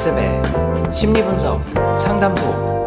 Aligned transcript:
엔쌤의 0.00 0.94
심리분석 0.94 1.62
상담소. 1.98 2.86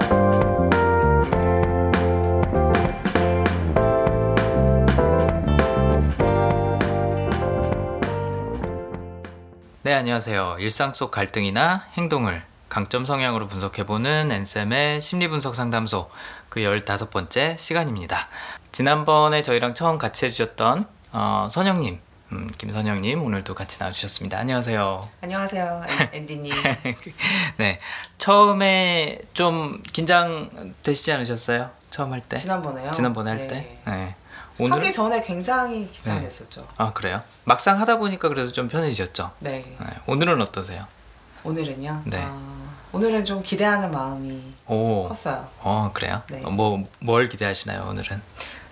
네, 9.83 9.93
안녕하세요. 9.93 10.55
일상 10.57 10.93
속 10.93 11.11
갈등이나 11.11 11.85
행동을 11.93 12.41
강점 12.67 13.05
성향으로 13.05 13.47
분석해보는 13.47 14.31
엔쌤의 14.31 14.99
심리분석 14.99 15.53
상담소 15.53 16.09
그 16.49 16.61
15번째 16.61 17.59
시간입니다. 17.59 18.27
지난번에 18.71 19.43
저희랑 19.43 19.75
처음 19.75 19.99
같이 19.99 20.25
해주셨던 20.25 20.87
어, 21.11 21.47
선영님, 21.51 21.99
음, 22.33 22.49
김선영님 22.57 23.21
오늘도 23.21 23.53
같이 23.53 23.77
나와주셨습니다. 23.79 24.39
안녕하세요. 24.39 25.01
안녕하세요, 25.21 25.83
앤- 25.87 26.09
앤디님. 26.23 26.51
네, 27.57 27.77
처음에 28.17 29.19
좀 29.33 29.79
긴장 29.93 30.73
되시지 30.81 31.11
않으셨어요? 31.13 31.69
처음 31.91 32.11
할 32.11 32.21
때? 32.21 32.37
지난번에요. 32.37 32.89
지난번에 32.91 33.29
할 33.29 33.37
네. 33.37 33.47
때? 33.47 33.79
네. 33.85 34.15
하기 34.57 34.63
오늘 34.63 34.91
전에 34.91 35.21
굉장히 35.21 35.87
긴장했었죠. 35.91 36.67
아 36.77 36.91
그래요? 36.93 37.21
막상 37.43 37.79
하다 37.79 37.97
보니까 37.99 38.29
그래도 38.29 38.51
좀 38.51 38.67
편해지셨죠? 38.67 39.31
네. 39.39 39.63
네. 39.79 39.85
오늘은 40.07 40.41
어떠세요? 40.41 40.87
오늘은요. 41.43 42.01
네. 42.05 42.17
아, 42.23 42.73
오늘은 42.93 43.25
좀 43.25 43.43
기대하는 43.43 43.91
마음이 43.91 44.41
오, 44.67 45.03
컸어요. 45.03 45.47
어 45.59 45.91
그래요? 45.93 46.23
네. 46.29 46.41
어, 46.43 46.49
뭐뭘 46.49 47.29
기대하시나요 47.29 47.85
오늘은? 47.89 48.21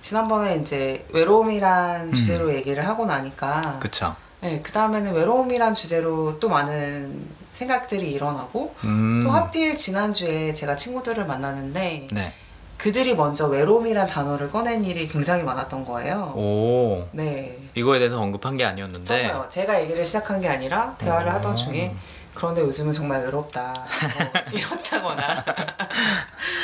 지난번에 0.01 0.57
이제 0.57 1.05
외로움이란 1.09 2.07
음. 2.09 2.13
주제로 2.13 2.53
얘기를 2.53 2.85
하고 2.85 3.05
나니까 3.05 3.77
그쵸? 3.79 4.15
네, 4.41 4.59
그 4.61 4.71
다음에는 4.71 5.13
외로움이란 5.13 5.75
주제로 5.75 6.39
또 6.39 6.49
많은 6.49 7.29
생각들이 7.53 8.11
일어나고 8.11 8.73
음, 8.83 9.21
또 9.23 9.29
하필 9.31 9.77
지난주에 9.77 10.53
제가 10.53 10.75
친구들을 10.75 11.25
만나는데 11.25 12.07
네. 12.11 12.33
그들이 12.77 13.13
먼저 13.13 13.45
외로움이란 13.45 14.07
단어를 14.07 14.49
꺼낸 14.49 14.83
일이 14.83 15.07
굉장히 15.07 15.43
많았던 15.43 15.85
거예요. 15.85 16.33
오, 16.35 17.07
네. 17.11 17.55
이거에 17.75 17.99
대해서 17.99 18.19
언급한 18.19 18.57
게 18.57 18.65
아니었는데. 18.65 19.05
정말요. 19.05 19.45
제가 19.49 19.79
얘기를 19.83 20.03
시작한 20.03 20.41
게 20.41 20.49
아니라 20.49 20.95
대화를 20.97 21.27
오. 21.27 21.31
하던 21.33 21.55
중에 21.55 21.93
그런데 22.33 22.61
요즘은 22.61 22.91
정말 22.93 23.23
외롭다. 23.23 23.73
뭐 23.73 24.41
이렇다거나. 24.51 25.43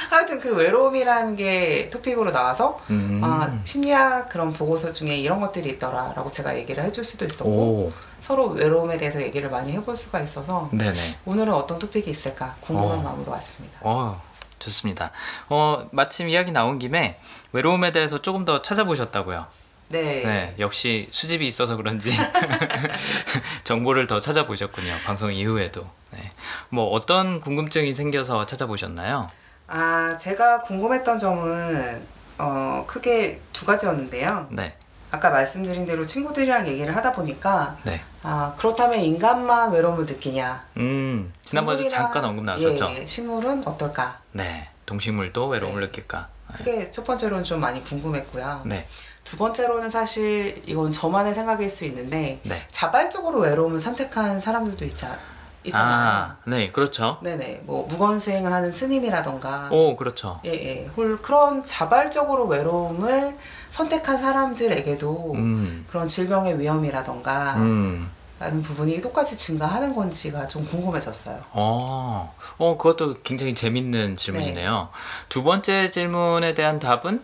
하여튼 0.09 0.40
그 0.40 0.56
외로움이라는 0.56 1.36
게 1.36 1.90
토픽으로 1.90 2.32
나와서 2.32 2.80
음, 2.90 3.22
아, 3.24 3.59
심리학 3.64 4.30
그런 4.30 4.54
보고서 4.54 4.92
중에 4.92 5.18
이런 5.18 5.42
것들이 5.42 5.70
있더라라고 5.72 6.30
제가 6.30 6.56
얘기를 6.58 6.84
해줄 6.84 7.04
수도 7.04 7.26
있었고 7.26 7.50
오, 7.50 7.92
서로 8.22 8.48
외로움에 8.50 8.98
대해서 8.98 9.22
얘기를 9.22 9.50
많이 9.50 9.74
해볼 9.74 9.96
수가 9.98 10.22
있어서 10.22 10.70
네네. 10.72 10.98
오늘은 11.26 11.54
어떤 11.54 11.78
토픽이 11.78 12.09
있을까 12.09 12.56
궁금한 12.62 13.00
어. 13.00 13.02
마음으로 13.02 13.31
왔습니다. 13.34 13.80
어, 13.81 14.22
좋습니다. 14.59 15.12
어, 15.50 15.88
마침 15.92 16.30
이야기 16.30 16.52
나온 16.52 16.80
김에 16.80 17.20
외로움에 17.52 17.92
대해서 17.92 18.22
조금 18.22 18.46
더 18.46 18.62
찾아보셨다고요. 18.62 19.56
네. 19.90 20.24
네, 20.24 20.56
역시 20.60 21.08
수집이 21.12 21.48
있어서 21.48 21.78
그런지 21.78 22.12
정보를 23.64 24.08
더 24.08 24.20
찾아보셨군요. 24.20 24.94
방송 25.06 25.32
이후에도. 25.34 25.88
네. 26.12 26.32
뭐 26.70 26.90
어떤 26.92 27.40
궁금증이 27.40 27.94
생겨서 27.94 28.46
찾아보셨나요? 28.46 29.30
아 29.68 30.16
제가 30.18 30.62
궁금했던 30.62 31.20
점은 31.20 32.06
어, 32.38 32.84
크게 32.88 33.42
두 33.52 33.66
가지였는데요. 33.66 34.48
네, 34.52 34.78
아까 35.12 35.30
말씀드린 35.30 35.86
대로 35.86 36.06
친구들이랑 36.06 36.68
얘기를 36.68 36.96
하다 36.96 37.12
보니까 37.14 37.78
네. 37.84 38.02
아 38.24 38.54
그렇다면 38.58 39.00
인간만 39.00 39.72
외로움을 39.74 40.06
느끼냐? 40.06 40.66
음, 40.78 41.34
지난번에도 41.44 41.88
잠깐 41.90 42.24
언급 42.26 42.46
나왔었죠. 42.46 42.90
예, 42.92 43.02
예, 43.02 43.06
식물은 43.06 43.66
어떨까? 43.68 44.20
네, 44.31 44.70
동식물도 44.86 45.47
외로움을 45.47 45.81
네. 45.81 45.88
느낄까? 45.88 46.30
네. 46.52 46.58
그게 46.58 46.92
첫 46.92 47.06
번째로는 47.06 47.44
좀 47.44 47.59
많이 47.59 47.84
궁금했고요. 47.84 48.62
네, 48.66 48.88
두 49.28 49.36
번째로는 49.36 49.90
사실 49.90 50.64
이건 50.66 50.90
저만의 50.90 51.34
생각일 51.34 51.70
수 51.70 51.84
있는데 51.84 52.40
네. 52.44 52.62
자발적으로 52.72 53.42
외로움을 53.42 53.78
선택한 53.78 54.40
사람들도 54.40 54.86
있자, 54.86 55.20
있잖아요. 55.66 55.86
아, 55.86 56.38
네, 56.46 56.72
그렇죠. 56.72 57.18
네네, 57.22 57.64
뭐 57.66 57.86
무건 57.90 58.18
수행을 58.18 58.54
하는 58.54 58.72
스님이라던가, 58.72 59.68
오, 59.70 59.98
그렇죠. 59.98 60.40
예, 60.46 60.52
예, 60.52 60.86
홀 60.96 61.22
그런 61.22 61.62
자발적으로 61.62 62.48
외로움을 62.48 63.36
선택한 63.70 64.18
사람들에게도 64.18 65.34
음, 65.36 65.86
그런 65.90 66.08
질병의 66.08 66.58
위험이라던가 66.62 67.56
음. 67.58 68.09
라는 68.40 68.62
부분이 68.62 69.02
똑같이 69.02 69.36
증가하는 69.36 69.94
건지가 69.96 70.46
좀 70.48 70.66
궁금해졌어요. 70.66 71.42
어, 71.53 72.36
어, 72.58 72.78
그것도 72.78 73.22
굉장히 73.24 73.56
재밌는 73.56 74.16
질문이네요. 74.16 74.90
두 75.28 75.44
번째 75.44 75.90
질문에 75.90 76.53
대한 76.53 76.80
답은 76.80 77.24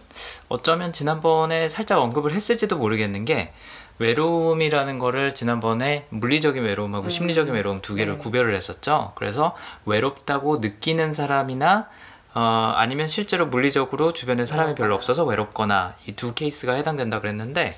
어쩌면 0.49 0.91
지난번에 0.91 1.69
살짝 1.69 1.99
언급을 1.99 2.31
했을지도 2.33 2.77
모르겠는 2.77 3.25
게 3.25 3.53
외로움이라는 3.99 4.97
거를 4.97 5.35
지난번에 5.35 6.07
물리적인 6.09 6.63
외로움하고 6.63 7.05
음. 7.05 7.09
심리적인 7.09 7.53
외로움 7.53 7.79
두 7.81 7.93
개를 7.93 8.13
네. 8.13 8.19
구별을 8.19 8.55
했었죠. 8.55 9.11
그래서 9.15 9.55
외롭다고 9.85 10.57
느끼는 10.57 11.13
사람이나 11.13 11.87
어, 12.35 12.73
아니면 12.75 13.07
실제로 13.07 13.45
물리적으로 13.45 14.11
주변에 14.11 14.47
사람이 14.47 14.73
별로 14.73 14.95
없어서 14.95 15.23
외롭거나 15.23 15.93
이 16.07 16.13
두 16.13 16.33
케이스가 16.33 16.73
해당된다 16.73 17.21
그랬는데 17.21 17.75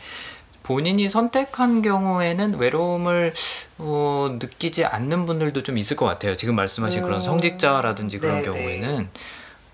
본인이 0.66 1.08
선택한 1.08 1.84
경우에는 1.84 2.58
외로움을 2.58 3.32
어, 3.78 4.36
느끼지 4.42 4.84
않는 4.84 5.28
분들도 5.28 5.62
좀 5.62 5.78
있을 5.78 5.96
것 5.96 6.08
같아요. 6.08 6.36
지금 6.36 6.56
말씀하신 6.56 7.04
그런 7.04 7.20
음. 7.20 7.22
성직자라든지 7.22 8.18
그런 8.18 8.38
네, 8.38 8.46
경우에는 8.46 9.10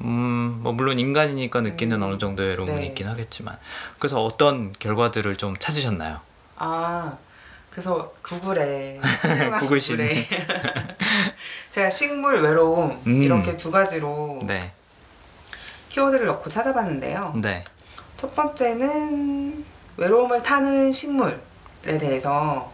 음, 0.01 0.59
뭐 0.61 0.73
물론 0.73 0.99
인간이니까 0.99 1.61
느끼는 1.61 2.01
음. 2.01 2.03
어느 2.03 2.17
정도의 2.17 2.49
외로움은 2.49 2.81
네. 2.81 2.87
있긴 2.87 3.07
하겠지만 3.07 3.57
그래서 3.99 4.21
어떤 4.21 4.73
결과들을 4.77 5.33
좀 5.37 5.55
찾으셨나요? 5.57 6.19
아, 6.57 7.17
그래서 7.69 8.11
구글에 8.21 8.99
구글 9.61 9.79
시네. 9.79 10.25
구글에 10.25 10.45
제가 11.71 11.89
식물 11.89 12.41
외로움 12.41 13.01
음. 13.07 13.23
이렇게 13.23 13.55
두 13.55 13.71
가지로 13.71 14.41
네, 14.43 14.73
키워드를 15.87 16.25
넣고 16.25 16.49
찾아봤는데요. 16.49 17.35
네, 17.41 17.63
첫 18.17 18.35
번째는 18.35 19.70
외로움을 19.97 20.41
타는 20.41 20.91
식물에 20.91 21.97
대해서 21.99 22.71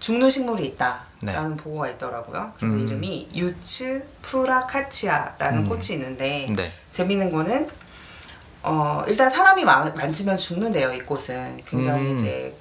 죽는 0.00 0.30
식물이 0.30 0.66
있다라는 0.66 1.56
보고가 1.56 1.88
있더라고요. 1.90 2.52
그래서 2.56 2.74
네. 2.74 2.82
음. 2.82 2.86
이름이 2.86 3.28
유츠 3.34 4.06
프라카치아라는 4.22 5.64
음. 5.64 5.68
꽃이 5.68 5.86
있는데 5.92 6.48
네, 6.54 6.70
재밌는 6.92 7.30
거는 7.32 7.68
어 8.62 9.02
일단 9.06 9.30
사람이 9.30 9.64
만, 9.64 9.94
만지면 9.94 10.36
죽는데요. 10.36 10.92
이 10.92 11.00
꽃은 11.00 11.62
굉장히 11.66 12.10
음. 12.10 12.18
이제 12.18 12.54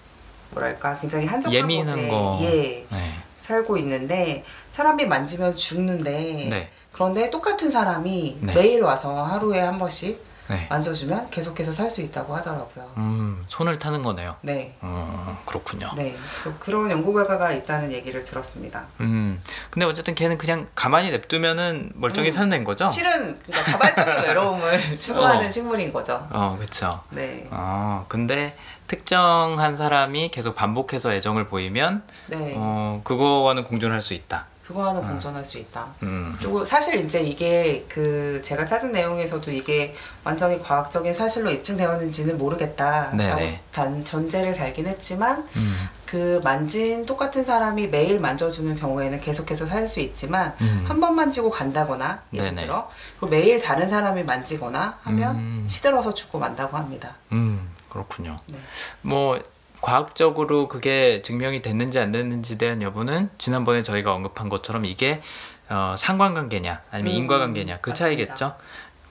뭐랄까 0.51 0.97
굉장히 0.99 1.25
한적한 1.25 1.53
예민한 1.53 1.95
곳에 1.95 2.07
거. 2.07 2.39
예 2.43 2.85
네, 2.89 3.13
살고 3.39 3.77
있는데 3.77 4.43
사람이 4.71 5.05
만지면 5.05 5.55
죽는데 5.55 6.47
네, 6.49 6.69
그런데 6.91 7.29
똑같은 7.29 7.69
사람이 7.69 8.37
네. 8.41 8.53
매일 8.53 8.83
와서 8.83 9.23
하루에 9.23 9.59
한 9.59 9.77
번씩 9.77 10.23
네. 10.47 10.67
만져주면 10.69 11.29
계속해서 11.31 11.71
살 11.73 11.89
수 11.89 12.01
있다고 12.01 12.35
하더라고요. 12.35 12.91
음, 12.97 13.45
손을 13.47 13.77
타는 13.79 14.01
거네요. 14.03 14.35
네. 14.41 14.75
음, 14.83 15.37
그렇군요. 15.45 15.91
네. 15.95 16.15
그래서 16.31 16.57
그런 16.59 16.89
연구 16.91 17.13
결과가 17.13 17.53
있다는 17.53 17.91
얘기를 17.91 18.23
들었습니다. 18.23 18.83
음, 18.99 19.41
근데 19.69 19.85
어쨌든 19.85 20.13
걔는 20.15 20.37
그냥 20.37 20.67
가만히 20.75 21.11
냅두면은 21.11 21.91
멀쩡히 21.95 22.29
음. 22.29 22.31
사는 22.33 22.63
거죠? 22.63 22.87
실은 22.87 23.39
그러니까 23.39 23.71
자발적인 23.71 24.23
외로움을 24.27 24.97
추구하는 24.97 25.47
어. 25.47 25.49
식물인 25.49 25.93
거죠. 25.93 26.27
어, 26.31 26.55
그렇죠. 26.57 27.01
네. 27.13 27.47
어, 27.51 28.05
근데 28.09 28.55
특정한 28.87 29.75
사람이 29.75 30.31
계속 30.31 30.55
반복해서 30.55 31.13
애정을 31.13 31.47
보이면 31.47 32.03
네. 32.29 32.53
어, 32.57 33.01
그거와는 33.03 33.63
공존할 33.63 34.01
수 34.01 34.13
있다. 34.13 34.47
그거와는 34.67 35.01
공존할 35.07 35.45
수 35.45 35.59
있다. 35.59 35.87
음. 36.01 36.35
그리고 36.39 36.65
사실 36.65 36.95
이제 36.95 37.21
이게 37.21 37.85
그 37.87 38.41
제가 38.43 38.65
찾은 38.65 38.91
내용에서도 38.91 39.51
이게 39.51 39.93
완전히 40.23 40.59
과학적인 40.59 41.13
사실로 41.13 41.51
입증되었는지는 41.51 42.37
모르겠다라고 42.39 43.15
네네. 43.15 43.61
단 43.71 44.03
전제를 44.03 44.55
달긴 44.55 44.87
했지만 44.87 45.47
음. 45.55 45.89
그 46.07 46.41
만진 46.43 47.05
똑같은 47.05 47.43
사람이 47.43 47.87
매일 47.87 48.19
만져주는 48.19 48.75
경우에는 48.75 49.21
계속해서 49.21 49.67
살 49.67 49.85
수 49.87 49.99
있지만 49.99 50.55
음. 50.61 50.83
한번 50.87 51.13
만지고 51.13 51.51
간다거나 51.51 52.23
예를 52.33 52.49
네네. 52.55 52.63
들어 52.63 52.89
그리고 53.19 53.35
매일 53.35 53.61
다른 53.61 53.87
사람이 53.87 54.23
만지거나 54.23 54.97
하면 55.03 55.35
음. 55.35 55.65
시들어서 55.69 56.15
죽고 56.15 56.39
만다고 56.39 56.75
합니다. 56.75 57.15
음, 57.33 57.69
그렇군요. 57.87 58.39
네. 58.47 58.57
뭐 59.03 59.39
과학적으로 59.85 60.67
그게 60.67 61.21
증명이 61.21 61.61
됐는지 61.61 61.99
안 61.99 62.11
됐는지 62.11 62.57
대한 62.57 62.81
여부는 62.81 63.29
지난번에 63.37 63.83
저희가 63.83 64.15
언급한 64.15 64.49
것처럼 64.49 64.83
이게 64.83 65.21
어, 65.69 65.93
상관관계냐 65.95 66.81
아니면 66.89 67.13
음, 67.13 67.17
인과관계냐 67.19 67.77
그 67.81 67.91
맞습니다. 67.91 68.25
차이겠죠. 68.33 68.55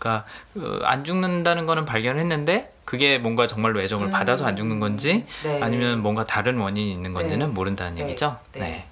그러니까 0.01 0.27
어, 0.57 0.81
안 0.83 1.05
죽는다는 1.05 1.67
거는 1.67 1.85
발견했는데 1.85 2.73
그게 2.85 3.19
뭔가 3.19 3.47
정말로 3.47 3.81
애정을 3.83 4.09
음. 4.09 4.11
받아서 4.11 4.47
안 4.47 4.57
죽는 4.57 4.81
건지 4.81 5.25
네. 5.45 5.63
아니면 5.63 6.01
뭔가 6.01 6.25
다른 6.25 6.59
원인이 6.59 6.91
있는 6.91 7.13
건지는 7.13 7.47
네. 7.47 7.53
모른다는 7.53 7.95
네. 7.95 8.07
얘기죠. 8.07 8.41
네. 8.51 8.61
네. 8.61 8.89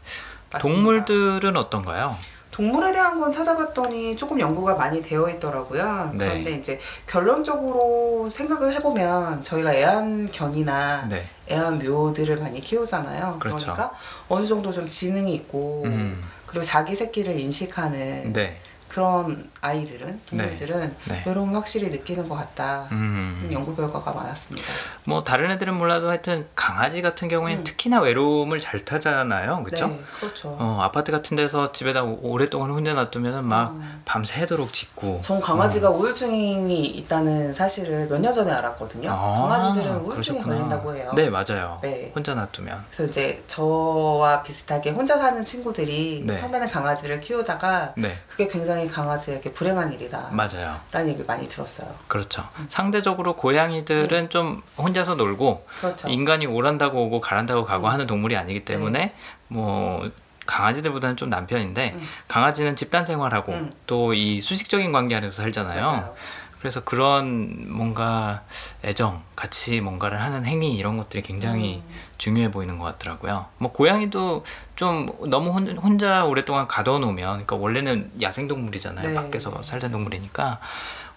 동물들은 0.60 1.56
어떤가요? 1.56 2.16
동물에 2.52 2.92
대한 2.92 3.18
건 3.18 3.32
찾아봤더니 3.32 4.14
조금 4.16 4.38
연구가 4.38 4.76
많이 4.76 5.02
되어 5.02 5.28
있더라고요. 5.30 6.10
네. 6.14 6.28
그런데 6.28 6.52
이제 6.52 6.78
결론적으로 7.06 8.28
생각을 8.30 8.74
해보면 8.74 9.42
저희가 9.42 9.72
애완견이나 9.74 11.06
네. 11.08 11.24
애완묘들을 11.50 12.36
많이 12.36 12.60
키우잖아요. 12.60 13.38
그 13.40 13.48
그렇죠. 13.48 13.68
러니까 13.68 13.92
어느 14.28 14.46
정도 14.46 14.70
좀 14.70 14.86
지능이 14.86 15.34
있고 15.34 15.84
음. 15.86 16.22
그리고 16.44 16.62
자기 16.62 16.94
새끼를 16.94 17.40
인식하는 17.40 18.34
네. 18.34 18.60
그런 18.92 19.48
아이들은 19.62 20.20
동물들은 20.28 20.96
네. 21.06 21.22
외로움을 21.26 21.54
확실히 21.56 21.88
느끼는 21.90 22.28
것 22.28 22.34
같다. 22.34 22.86
음. 22.92 23.48
연구 23.50 23.74
결과가 23.74 24.12
많았습니다. 24.12 24.68
뭐 25.04 25.24
다른 25.24 25.50
애들은 25.52 25.74
몰라도 25.74 26.10
하여튼 26.10 26.46
강아지 26.54 27.00
같은 27.00 27.28
경우에는 27.28 27.62
음. 27.62 27.64
특히나 27.64 28.00
외로움을 28.00 28.58
잘 28.58 28.84
타잖아요. 28.84 29.62
그렇죠? 29.62 29.86
네, 29.88 30.00
그렇죠. 30.20 30.56
어, 30.60 30.78
아파트 30.82 31.10
같은 31.10 31.36
데서 31.36 31.72
집에다 31.72 32.02
오- 32.04 32.18
오랫동안 32.22 32.70
혼자 32.70 32.92
놔두면은 32.92 33.44
막 33.44 33.76
음. 33.76 34.02
밤새도록 34.04 34.72
짖고 34.72 35.20
전 35.22 35.40
강아지가 35.40 35.88
우울증이 35.90 36.86
있다는 36.86 37.54
사실을 37.54 38.06
몇 38.08 38.18
년 38.22 38.32
전에 38.32 38.52
알았거든요. 38.52 39.10
아, 39.10 39.48
강아지들은 39.48 39.96
우울증이 39.96 40.38
그러셨구나. 40.42 40.44
걸린다고 40.44 40.94
해요. 40.96 41.12
네, 41.16 41.28
맞아요. 41.30 41.78
네. 41.82 42.12
혼자 42.14 42.34
놔두면. 42.34 42.84
그래서 42.90 43.04
이제 43.04 43.42
저와 43.46 44.42
비슷하게 44.42 44.90
혼자 44.90 45.18
사는 45.18 45.42
친구들이 45.44 46.24
네. 46.26 46.36
처음에는 46.36 46.68
강아지를 46.68 47.20
키우다가 47.20 47.94
네. 47.96 48.16
그게 48.28 48.46
굉장히 48.46 48.81
강아지에게 48.88 49.52
불행한 49.52 49.92
일이다. 49.92 50.28
맞아요. 50.32 50.78
라는 50.90 51.08
얘기를 51.08 51.26
많이 51.26 51.48
들었어요. 51.48 51.88
그렇죠. 52.08 52.48
상대적으로 52.68 53.36
고양이들은 53.36 54.30
좀 54.30 54.62
혼자서 54.78 55.14
놀고 55.14 55.66
그렇죠. 55.80 56.08
인간이 56.08 56.46
오란다고 56.46 57.06
오고 57.06 57.20
가란다고 57.20 57.64
가고 57.64 57.86
음. 57.86 57.92
하는 57.92 58.06
동물이 58.06 58.36
아니기 58.36 58.64
때문에 58.64 59.14
뭐 59.48 60.10
강아지들보다는 60.46 61.16
좀 61.16 61.30
남편인데 61.30 61.92
음. 61.94 62.08
강아지는 62.28 62.76
집단 62.76 63.06
생활하고 63.06 63.52
음. 63.52 63.72
또이 63.86 64.40
수직적인 64.40 64.92
관계 64.92 65.14
안에서 65.14 65.42
살잖아요. 65.42 65.84
맞아요. 65.84 66.14
그래서 66.62 66.84
그런 66.84 67.64
뭔가 67.76 68.44
애정, 68.84 69.20
같이 69.34 69.80
뭔가를 69.80 70.22
하는 70.22 70.44
행위 70.44 70.76
이런 70.76 70.96
것들이 70.96 71.20
굉장히 71.20 71.82
음. 71.84 71.94
중요해 72.18 72.52
보이는 72.52 72.78
것 72.78 72.84
같더라고요. 72.84 73.46
뭐 73.58 73.72
고양이도 73.72 74.44
좀 74.76 75.08
너무 75.28 75.50
혼, 75.50 75.76
혼자 75.76 76.24
오랫동안 76.24 76.68
가둬놓으면, 76.68 77.30
그러니까 77.30 77.56
원래는 77.56 78.12
야생 78.22 78.46
동물이잖아요. 78.46 79.08
네. 79.08 79.14
밖에서 79.14 79.60
살던 79.64 79.90
동물이니까 79.90 80.60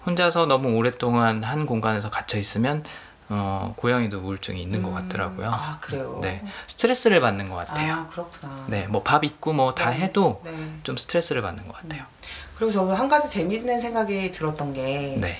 혼자서 0.07 0.47
너무 0.47 0.69
오랫동안 0.69 1.43
한 1.43 1.67
공간에서 1.67 2.09
갇혀 2.09 2.39
있으면 2.39 2.83
어, 3.29 3.73
고양이도 3.77 4.21
우울증이 4.21 4.59
있는 4.59 4.81
것 4.81 4.89
음. 4.89 4.95
같더라고요. 4.95 5.47
아, 5.51 5.77
그래요? 5.79 6.17
네, 6.23 6.41
스트레스를 6.65 7.21
받는 7.21 7.49
것 7.49 7.55
같아요. 7.55 7.93
아, 7.93 8.07
그렇구나. 8.07 8.65
네, 8.65 8.87
뭐 8.87 9.03
밥 9.03 9.23
있고 9.23 9.53
뭐다 9.53 9.91
네. 9.91 9.97
해도 9.99 10.41
네. 10.43 10.51
좀 10.81 10.97
스트레스를 10.97 11.43
받는 11.43 11.67
것 11.67 11.73
같아요. 11.75 12.03
그리고 12.57 12.71
저는 12.71 12.93
한 12.95 13.07
가지 13.07 13.29
재밌는 13.29 13.81
생각이 13.81 14.31
들었던 14.31 14.73
게, 14.73 15.17
네, 15.19 15.37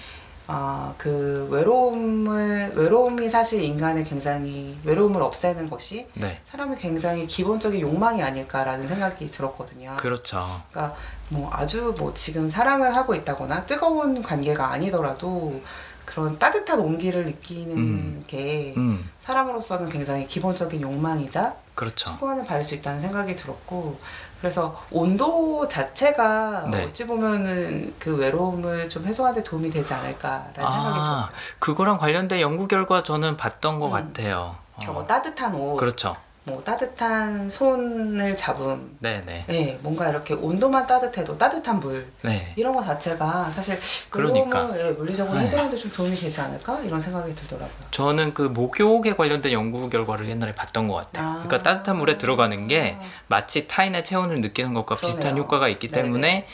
아, 0.47 0.94
그 0.97 1.47
외로움을, 1.50 2.73
외로움이 2.75 3.29
사실 3.29 3.63
인간을 3.63 4.03
굉장히, 4.03 4.77
외로움을 4.83 5.21
없애는 5.21 5.69
것이 5.69 6.07
네, 6.13 6.39
사람의 6.50 6.77
굉장히 6.77 7.25
기본적인 7.25 7.81
욕망이 7.81 8.21
아닐까라는 8.21 8.88
생각이 8.88 9.31
들었거든요. 9.31 9.95
그렇죠. 9.97 10.62
그러니까 10.69 10.95
뭐 11.29 11.50
아주 11.51 11.95
뭐 11.97 12.13
지금 12.13 12.47
사랑을 12.47 12.95
하고 12.95 13.15
있다거나 13.15 13.65
뜨거운 13.65 14.21
관계가 14.21 14.71
아니더라도 14.71 15.62
그런 16.06 16.38
따뜻한 16.38 16.79
온기를 16.79 17.25
느끼는 17.25 17.77
음. 17.77 18.23
게 18.27 18.75
음, 18.77 19.09
사람으로서는 19.23 19.89
굉장히 19.89 20.27
기본적인 20.27 20.79
욕망이자 20.79 21.56
그렇죠. 21.73 22.12
추구하는 22.12 22.45
바일 22.45 22.63
수 22.63 22.75
있다는 22.75 23.01
생각이 23.01 23.35
들었고 23.35 23.97
그래서 24.40 24.80
온도 24.92 25.68
자체가 25.68 26.68
네. 26.72 26.84
어찌 26.84 27.08
보면은 27.08 27.94
그 28.00 28.16
외로움을 28.16 28.90
좀 28.90 29.06
해소하는 29.06 29.42
데 29.42 29.44
도움이 29.44 29.70
되지 29.70 29.94
않을까라는 29.94 30.54
생각이 30.54 31.00
아, 31.00 31.04
들었어요. 31.04 31.30
그거랑 31.60 31.98
관련된 31.98 32.42
연구 32.42 32.68
결과 32.68 33.02
저는 33.04 33.38
봤던 33.38 33.80
것 33.80 33.88
음. 33.88 33.92
같아요. 33.92 34.56
그러니까 34.76 34.92
어, 34.92 34.94
뭐 34.94 35.06
따뜻한 35.06 35.56
옷, 35.56 35.78
그렇죠. 35.78 36.16
뭐 36.47 36.62
따뜻한 36.63 37.50
손을 37.50 38.38
잡음, 38.38 38.95
네네. 39.00 39.45
네, 39.47 39.80
뭔가 39.81 40.07
이렇게 40.09 40.36
온도만 40.36 40.86
따뜻해도 40.86 41.36
따뜻한 41.39 41.80
물 41.80 42.06
네. 42.21 42.53
이런 42.56 42.75
거 42.75 42.83
자체가 42.83 43.50
사실 43.50 43.75
그러니까. 44.12 44.59
외로움을 44.59 44.86
예, 44.86 44.92
물리적으로 44.92 45.39
네. 45.39 45.47
해결하는데 45.47 45.75
좀 45.75 45.92
도움이 45.92 46.13
되지 46.15 46.39
않을까 46.39 46.80
이런 46.81 47.01
생각이 47.01 47.33
들더라고요. 47.33 47.88
저는 47.89 48.36
그 48.36 48.44
목욕에 48.44 49.15
관련된 49.15 49.53
연구 49.53 49.89
결과를 49.89 50.30
옛날에 50.30 50.53
봤던 50.53 50.88
것 50.88 50.94
같아요. 50.95 51.25
아. 51.27 51.33
그러니까 51.44 51.63
따뜻한 51.63 51.97
물에 51.97 52.19
들어가는 52.19 52.68
게 52.68 52.95
마치 53.27 53.68
타인의 53.68 54.03
체온을 54.03 54.36
느끼는 54.41 54.75
것과 54.75 54.95
비슷한 54.95 55.21
그러네요. 55.21 55.44
효과가 55.45 55.68
있기 55.69 55.88
네네. 55.88 56.03
때문에 56.03 56.48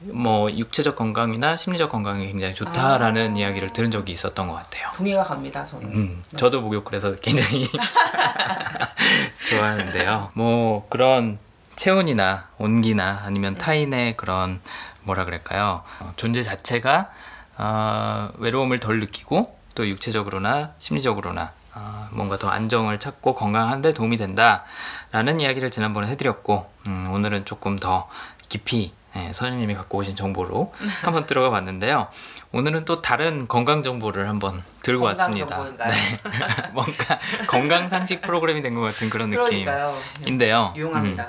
뭐 0.00 0.50
육체적 0.50 0.96
건강이나 0.96 1.56
심리적 1.56 1.90
건강에 1.90 2.26
굉장히 2.26 2.54
좋다라는 2.54 3.34
아. 3.34 3.38
이야기를 3.38 3.70
들은 3.70 3.90
적이 3.90 4.12
있었던 4.12 4.48
것 4.48 4.54
같아요. 4.54 4.90
동의가 4.94 5.22
갑니다, 5.22 5.64
저는. 5.64 5.86
음, 5.92 6.24
네. 6.30 6.38
저도 6.38 6.60
목욕 6.60 6.84
그래서 6.84 7.14
굉장히 7.16 7.66
좋아하는데요. 9.48 10.30
뭐 10.34 10.86
그런 10.88 11.38
체온이나 11.76 12.48
온기나 12.58 13.22
아니면 13.24 13.54
타인의 13.54 14.16
그런 14.16 14.60
뭐라 15.02 15.24
그럴까요? 15.24 15.82
어, 16.00 16.12
존재 16.16 16.42
자체가 16.42 17.10
어, 17.56 18.30
외로움을 18.38 18.78
덜 18.78 19.00
느끼고 19.00 19.56
또 19.74 19.88
육체적으로나 19.88 20.72
심리적으로나 20.78 21.52
어, 21.74 22.08
뭔가 22.12 22.38
더 22.38 22.48
안정을 22.48 22.98
찾고 22.98 23.34
건강한데 23.34 23.92
도움이 23.92 24.16
된다라는 24.16 25.40
이야기를 25.40 25.70
지난번에 25.70 26.08
해드렸고 26.08 26.70
음, 26.86 27.10
오늘은 27.12 27.44
조금 27.44 27.78
더 27.78 28.08
깊이 28.48 28.92
예, 29.16 29.32
선생님이 29.32 29.74
갖고 29.74 29.98
오신 29.98 30.16
정보로 30.16 30.72
한번 31.02 31.26
들어가 31.26 31.50
봤는데요. 31.50 32.08
오늘은 32.52 32.84
또 32.84 33.00
다른 33.00 33.46
건강 33.46 33.82
정보를 33.84 34.28
한번 34.28 34.62
들고 34.82 35.04
왔습니다. 35.04 35.56
네. 35.64 35.92
뭔가 36.72 37.18
건강 37.46 37.88
상식 37.88 38.22
프로그램이 38.22 38.60
된 38.62 38.74
것 38.74 38.80
같은 38.80 39.08
그런 39.10 39.30
그러니까요. 39.30 39.94
느낌인데요. 40.18 40.72
유용합니다. 40.76 41.22
음. 41.24 41.28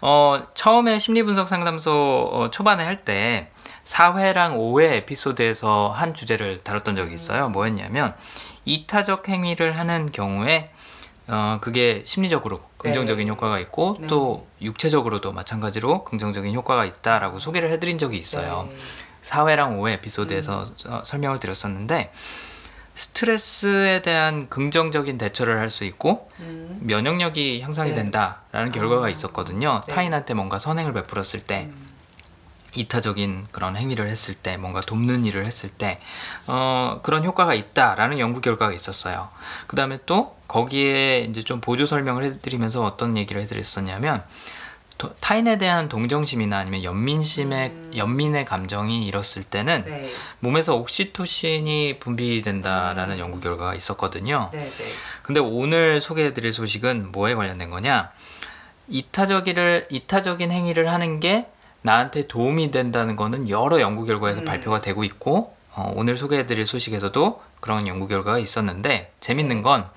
어, 0.00 0.42
처음에 0.54 0.98
심리 0.98 1.22
분석 1.22 1.48
상담소 1.48 2.30
어, 2.32 2.50
초반에 2.50 2.84
할 2.84 2.98
때 3.04 3.50
4회랑 3.84 4.56
5회 4.56 4.92
에피소드에서 4.98 5.88
한 5.90 6.12
주제를 6.14 6.62
다뤘던 6.62 6.94
적이 6.96 7.14
있어요. 7.14 7.48
뭐였냐면 7.48 8.14
이타적 8.64 9.28
행위를 9.28 9.76
하는 9.78 10.12
경우에 10.12 10.70
어, 11.26 11.58
그게 11.60 12.02
심리적으로 12.06 12.60
긍정적인 12.78 13.26
네. 13.26 13.30
효과가 13.30 13.58
있고 13.60 13.96
네. 14.00 14.06
또 14.06 14.46
육체적으로도 14.62 15.32
마찬가지로 15.32 16.04
긍정적인 16.04 16.54
효과가 16.54 16.84
있다라고 16.84 17.38
소개를 17.38 17.70
해드린 17.70 17.98
적이 17.98 18.16
있어요. 18.18 18.68
네. 18.70 18.76
4회랑 19.22 19.78
5회 19.78 19.92
에피소드에서 19.94 20.64
어, 20.86 21.02
설명을 21.04 21.38
드렸었는데 21.40 22.12
스트레스에 22.94 24.02
대한 24.02 24.48
긍정적인 24.48 25.18
대처를 25.18 25.58
할 25.58 25.70
수 25.70 25.84
있고 25.84 26.28
음, 26.40 26.78
면역력이 26.82 27.60
향상이 27.60 27.90
네. 27.90 27.96
된다라는 27.96 28.72
결과가 28.72 29.06
아, 29.06 29.08
있었거든요. 29.08 29.82
네. 29.86 29.92
타인한테 29.94 30.34
뭔가 30.34 30.58
선행을 30.58 30.92
베풀었을 30.94 31.40
때 31.44 31.68
음, 31.70 31.87
이타적인 32.74 33.46
그런 33.50 33.76
행위를 33.76 34.08
했을 34.08 34.34
때 34.34 34.56
뭔가 34.56 34.80
돕는 34.80 35.24
일을 35.24 35.46
했을 35.46 35.68
때 35.70 36.00
어, 36.46 37.00
그런 37.02 37.24
효과가 37.24 37.54
있다라는 37.54 38.18
연구 38.18 38.40
결과가 38.40 38.72
있었어요. 38.72 39.28
그 39.66 39.76
다음에 39.76 39.98
또 40.06 40.36
거기에 40.48 41.20
이제 41.20 41.42
좀 41.42 41.60
보조 41.60 41.86
설명을 41.86 42.24
해드리면서 42.24 42.84
어떤 42.84 43.16
얘기를 43.16 43.40
해드렸었냐면 43.42 44.22
도- 44.98 45.14
타인에 45.20 45.58
대한 45.58 45.88
동정심이나 45.88 46.58
아니면 46.58 46.82
연민심의 46.82 47.68
음. 47.68 47.92
연민의 47.96 48.44
감정이 48.44 49.06
일었을 49.06 49.44
때는 49.44 49.84
네. 49.84 50.10
몸에서 50.40 50.74
옥시토신이 50.74 51.98
분비된다라는 52.00 53.14
음. 53.16 53.18
연구 53.20 53.40
결과가 53.40 53.74
있었거든요. 53.74 54.50
네, 54.52 54.64
네. 54.64 54.84
근데 55.22 55.40
오늘 55.40 56.00
소개해드릴 56.00 56.52
소식은 56.52 57.12
뭐에 57.12 57.34
관련된 57.34 57.70
거냐? 57.70 58.10
이타적이를 58.88 59.86
이타적인 59.90 60.50
행위를 60.50 60.90
하는 60.90 61.20
게 61.20 61.46
나한테 61.82 62.26
도움이 62.26 62.70
된다는 62.70 63.16
거는 63.16 63.48
여러 63.48 63.80
연구 63.80 64.04
결과에서 64.04 64.40
음. 64.40 64.44
발표가 64.44 64.80
되고 64.80 65.04
있고 65.04 65.54
어, 65.74 65.92
오늘 65.94 66.16
소개해드릴 66.16 66.66
소식에서도 66.66 67.40
그런 67.60 67.86
연구 67.86 68.06
결과가 68.06 68.38
있었는데 68.38 69.12
재밌는 69.20 69.62
건 69.62 69.88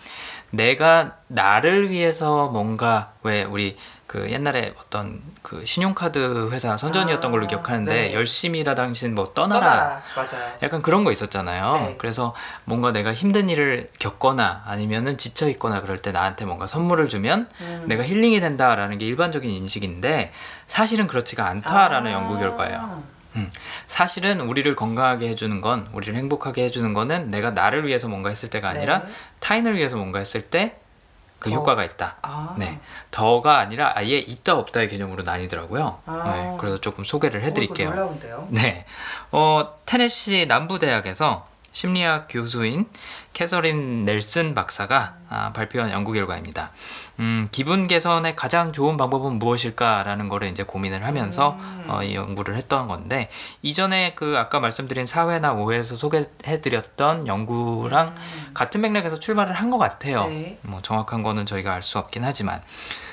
내가 0.52 1.18
나를 1.28 1.90
위해서 1.90 2.48
뭔가 2.50 3.14
왜 3.24 3.44
우리 3.44 3.78
그 4.06 4.30
옛날에 4.30 4.74
어떤 4.80 5.22
그 5.42 5.66
신용카드 5.66 6.50
회사 6.52 6.78
선전이었던 6.78 7.32
걸로 7.32 7.46
아, 7.46 7.48
기억하는데 7.48 7.92
네. 7.92 8.14
열심히 8.14 8.60
일하 8.60 8.76
당신 8.76 9.16
뭐 9.16 9.34
떠나라 9.34 9.60
떠나라. 9.60 10.02
맞아요. 10.16 10.54
약간 10.62 10.82
그런 10.82 11.04
거 11.04 11.12
있었잖아요. 11.12 11.74
네. 11.74 11.96
그래서 11.98 12.36
뭔가 12.66 12.92
내가 12.92 13.14
힘든 13.14 13.50
일을 13.50 13.90
겪거나 14.00 14.64
아니면은 14.66 15.18
지쳐 15.18 15.50
있거나 15.50 15.82
그럴 15.82 15.98
때 15.98 16.12
나한테 16.12 16.46
뭔가 16.46 16.68
선물을 16.68 17.08
주면 17.10 17.50
음. 17.62 17.86
내가 17.88 18.04
힐링이 18.04 18.40
된다라는 18.40 19.00
게 19.00 19.06
일반적인 19.08 19.50
인식인데 19.50 20.32
사실은 20.68 21.08
그렇지가 21.08 21.48
않다라는 21.48 22.12
아. 22.12 22.14
연구 22.14 22.38
결과예요. 22.38 23.04
음. 23.38 23.52
사실은 23.88 24.42
우리를 24.42 24.76
건강하게 24.76 25.30
해주는 25.30 25.62
건 25.62 25.88
우리를 25.94 26.14
행복하게 26.16 26.66
해주는 26.66 26.94
거는 26.94 27.32
내가 27.32 27.52
나를 27.52 27.88
위해서 27.88 28.08
뭔가 28.08 28.30
했을 28.30 28.50
때가 28.50 28.70
아니라 28.70 29.00
네. 29.00 29.12
타인을 29.40 29.76
위해서 29.76 29.96
뭔가 29.96 30.20
했을 30.20 30.42
때 30.42 30.81
그 31.42 31.50
더. 31.50 31.56
효과가 31.58 31.84
있다. 31.84 32.16
아. 32.22 32.56
네, 32.58 32.80
더가 33.10 33.58
아니라 33.58 33.92
아예 33.96 34.18
있다 34.18 34.56
없다의 34.56 34.88
개념으로 34.88 35.24
나뉘더라고요. 35.24 36.00
아. 36.06 36.24
네, 36.34 36.58
그래서 36.60 36.80
조금 36.80 37.04
소개를 37.04 37.42
해드릴게요. 37.42 37.90
어, 37.90 37.92
이거 37.92 38.00
놀라운데요. 38.00 38.48
네, 38.52 38.86
어, 39.32 39.74
테네시 39.86 40.48
남부 40.48 40.80
대학에서 40.80 41.48
심리학 41.74 42.28
교수인 42.30 42.86
캐서린 43.34 44.04
넬슨 44.04 44.54
박사가 44.56 45.16
아, 45.30 45.54
발표한 45.54 45.92
연구 45.92 46.12
결과입니다. 46.12 46.72
음, 47.20 47.48
기분 47.52 47.88
개선의 47.88 48.36
가장 48.36 48.74
좋은 48.74 48.98
방법은 48.98 49.40
무엇일까라는 49.40 50.28
거를 50.28 50.50
이제 50.50 50.64
고민을 50.64 51.06
하면서 51.06 51.58
어, 51.88 52.04
이 52.04 52.14
연구를 52.16 52.58
했던 52.58 52.88
건데 52.90 53.30
이전에 53.62 54.14
그 54.16 54.36
아까 54.38 54.60
말씀드린 54.60 55.06
사회나 55.06 55.54
오해에서 55.54 55.96
소개해드렸던 55.96 57.28
연구랑 57.28 58.16
같은 58.54 58.82
맥락에서 58.82 59.18
출발을 59.20 59.54
한 59.54 59.72
것 59.72 59.78
같아요. 59.78 60.26
네. 60.28 60.58
뭐 60.64 60.82
정확한 60.82 61.24
거는 61.24 61.46
저희가 61.46 61.74
알 61.74 61.82
수 61.82 61.98
없긴 61.98 62.26
하지만 62.26 62.62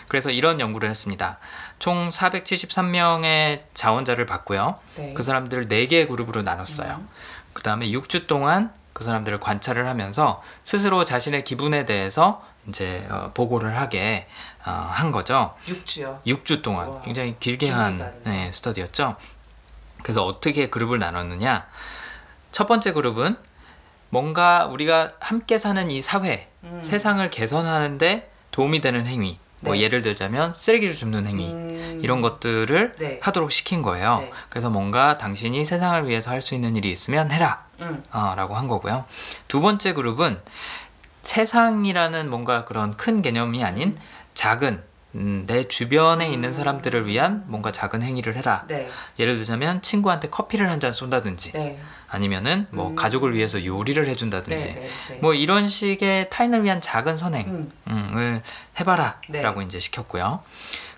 그래서 0.09 0.31
이런 0.31 0.59
연구를 0.59 0.89
했습니다. 0.91 1.39
총 1.79 2.09
473명의 2.09 3.61
자원자를 3.75 4.27
봤고요. 4.27 4.75
네. 4.97 5.15
그 5.15 5.23
사람들을 5.23 5.69
4개의 5.69 6.09
그룹으로 6.09 6.43
나눴어요. 6.43 7.01
그 7.59 7.65
다음에 7.65 7.89
6주 7.89 8.29
동안 8.29 8.73
그 8.93 9.03
사람들을 9.03 9.41
관찰을 9.41 9.89
하면서 9.89 10.41
스스로 10.63 11.05
자신의 11.05 11.43
기분에 11.43 11.87
대해서 11.87 12.41
이제 12.69 13.05
어, 13.11 13.33
보고를 13.35 13.77
하게 13.77 14.29
어, 14.65 14.71
한 14.71 15.11
거죠. 15.11 15.57
6주요. 15.67 16.23
6주 16.25 16.63
동안 16.63 16.87
우와. 16.87 17.01
굉장히 17.01 17.35
길게 17.41 17.69
한. 17.69 18.15
네, 18.23 18.53
스터디였죠. 18.53 19.17
그래서 20.05 20.25
어떻게 20.25 20.69
그룹을 20.69 21.01
나눴느냐? 21.01 21.67
첫 22.53 22.69
번째 22.69 22.93
그룹은 22.93 23.37
뭔가 24.11 24.67
우리가 24.67 25.15
함께 25.19 25.59
사는 25.59 25.91
이 25.91 26.01
사회, 26.01 26.47
음. 26.63 26.81
세상을 26.81 27.29
개선하는데 27.29 28.31
도움이 28.53 28.81
되는 28.81 29.05
행위. 29.09 29.41
뭐 29.63 29.75
네. 29.75 29.81
예를 29.81 30.03
들자면 30.03 30.55
쓰레기를 30.57 30.95
줍는 30.95 31.27
행위. 31.27 31.51
음. 31.51 32.01
이런 32.03 32.21
것들을 32.21 32.93
네. 32.99 33.19
하도록 33.23 33.51
시킨 33.51 33.83
거예요. 33.83 34.19
네. 34.21 34.33
그래서 34.49 34.71
뭔가 34.71 35.19
당신이 35.19 35.65
세상을 35.65 36.07
위해서 36.09 36.31
할 36.31 36.41
수 36.43 36.55
있는 36.55 36.77
일이 36.77 36.91
있으면 36.93 37.31
해라. 37.33 37.65
음. 37.81 38.03
아, 38.11 38.35
라고 38.37 38.55
한 38.55 38.69
거고요. 38.69 39.05
두 39.49 39.61
번째 39.61 39.93
그룹은 39.95 40.41
세상이라는 41.23 42.31
뭔가 42.31 42.65
그런 42.65 42.97
큰 42.97 43.21
개념이 43.23 43.63
아닌 43.65 43.97
작은 44.35 44.83
음, 45.15 45.45
내 45.47 45.65
주변에 45.65 46.31
있는 46.31 46.53
사람들을 46.53 47.07
위한 47.07 47.43
뭔가 47.47 47.71
작은 47.71 48.03
행위를 48.03 48.37
해라. 48.37 48.65
네. 48.69 48.89
예를 49.19 49.37
들자면 49.37 49.81
친구한테 49.83 50.29
커피를 50.29 50.71
한 50.71 50.79
잔 50.81 50.93
쏜다든지 50.93 51.53
네. 51.53 51.81
아니면은 52.09 52.67
뭐 52.71 52.91
음. 52.91 52.95
가족을 52.95 53.35
위해서 53.35 53.65
요리를 53.65 54.05
네. 54.05 54.11
해준다든지 54.11 54.65
네. 54.65 54.89
네. 55.09 55.19
뭐 55.21 55.35
이런 55.35 55.69
식의 55.69 56.31
타인을 56.31 56.63
위한 56.63 56.81
작은 56.81 57.17
선행을 57.17 57.67
음. 57.89 58.43
해봐라 58.79 59.21
네. 59.29 59.43
라고 59.43 59.63
이제 59.63 59.81
시켰고요. 59.81 60.43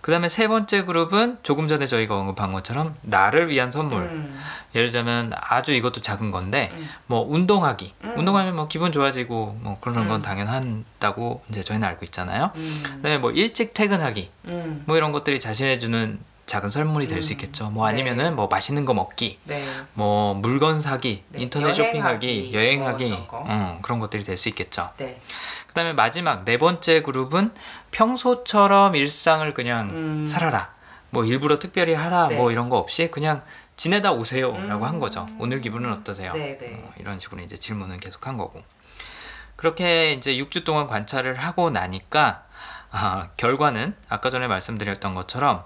그 0.00 0.11
다음에 0.11 0.28
세 0.28 0.49
번째 0.49 0.85
그룹은 0.85 1.38
조금 1.42 1.69
전에 1.69 1.87
저희가 1.87 2.16
언급한 2.16 2.52
것처럼 2.52 2.95
나를 3.02 3.49
위한 3.50 3.71
선물. 3.71 4.02
음. 4.02 4.38
예를 4.75 4.88
들자면 4.88 5.33
아주 5.37 5.73
이것도 5.73 6.00
작은 6.00 6.30
건데 6.30 6.71
음. 6.75 6.88
뭐 7.07 7.21
운동하기. 7.28 7.95
음. 8.04 8.14
운동하면 8.19 8.57
뭐 8.57 8.66
기분 8.69 8.92
좋아지고 8.92 9.59
뭐 9.61 9.78
그런 9.80 10.09
건 10.09 10.21
음. 10.21 10.23
당연하다고 10.23 11.42
이제 11.50 11.62
저희는 11.62 11.87
알고 11.87 12.04
있잖아요. 12.07 12.50
음. 12.57 12.83
그다음에 12.97 13.19
뭐 13.19 13.30
일찍 13.30 13.75
퇴근하기. 13.75 14.30
음. 14.47 14.83
뭐 14.87 14.97
이런 14.97 15.12
것들이 15.12 15.38
자신해 15.40 15.78
주는 15.78 16.19
작은 16.47 16.71
선물이 16.71 17.07
될수 17.07 17.33
음. 17.33 17.35
있겠죠. 17.35 17.71
뭐 17.71 17.87
네. 17.87 17.92
아니면은 17.92 18.35
뭐 18.35 18.49
맛있는 18.49 18.85
거 18.85 18.95
먹기. 18.95 19.38
네. 19.45 19.64
뭐 19.95 20.35
물건 20.35 20.80
사기, 20.80 21.23
네, 21.28 21.42
인터넷 21.42 21.75
쇼핑하기, 21.75 22.52
여행하기, 22.52 23.04
뭐 23.04 23.14
이런 23.16 23.28
거. 23.28 23.45
음, 23.49 23.78
그런 23.83 23.99
것들이 24.00 24.25
될 24.25 24.37
수 24.37 24.49
있겠죠. 24.49 24.90
네. 24.97 25.21
그다음에 25.69 25.92
마지막 25.92 26.45
네 26.45 26.59
번째 26.59 27.02
그룹은 27.02 27.52
평소처럼 27.90 28.94
일상을 28.94 29.52
그냥 29.54 29.90
음. 29.90 30.26
살아라. 30.26 30.73
뭐 31.11 31.25
일부러 31.25 31.59
특별히 31.59 31.94
하라. 31.94 32.28
네. 32.28 32.37
뭐 32.37 32.50
이런 32.52 32.68
거 32.68 32.78
없이 32.78 33.11
그냥 33.11 33.42
지내다 33.76 34.12
오세요라고 34.12 34.85
음. 34.85 34.88
한 34.88 35.00
거죠. 35.00 35.26
오늘 35.38 35.61
기분은 35.61 35.92
어떠세요? 35.92 36.32
네, 36.32 36.56
네. 36.59 36.82
어, 36.85 36.92
이런 36.99 37.18
식으로 37.18 37.40
이제 37.42 37.56
질문을 37.56 37.99
계속 37.99 38.26
한 38.26 38.37
거고. 38.37 38.62
그렇게 39.56 40.12
이제 40.12 40.35
6주 40.37 40.64
동안 40.64 40.87
관찰을 40.87 41.37
하고 41.37 41.70
나니까 41.70 42.44
아, 42.90 43.28
결과는 43.37 43.94
아까 44.09 44.30
전에 44.30 44.49
말씀드렸던 44.49 45.14
것처럼 45.14 45.64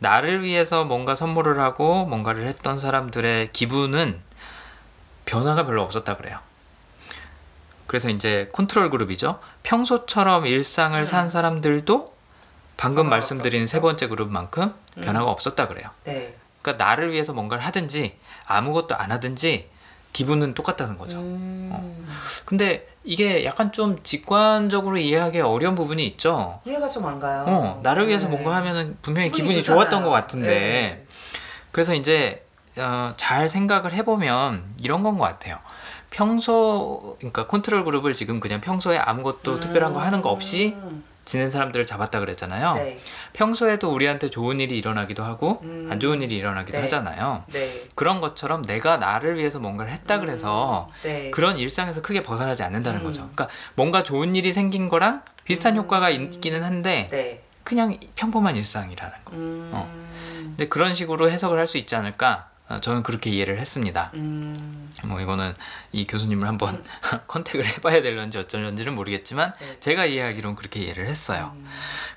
나를 0.00 0.42
위해서 0.42 0.84
뭔가 0.84 1.14
선물을 1.14 1.60
하고 1.60 2.04
뭔가를 2.06 2.46
했던 2.46 2.78
사람들의 2.78 3.52
기분은 3.52 4.20
변화가 5.24 5.66
별로 5.66 5.82
없었다 5.82 6.16
그래요. 6.16 6.38
그래서 7.94 8.10
이제 8.10 8.50
컨트롤 8.52 8.90
그룹이죠. 8.90 9.38
평소처럼 9.62 10.46
일상을 10.46 10.98
음. 10.98 11.04
산 11.04 11.28
사람들도 11.28 12.12
방금 12.76 13.08
말씀드린 13.08 13.62
없었죠? 13.62 13.76
세 13.76 13.80
번째 13.80 14.08
그룹만큼 14.08 14.74
음. 14.96 15.00
변화가 15.00 15.30
없었다 15.30 15.68
그래요. 15.68 15.90
네. 16.02 16.34
그러니까 16.60 16.84
나를 16.84 17.12
위해서 17.12 17.32
뭔가를 17.32 17.64
하든지 17.64 18.18
아무것도 18.46 18.96
안 18.96 19.12
하든지 19.12 19.70
기분은 20.12 20.54
똑같다는 20.54 20.98
거죠. 20.98 21.18
음. 21.18 22.08
근데 22.44 22.88
이게 23.04 23.44
약간 23.44 23.70
좀 23.70 24.02
직관적으로 24.02 24.96
이해하기 24.96 25.38
어려운 25.42 25.76
부분이 25.76 26.04
있죠. 26.08 26.60
이해가 26.64 26.88
좀 26.88 27.04
안 27.06 27.20
가요. 27.20 27.44
어, 27.46 27.80
나를 27.84 28.08
위해서 28.08 28.26
네. 28.26 28.32
뭔가 28.32 28.56
하면은 28.56 28.98
분명히 29.02 29.30
기분이, 29.30 29.54
좋잖아요. 29.62 29.82
좋았던 29.84 30.02
것 30.02 30.10
같은데. 30.10 30.48
네. 30.48 31.06
그래서 31.70 31.94
이제 31.94 32.44
어, 32.76 33.14
잘 33.16 33.48
생각을 33.48 33.92
해보면 33.92 34.74
이런 34.80 35.04
건 35.04 35.16
것 35.16 35.26
같아요. 35.26 35.58
평소, 36.14 37.16
그러니까 37.18 37.48
컨트롤 37.48 37.84
그룹을 37.84 38.14
지금 38.14 38.38
그냥 38.38 38.60
평소에 38.60 38.98
아무것도 38.98 39.58
특별한 39.58 39.92
거 39.92 40.00
하는 40.00 40.22
거 40.22 40.28
없이 40.30 40.74
음. 40.76 41.02
지낸 41.24 41.50
사람들을 41.50 41.84
잡았다 41.86 42.20
그랬잖아요. 42.20 42.74
네. 42.74 43.00
평소에도 43.32 43.92
우리한테 43.92 44.30
좋은 44.30 44.60
일이 44.60 44.78
일어나기도 44.78 45.24
하고 45.24 45.58
음. 45.62 45.88
안 45.90 45.98
좋은 45.98 46.22
일이 46.22 46.36
일어나기도 46.36 46.78
네. 46.78 46.82
하잖아요. 46.82 47.42
네. 47.52 47.82
그런 47.96 48.20
것처럼 48.20 48.62
내가 48.62 48.96
나를 48.98 49.38
위해서 49.38 49.58
뭔가를 49.58 49.90
했다 49.90 50.20
그래서 50.20 50.88
네. 51.02 51.32
그런 51.32 51.58
일상에서 51.58 52.00
크게 52.00 52.22
벗어나지 52.22 52.62
않는다는 52.62 53.00
음. 53.00 53.04
거죠. 53.04 53.22
그러니까 53.34 53.48
뭔가 53.74 54.04
좋은 54.04 54.36
일이 54.36 54.52
생긴 54.52 54.88
거랑 54.88 55.22
비슷한 55.42 55.74
음. 55.74 55.78
효과가 55.82 56.10
있기는 56.10 56.62
한데 56.62 57.08
네. 57.10 57.42
그냥 57.64 57.98
평범한 58.14 58.54
일상이라는 58.54 59.14
거. 59.24 59.32
음. 59.32 59.70
어. 59.72 59.90
근데 60.44 60.68
그런 60.68 60.94
식으로 60.94 61.28
해석을 61.28 61.58
할 61.58 61.66
수 61.66 61.76
있지 61.78 61.96
않을까? 61.96 62.50
어, 62.68 62.80
저는 62.80 63.02
그렇게 63.02 63.30
이해를 63.30 63.58
했습니다. 63.58 64.10
음. 64.14 64.90
뭐 65.04 65.20
이거는 65.20 65.54
이 65.92 66.06
교수님을 66.06 66.48
한번 66.48 66.82
컨택을 67.28 67.66
해봐야 67.66 68.00
될런지 68.00 68.38
어쩔런지는 68.38 68.94
모르겠지만 68.94 69.52
네. 69.58 69.80
제가 69.80 70.06
이해하기로는 70.06 70.56
그렇게 70.56 70.80
이해를 70.80 71.06
했어요. 71.06 71.52
음. 71.54 71.66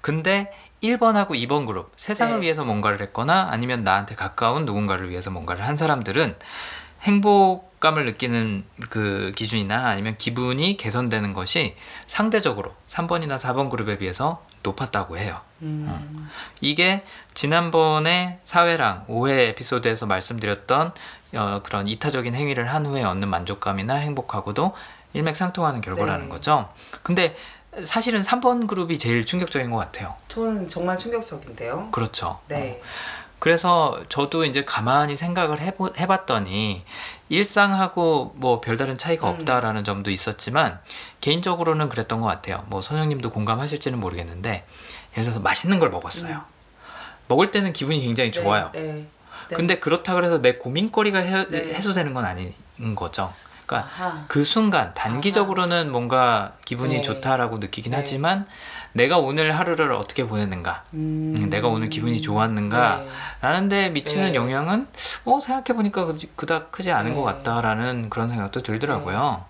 근데 0.01 0.51
1번하고 0.81 1.31
2번 1.31 1.65
그룹 1.65 1.91
세상을 1.97 2.35
네. 2.39 2.43
위해서 2.43 2.63
뭔가를 2.63 3.01
했거나 3.01 3.49
아니면 3.51 3.83
나한테 3.83 4.15
가까운 4.15 4.65
누군가를 4.65 5.09
위해서 5.09 5.31
뭔가를 5.31 5.65
한 5.65 5.75
사람들은 5.75 6.35
행복감을 7.01 8.05
느끼는 8.05 8.63
그 8.89 9.33
기준이나 9.35 9.87
아니면 9.87 10.15
기분이 10.17 10.77
개선되는 10.77 11.33
것이 11.33 11.75
상대적으로 12.07 12.73
3번이나 12.87 13.37
4번 13.37 13.69
그룹에 13.69 13.97
비해서 13.97 14.45
높았다고 14.63 15.17
해요. 15.17 15.39
음. 15.61 16.29
이게 16.61 17.03
지난번에 17.33 18.39
사회랑 18.43 19.05
오해 19.07 19.49
에피소드에서 19.49 20.05
말씀드렸던 20.05 20.93
어, 21.35 21.61
그런 21.63 21.87
이타적인 21.87 22.33
행위를 22.35 22.73
한 22.73 22.85
후에 22.85 23.03
얻는 23.03 23.27
만족감이나 23.27 23.95
행복하고도 23.95 24.73
일맥상통하는 25.13 25.81
결과라는 25.81 26.25
네. 26.25 26.29
거죠. 26.29 26.69
근데 27.03 27.35
사실은 27.83 28.21
3번 28.21 28.67
그룹이 28.67 28.97
제일 28.97 29.25
충격적인 29.25 29.69
것 29.69 29.77
같아요. 29.77 30.15
저는 30.29 30.67
정말 30.67 30.97
충격적인데요. 30.97 31.89
그렇죠. 31.91 32.39
어. 32.51 32.81
네. 33.37 33.39
그래서 33.39 34.03
저도 34.09 34.45
이제 34.45 34.65
가만히 34.65 35.15
생각을 35.15 35.61
해보, 35.61 35.93
해봤더니 35.97 36.83
일상하고 37.29 38.33
뭐 38.35 38.61
별다른 38.61 38.97
차이가 38.97 39.29
음. 39.29 39.35
없다라는 39.35 39.83
점도 39.83 40.11
있었지만 40.11 40.79
개인적으로는 41.21 41.89
그랬던 41.89 42.19
것 42.21 42.27
같아요. 42.27 42.65
뭐 42.67 42.81
선영님도 42.81 43.29
공감하실지는 43.31 43.99
모르겠는데 43.99 44.65
예를 45.13 45.23
들어서 45.23 45.39
맛있는 45.39 45.79
걸 45.79 45.89
먹었어요. 45.89 46.43
먹을 47.27 47.51
때는 47.51 47.73
기분이 47.73 48.01
굉장히 48.01 48.31
네, 48.31 48.41
좋아요. 48.41 48.71
네. 48.73 49.07
네. 49.49 49.55
근데 49.55 49.79
그렇다 49.79 50.13
그래서 50.13 50.41
내 50.41 50.55
고민거리가 50.55 51.19
해, 51.19 51.47
네. 51.47 51.73
해소되는 51.73 52.13
건 52.13 52.25
아닌 52.25 52.53
거죠. 52.95 53.33
그러니까 53.65 53.89
아하. 53.89 54.25
그 54.27 54.43
순간 54.43 54.93
단기적으로는 54.93 55.91
뭔가 55.91 56.53
기분이 56.65 56.95
네. 56.95 57.01
좋다라고 57.01 57.57
느끼긴 57.57 57.91
네. 57.91 57.97
하지만 57.97 58.47
내가 58.97 59.17
오늘 59.17 59.57
하루를 59.57 59.93
어떻게 59.93 60.25
보냈는가, 60.25 60.83
음. 60.93 61.35
음, 61.37 61.49
내가 61.49 61.67
오늘 61.69 61.89
기분이 61.89 62.21
좋았는가, 62.21 62.97
네. 62.97 63.09
라는 63.41 63.69
데 63.69 63.89
미치는 63.89 64.29
네. 64.31 64.35
영향은 64.35 64.87
어 65.25 65.39
생각해보니까 65.39 66.13
그닥 66.35 66.71
크지 66.71 66.91
않은 66.91 67.11
네. 67.11 67.15
것 67.15 67.23
같다라는 67.23 68.09
그런 68.09 68.29
생각도 68.29 68.61
들더라고요. 68.61 69.45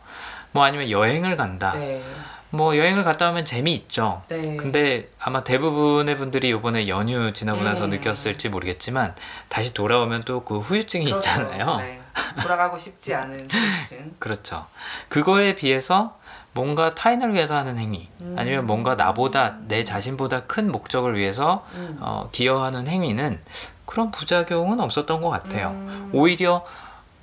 뭐 0.51 0.63
아니면 0.63 0.89
여행을 0.89 1.35
간다. 1.37 1.73
네. 1.73 2.03
뭐 2.49 2.77
여행을 2.77 3.03
갔다 3.03 3.29
오면 3.31 3.43
재미있죠. 3.45 4.21
네. 4.29 4.55
근데 4.55 5.09
아마 5.19 5.43
대부분의 5.43 6.17
분들이 6.17 6.49
이번에 6.49 6.87
연휴 6.87 7.33
지나고 7.33 7.61
나서 7.63 7.85
음. 7.85 7.89
느꼈을지 7.89 8.49
모르겠지만 8.49 9.13
다시 9.49 9.73
돌아오면 9.73 10.23
또 10.23 10.43
그 10.45 10.59
후유증이 10.59 11.05
그렇죠. 11.05 11.17
있잖아요. 11.29 11.77
네. 11.77 12.01
돌아가고 12.41 12.77
싶지 12.77 13.13
않은 13.13 13.49
후유증. 13.51 14.15
그렇죠. 14.19 14.65
그거에 15.09 15.55
비해서 15.55 16.16
뭔가 16.57 16.95
타인을 16.95 17.35
위해서 17.35 17.55
하는 17.55 17.77
행위 17.77 18.09
아니면 18.35 18.65
뭔가 18.65 18.95
나보다 18.95 19.57
내 19.67 19.83
자신보다 19.83 20.45
큰 20.47 20.71
목적을 20.71 21.15
위해서 21.15 21.63
음. 21.75 21.97
어, 21.99 22.29
기여하는 22.31 22.87
행위는 22.87 23.39
그런 23.85 24.09
부작용은 24.09 24.79
없었던 24.79 25.21
것 25.21 25.29
같아요. 25.29 25.69
음. 25.69 26.09
오히려 26.13 26.65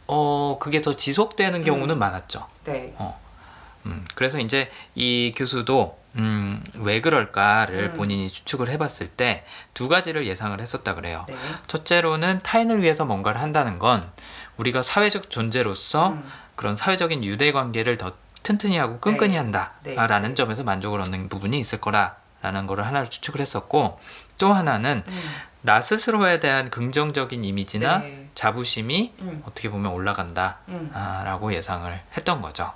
어, 0.06 0.58
그게 0.60 0.80
더 0.80 0.94
지속되는 0.94 1.64
경우는 1.64 1.98
많았죠. 1.98 2.46
네. 2.62 2.94
음, 3.86 4.06
그래서 4.14 4.38
이제 4.38 4.70
이 4.94 5.34
교수도 5.36 5.98
음, 6.14 6.62
왜 6.74 7.00
그럴까를 7.00 7.86
음. 7.86 7.92
본인이 7.94 8.28
추측을 8.30 8.68
해봤을 8.70 9.08
때 9.16 9.44
두 9.74 9.88
가지를 9.88 10.28
예상을 10.28 10.58
했었다 10.60 10.94
그래요. 10.94 11.24
네. 11.28 11.34
첫째로는 11.66 12.38
타인을 12.44 12.82
위해서 12.82 13.04
뭔가를 13.04 13.40
한다는 13.40 13.80
건 13.80 14.08
우리가 14.58 14.82
사회적 14.82 15.28
존재로서 15.28 16.10
음. 16.10 16.24
그런 16.54 16.76
사회적인 16.76 17.24
유대 17.24 17.50
관계를 17.50 17.98
더 17.98 18.12
튼튼히 18.44 18.76
하고 18.76 18.98
끈끈히 19.00 19.32
네. 19.32 19.38
한다라는 19.38 20.28
네. 20.30 20.34
점에서 20.34 20.62
만족을 20.62 21.00
얻는 21.00 21.28
부분이 21.28 21.58
있을 21.58 21.80
거라라는 21.80 22.68
거를 22.68 22.86
하나로 22.86 23.06
추측을 23.06 23.40
했었고 23.40 23.98
또 24.38 24.52
하나는 24.52 25.02
음. 25.06 25.22
나 25.62 25.80
스스로에 25.80 26.40
대한 26.40 26.68
긍정적인 26.70 27.42
이미지나 27.42 27.98
네. 27.98 28.28
자부심이 28.34 29.14
음. 29.20 29.42
어떻게 29.46 29.70
보면 29.70 29.92
올라간다라고 29.92 31.46
음. 31.48 31.52
예상을 31.52 32.00
했던 32.16 32.42
거죠. 32.42 32.72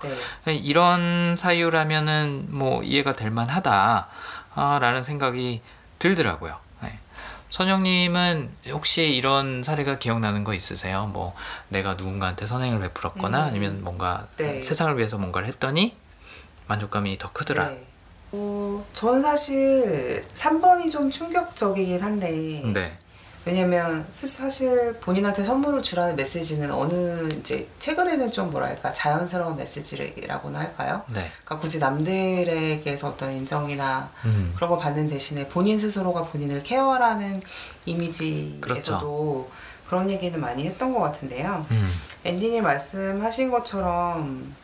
네. 0.47 0.55
이런 0.55 1.37
사유라면은 1.39 2.47
뭐 2.49 2.83
이해가 2.83 3.15
될 3.15 3.31
만하다라는 3.31 5.03
생각이 5.03 5.61
들더라고요. 5.99 6.68
네. 7.49 7.55
선영님은 7.57 8.51
혹시 8.69 9.15
이런 9.15 9.65
사례가 9.65 9.97
기억나는 9.97 10.45
거 10.45 10.55
있으세요? 10.55 11.07
뭐 11.07 11.35
내가 11.69 11.95
누군가한테 11.95 12.47
선행을 12.47 12.81
베풀었거나 12.81 13.39
음. 13.39 13.45
아니면 13.45 13.83
뭔가 13.83 14.29
네. 14.37 14.63
세상을 14.63 14.97
위해서 14.99 15.19
뭔가를 15.19 15.49
했더니 15.49 15.97
만족감이 16.67 17.17
더 17.19 17.33
크더라. 17.33 17.71
네. 17.71 17.87
어, 18.33 18.87
저는 18.93 19.21
사실 19.21 20.27
3번이 20.35 20.91
좀 20.91 21.11
충격적이긴 21.11 22.03
한데 22.03 22.63
네. 22.73 22.97
왜냐면 23.59 24.07
스- 24.11 24.27
사실 24.27 24.93
본인한테 25.01 25.43
선물을 25.43 25.83
주라는 25.83 26.17
메시지는 26.17 26.71
어느 26.71 27.31
이제 27.33 27.67
최근에는 27.79 28.31
좀 28.31 28.51
뭐랄까 28.51 28.93
자연스러운 28.93 29.57
메시지라고나 29.57 30.59
할까요? 30.59 31.03
네. 31.07 31.31
그러니까 31.47 31.59
굳이 31.59 31.79
남들에게서 31.79 33.09
어떤 33.09 33.33
인정이나 33.33 34.11
음. 34.27 34.53
그런 34.55 34.69
거 34.69 34.77
받는 34.77 35.09
대신에 35.09 35.49
본인 35.49 35.79
스스로가 35.79 36.25
본인을 36.25 36.63
케어하라는 36.63 37.41
이미지에서도 37.87 38.61
그렇죠. 38.61 39.49
그런 39.89 40.11
얘기는 40.11 40.39
많이 40.39 40.67
했던 40.67 40.93
것 40.93 41.01
같은데요. 41.01 41.65
음. 41.71 41.91
엔디님 42.27 42.63
말씀하신 42.63 43.51
것처럼 43.51 44.55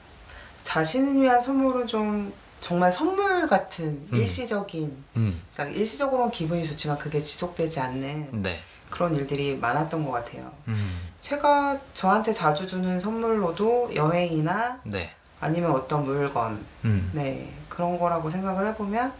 자신을 0.63 1.23
위한 1.23 1.41
선물은 1.41 1.87
좀 1.87 2.35
정말 2.61 2.93
선물 2.93 3.47
같은 3.47 3.87
음. 3.87 4.09
일시적인 4.13 4.95
음. 5.17 5.41
그러니까 5.55 5.75
일시적으로는 5.79 6.31
기분이 6.33 6.67
좋지만 6.67 6.99
그게 6.99 7.23
지속되지 7.23 7.81
않는 7.81 8.43
네. 8.43 8.61
그런 8.95 9.13
일들이 9.13 9.57
많았던 9.57 10.05
것 10.05 10.13
같아요. 10.13 10.53
음. 10.69 11.01
제가 11.19 11.81
저한테 11.95 12.33
자주 12.33 12.65
주는 12.65 13.01
선물로도 13.01 13.91
여행이나 13.93 14.79
네. 14.85 15.11
아니면 15.41 15.73
어떤 15.73 16.05
물건, 16.05 16.65
음. 16.85 17.11
네 17.13 17.53
그런 17.69 17.99
거라고 17.99 18.31
생각을 18.31 18.65
해보면 18.69 19.13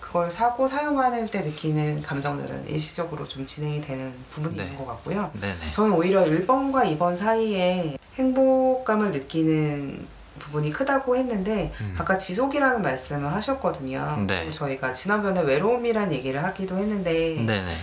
그걸 0.00 0.30
사고 0.30 0.66
사용하는 0.66 1.26
때 1.26 1.42
느끼는 1.42 2.00
감정들은 2.00 2.68
일시적으로 2.68 3.28
좀 3.28 3.44
진행이 3.44 3.82
되는 3.82 4.14
부분이 4.30 4.56
네. 4.56 4.62
있는 4.62 4.76
것 4.78 4.86
같고요. 4.86 5.30
네네. 5.38 5.70
저는 5.72 5.92
오히려 5.92 6.24
1번과 6.24 6.96
2번 6.96 7.14
사이에 7.14 7.98
행복감을 8.14 9.10
느끼는 9.10 10.06
부분이 10.42 10.72
크다고 10.72 11.16
했는데 11.16 11.72
음. 11.80 11.96
아까 11.98 12.18
지속이라는 12.18 12.82
말씀을 12.82 13.32
하셨거든요. 13.32 14.24
네. 14.26 14.44
또 14.44 14.50
저희가 14.50 14.92
지난번에 14.92 15.40
외로움이란 15.42 16.12
얘기를 16.12 16.42
하기도 16.42 16.76
했는데 16.76 17.36
네네. 17.46 17.76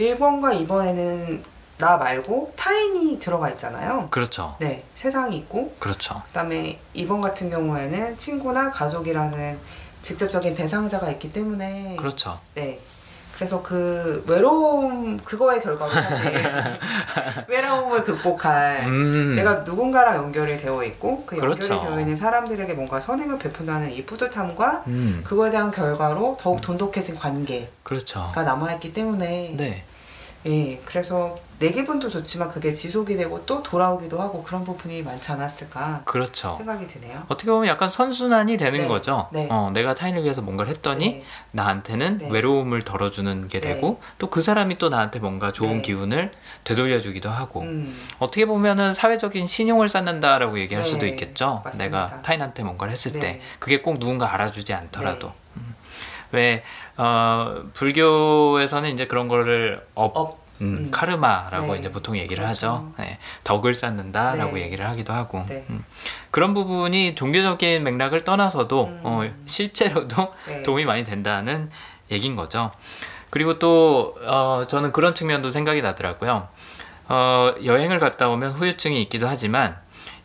1번과 0.00 0.66
2번에는 0.66 1.42
나 1.78 1.98
말고 1.98 2.54
타인이 2.56 3.18
들어가 3.18 3.50
있잖아요. 3.50 4.08
그렇죠. 4.10 4.56
네, 4.60 4.82
세상이 4.94 5.36
있고 5.36 5.74
그렇죠. 5.78 6.22
그다음에 6.26 6.80
2번 6.94 7.20
같은 7.20 7.50
경우에는 7.50 8.16
친구나 8.16 8.70
가족이라는 8.70 9.58
직접적인 10.00 10.54
대상자가 10.54 11.10
있기 11.10 11.32
때문에 11.32 11.96
그렇죠. 11.96 12.40
네. 12.54 12.80
그래서 13.36 13.62
그 13.62 14.24
외로움 14.26 15.18
그거의 15.18 15.60
결과로 15.60 15.92
사실 15.92 16.32
외로움을 17.48 18.02
극복할 18.02 18.86
음. 18.86 19.34
내가 19.34 19.56
누군가랑 19.56 20.16
연결이 20.16 20.56
되어 20.56 20.82
있고 20.84 21.24
그 21.26 21.36
연결이 21.36 21.60
그렇죠. 21.60 21.82
되어 21.82 22.00
있는 22.00 22.16
사람들에게 22.16 22.72
뭔가 22.72 22.98
선행을 22.98 23.38
베푼다는 23.38 23.92
이 23.92 24.06
뿌듯함과 24.06 24.84
음. 24.86 25.20
그거에 25.22 25.50
대한 25.50 25.70
결과로 25.70 26.38
더욱 26.40 26.62
돈독해진 26.62 27.16
관계가 27.16 27.66
그렇죠. 27.82 28.32
남아있기 28.34 28.94
때문에 28.94 29.52
네. 29.54 29.84
예 30.46 30.80
그래서 30.84 31.34
내 31.58 31.70
기분도 31.70 32.08
좋지만 32.10 32.50
그게 32.50 32.70
지속이 32.72 33.16
되고 33.16 33.44
또 33.46 33.62
돌아오기도 33.62 34.20
하고 34.20 34.42
그런 34.42 34.62
부분이 34.62 35.02
많지 35.02 35.32
않았을까 35.32 36.02
그렇죠. 36.04 36.54
생각이 36.58 36.86
드네요. 36.86 37.22
어떻게 37.28 37.50
보면 37.50 37.66
약간 37.66 37.88
선순환이 37.88 38.58
되는 38.58 38.80
네. 38.80 38.86
거죠. 38.86 39.26
네. 39.32 39.48
어, 39.50 39.70
내가 39.72 39.94
타인을 39.94 40.22
위해서 40.22 40.42
뭔가를 40.42 40.70
했더니 40.72 41.12
네. 41.12 41.24
나한테는 41.52 42.18
네. 42.18 42.30
외로움을 42.30 42.82
덜어주는 42.82 43.48
게 43.48 43.60
네. 43.60 43.74
되고 43.74 44.00
또 44.18 44.26
그 44.28 44.42
사람이 44.42 44.76
또 44.76 44.90
나한테 44.90 45.18
뭔가 45.18 45.50
좋은 45.50 45.76
네. 45.76 45.82
기운을 45.82 46.30
되돌려주기도 46.64 47.30
하고 47.30 47.62
음, 47.62 47.96
어떻게 48.18 48.44
보면은 48.44 48.92
사회적인 48.92 49.46
신용을 49.46 49.88
쌓는다라고 49.88 50.58
얘기할 50.60 50.84
네. 50.84 50.90
수도 50.90 51.06
있겠죠. 51.06 51.62
맞습니다. 51.64 51.84
내가 52.06 52.22
타인한테 52.22 52.64
뭔가를 52.64 52.92
했을 52.92 53.12
네. 53.12 53.20
때 53.20 53.40
그게 53.58 53.80
꼭 53.80 53.98
누군가 53.98 54.34
알아주지 54.34 54.74
않더라도 54.74 55.28
네. 55.28 55.32
음. 55.56 55.65
왜 56.32 56.62
어, 56.96 57.62
불교에서는 57.72 58.92
이제 58.92 59.06
그런 59.06 59.28
거를 59.28 59.84
업, 59.94 60.16
업, 60.16 60.46
음, 60.60 60.74
음. 60.78 60.90
카르마라고 60.90 61.74
네. 61.74 61.80
이제 61.80 61.92
보통 61.92 62.16
얘기를 62.16 62.42
그렇죠. 62.42 62.68
하죠. 62.68 62.92
네, 62.98 63.18
덕을 63.44 63.74
쌓는다라고 63.74 64.56
네. 64.56 64.62
얘기를 64.62 64.86
하기도 64.86 65.12
하고 65.12 65.44
네. 65.48 65.64
음. 65.70 65.84
그런 66.30 66.54
부분이 66.54 67.14
종교적인 67.14 67.84
맥락을 67.84 68.22
떠나서도 68.22 68.84
음. 68.84 69.00
어, 69.02 69.30
실제로도 69.46 70.34
네. 70.48 70.62
도움이 70.62 70.84
많이 70.84 71.04
된다는 71.04 71.70
얘기인 72.10 72.36
거죠. 72.36 72.70
그리고 73.30 73.58
또 73.58 74.16
어, 74.22 74.64
저는 74.68 74.92
그런 74.92 75.14
측면도 75.14 75.50
생각이 75.50 75.82
나더라고요. 75.82 76.48
어, 77.08 77.54
여행을 77.64 77.98
갔다 77.98 78.28
오면 78.28 78.52
후유증이 78.52 79.00
있기도 79.02 79.28
하지만 79.28 79.76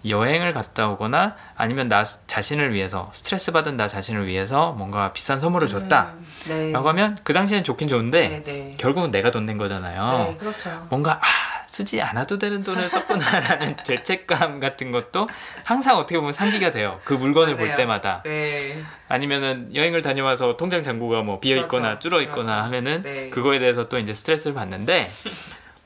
여행을 0.07 0.51
갔다 0.53 0.89
오거나 0.89 1.35
아니면 1.55 1.87
나 1.87 2.03
스- 2.03 2.25
자신을 2.27 2.73
위해서 2.73 3.11
스트레스 3.13 3.51
받은 3.51 3.77
나 3.77 3.87
자신을 3.87 4.25
위해서 4.27 4.71
뭔가 4.71 5.13
비싼 5.13 5.39
선물을 5.39 5.67
줬다. 5.67 6.13
음, 6.15 6.27
네. 6.47 6.71
라고 6.71 6.89
하면 6.89 7.17
그 7.23 7.33
당시엔 7.33 7.63
좋긴 7.63 7.87
좋은데 7.87 8.27
네, 8.29 8.43
네. 8.43 8.75
결국은 8.79 9.11
내가 9.11 9.29
돈 9.31 9.45
낸 9.45 9.57
거잖아요. 9.57 10.27
네, 10.29 10.37
그렇죠. 10.37 10.87
뭔가 10.89 11.19
아 11.21 11.25
쓰지 11.67 12.01
않아도 12.01 12.37
되는 12.37 12.63
돈을 12.63 12.87
썼구나라는 12.89 13.77
죄책감 13.85 14.59
같은 14.59 14.91
것도 14.91 15.27
항상 15.63 15.97
어떻게 15.97 16.17
보면 16.17 16.33
상기가 16.33 16.69
돼요. 16.71 16.99
그 17.05 17.13
물건을 17.13 17.55
볼 17.55 17.67
맞아요. 17.67 17.77
때마다 17.77 18.21
네. 18.23 18.81
아니면은 19.07 19.73
여행을 19.73 20.01
다녀와서 20.01 20.57
통장 20.57 20.83
잔고가 20.83 21.21
뭐 21.21 21.39
비어 21.39 21.55
있거나 21.57 21.89
그렇죠. 21.89 21.99
줄어 21.99 22.21
있거나 22.21 22.43
그렇죠. 22.43 22.61
하면은 22.65 23.01
네. 23.03 23.29
그거에 23.29 23.59
대해서 23.59 23.87
또 23.87 23.97
이제 23.99 24.13
스트레스를 24.13 24.53
받는데 24.53 25.09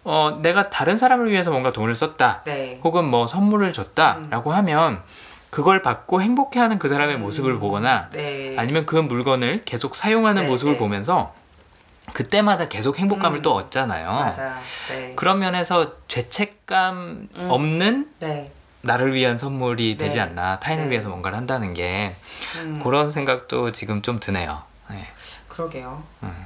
어 0.06 0.38
내가 0.42 0.70
다른 0.70 0.98
사람을 0.98 1.32
위해서 1.32 1.50
뭔가 1.52 1.74
돈을 1.74 1.96
썼다 1.96 2.44
네. 2.46 2.80
혹은 2.84 3.06
뭐 3.06 3.26
선물을 3.26 3.74
줬다라고 3.74 4.54
하면 4.54 5.02
그걸 5.50 5.82
받고 5.82 6.22
행복해하는 6.22 6.78
그 6.80 6.88
사람의 6.88 7.18
모습을 7.18 7.58
보거나 7.60 8.10
네. 8.12 8.56
아니면 8.58 8.86
그 8.86 8.96
물건을 8.96 9.64
계속 9.66 9.96
사용하는 9.96 10.44
네, 10.44 10.48
모습을 10.48 10.74
네. 10.74 10.80
보면서 10.80 11.34
그때마다 12.14 12.68
계속 12.70 13.00
행복감을 13.00 13.40
음. 13.40 13.42
또 13.42 13.54
얻잖아요. 13.56 14.12
맞아. 14.12 14.60
네. 14.90 15.14
그런 15.16 15.40
면에서 15.40 15.94
죄책감 16.08 17.30
음. 17.34 17.48
없는 17.50 18.12
네. 18.20 18.52
나를 18.82 19.16
위한 19.16 19.40
선물이 19.40 19.98
되지 19.98 20.18
네. 20.18 20.22
않나 20.22 20.60
타인을 20.60 20.86
네. 20.86 20.92
위해서 20.92 21.10
뭔가를 21.10 21.36
한다는 21.36 21.74
게 21.74 22.14
음, 22.58 22.80
그런 22.84 23.10
생각도 23.10 23.72
지금 23.72 24.04
좀 24.04 24.20
드네요. 24.20 24.62
네. 24.92 25.04
그러게요. 25.48 26.04
음. 26.22 26.46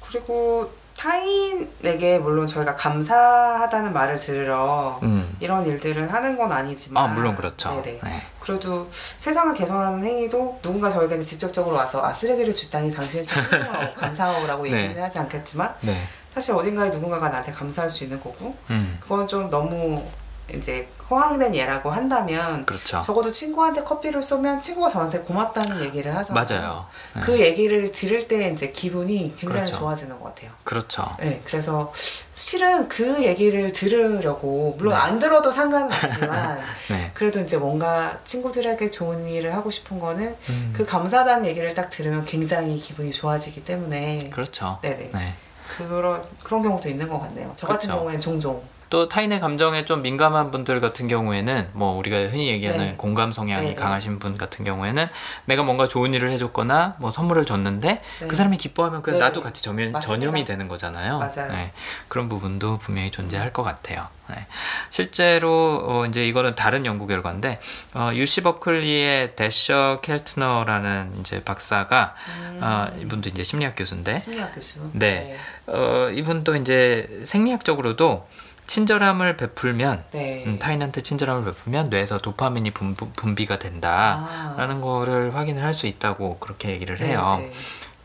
그리고 0.00 0.72
타인에게 1.04 2.18
물론 2.18 2.46
저희가 2.46 2.74
감사하다는 2.74 3.92
말을 3.92 4.18
들으러 4.18 4.98
음. 5.02 5.36
이런 5.38 5.66
일들을 5.66 6.10
하는 6.10 6.38
건 6.38 6.50
아니지만 6.50 7.04
아 7.04 7.06
물론 7.08 7.36
그렇죠. 7.36 7.68
네네. 7.82 8.00
네. 8.02 8.22
그래도 8.40 8.88
세상을 8.90 9.54
개선하는 9.54 10.02
행위도 10.02 10.60
누군가 10.62 10.88
저에게 10.88 11.20
직접적으로 11.20 11.76
와서 11.76 12.02
아 12.02 12.14
쓰레기를 12.14 12.54
줍다니 12.54 12.94
당신은 12.94 13.26
참 13.26 13.42
훌륭하고 13.44 13.94
감사하오라고 14.00 14.64
네. 14.64 14.84
얘기는 14.84 15.02
하지 15.02 15.18
않겠지만 15.18 15.74
네. 15.82 15.94
사실 16.32 16.54
어딘가에 16.54 16.88
누군가가 16.88 17.28
나한테 17.28 17.52
감사할 17.52 17.90
수 17.90 18.04
있는 18.04 18.18
거고 18.18 18.56
음. 18.70 18.96
그건 18.98 19.26
좀 19.26 19.50
너무 19.50 20.02
이제 20.52 20.88
허황된 21.10 21.54
예라고 21.54 21.90
한다면 21.90 22.66
그렇죠. 22.66 23.00
적어도 23.00 23.32
친구한테 23.32 23.82
커피를 23.82 24.22
쏘면 24.22 24.60
친구가 24.60 24.88
저한테 24.88 25.20
고맙다는 25.20 25.82
얘기를 25.84 26.14
하잖아요. 26.14 26.44
맞아요. 26.46 26.86
네. 27.14 27.20
그 27.22 27.40
얘기를 27.40 27.90
들을 27.92 28.28
때 28.28 28.50
이제 28.50 28.70
기분이 28.70 29.34
굉장히 29.36 29.64
그렇죠. 29.64 29.78
좋아지는 29.78 30.18
것 30.20 30.34
같아요. 30.34 30.50
그렇죠. 30.64 31.16
네, 31.18 31.40
그래서 31.46 31.92
실은 32.34 32.88
그 32.88 33.22
얘기를 33.22 33.72
들으려고 33.72 34.74
물론 34.76 34.94
네. 34.94 35.00
안 35.00 35.18
들어도 35.18 35.50
상관은 35.50 35.86
없지만 35.86 36.60
네. 36.90 37.10
그래도 37.14 37.40
이제 37.40 37.56
뭔가 37.56 38.18
친구들에게 38.24 38.90
좋은 38.90 39.26
일을 39.26 39.54
하고 39.54 39.70
싶은 39.70 39.98
거는 39.98 40.36
음, 40.50 40.72
그 40.76 40.84
감사하다는 40.84 41.46
얘기를 41.46 41.72
딱 41.74 41.90
들으면 41.90 42.24
굉장히 42.26 42.76
기분이 42.76 43.12
좋아지기 43.12 43.64
때문에 43.64 44.30
그렇죠. 44.30 44.78
네네 44.82 45.10
네. 45.12 45.34
그런 45.78 46.22
그런 46.42 46.62
경우도 46.62 46.88
있는 46.88 47.08
것 47.08 47.18
같네요. 47.20 47.52
저 47.56 47.66
같은 47.66 47.88
그렇죠. 47.88 47.98
경우에는 47.98 48.20
종종 48.20 48.62
또 48.94 49.08
타인의 49.08 49.40
감정에 49.40 49.84
좀 49.84 50.02
민감한 50.02 50.52
분들 50.52 50.78
같은 50.78 51.08
경우에는 51.08 51.70
뭐 51.72 51.98
우리가 51.98 52.16
흔히 52.28 52.46
얘기하는 52.46 52.90
네. 52.90 52.94
공감 52.96 53.32
성향이 53.32 53.62
네, 53.62 53.68
네. 53.70 53.74
강하신 53.74 54.20
분 54.20 54.38
같은 54.38 54.64
경우에는 54.64 55.08
내가 55.46 55.64
뭔가 55.64 55.88
좋은 55.88 56.14
일을 56.14 56.30
해줬거나 56.30 56.94
뭐 57.00 57.10
선물을 57.10 57.44
줬는데 57.44 58.00
네. 58.20 58.26
그 58.28 58.36
사람이 58.36 58.56
기뻐하면 58.56 59.02
그냥 59.02 59.18
네. 59.18 59.24
나도 59.24 59.42
같이 59.42 59.64
전염, 59.64 59.90
맞습니다. 59.90 60.00
전염이 60.00 60.44
되는 60.44 60.68
거잖아요. 60.68 61.18
맞아요. 61.18 61.50
네. 61.50 61.72
그런 62.06 62.28
부분도 62.28 62.78
분명히 62.78 63.10
존재할 63.10 63.52
것 63.52 63.64
같아요. 63.64 64.06
네. 64.28 64.46
실제로 64.90 65.82
어, 65.84 66.06
이제 66.06 66.24
이거는 66.24 66.54
다른 66.54 66.86
연구 66.86 67.08
결과인데 67.08 67.58
어, 67.94 68.12
UC 68.14 68.42
버클리의 68.42 69.34
대셔 69.34 69.98
켈트너라는 70.02 71.14
이제 71.18 71.42
박사가 71.42 72.14
어, 72.60 72.90
이분도 72.96 73.28
이제 73.30 73.42
심리학 73.42 73.74
교수인데 73.76 74.20
심리학 74.20 74.54
교수 74.54 74.88
네. 74.92 75.36
어, 75.66 76.10
이분도 76.14 76.54
이제 76.54 77.22
생리학적으로도 77.24 78.24
친절함을 78.66 79.36
베풀면 79.36 80.04
네. 80.12 80.44
음, 80.46 80.58
타인한테 80.58 81.02
친절함을 81.02 81.44
베풀면 81.44 81.90
뇌에서 81.90 82.18
도파민이 82.18 82.70
분부, 82.72 83.10
분비가 83.12 83.54
아. 83.54 83.58
된다라는 83.58 84.80
거를 84.80 85.34
확인을 85.34 85.62
할 85.62 85.74
수 85.74 85.86
있다고 85.88 86.38
그렇게 86.38 86.70
얘기를 86.70 86.96
네, 86.98 87.08
해요. 87.08 87.36
네. 87.40 87.52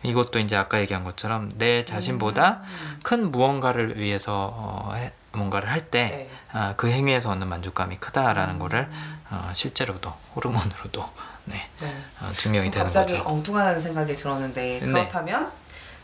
이것도 0.02 0.40
이제 0.40 0.56
아까 0.56 0.80
얘기한 0.80 1.04
것처럼 1.04 1.52
내 1.56 1.86
자신보다 1.86 2.62
음. 2.64 3.00
큰 3.04 3.32
무언가를 3.32 4.00
위해서 4.00 4.52
어, 4.56 4.94
해- 4.96 5.12
뭔가를 5.34 5.70
할때 5.70 6.08
네. 6.08 6.30
아, 6.52 6.74
그 6.78 6.90
행위에서 6.90 7.30
얻는 7.32 7.48
만족감이 7.48 7.98
크다라는 7.98 8.56
음. 8.56 8.60
거를 8.60 8.90
어, 9.30 9.52
실제로도 9.54 10.12
호르몬으로도 10.36 11.06
네, 11.46 11.68
네. 11.82 11.96
어, 12.22 12.32
증명이 12.36 12.72
되는 12.72 12.86
갑자기 12.86 13.18
거죠. 13.18 13.30
엉뚱한 13.30 13.80
생각이 13.82 14.16
들었는데 14.16 14.80
네. 14.80 14.86
그렇다면 14.92 15.52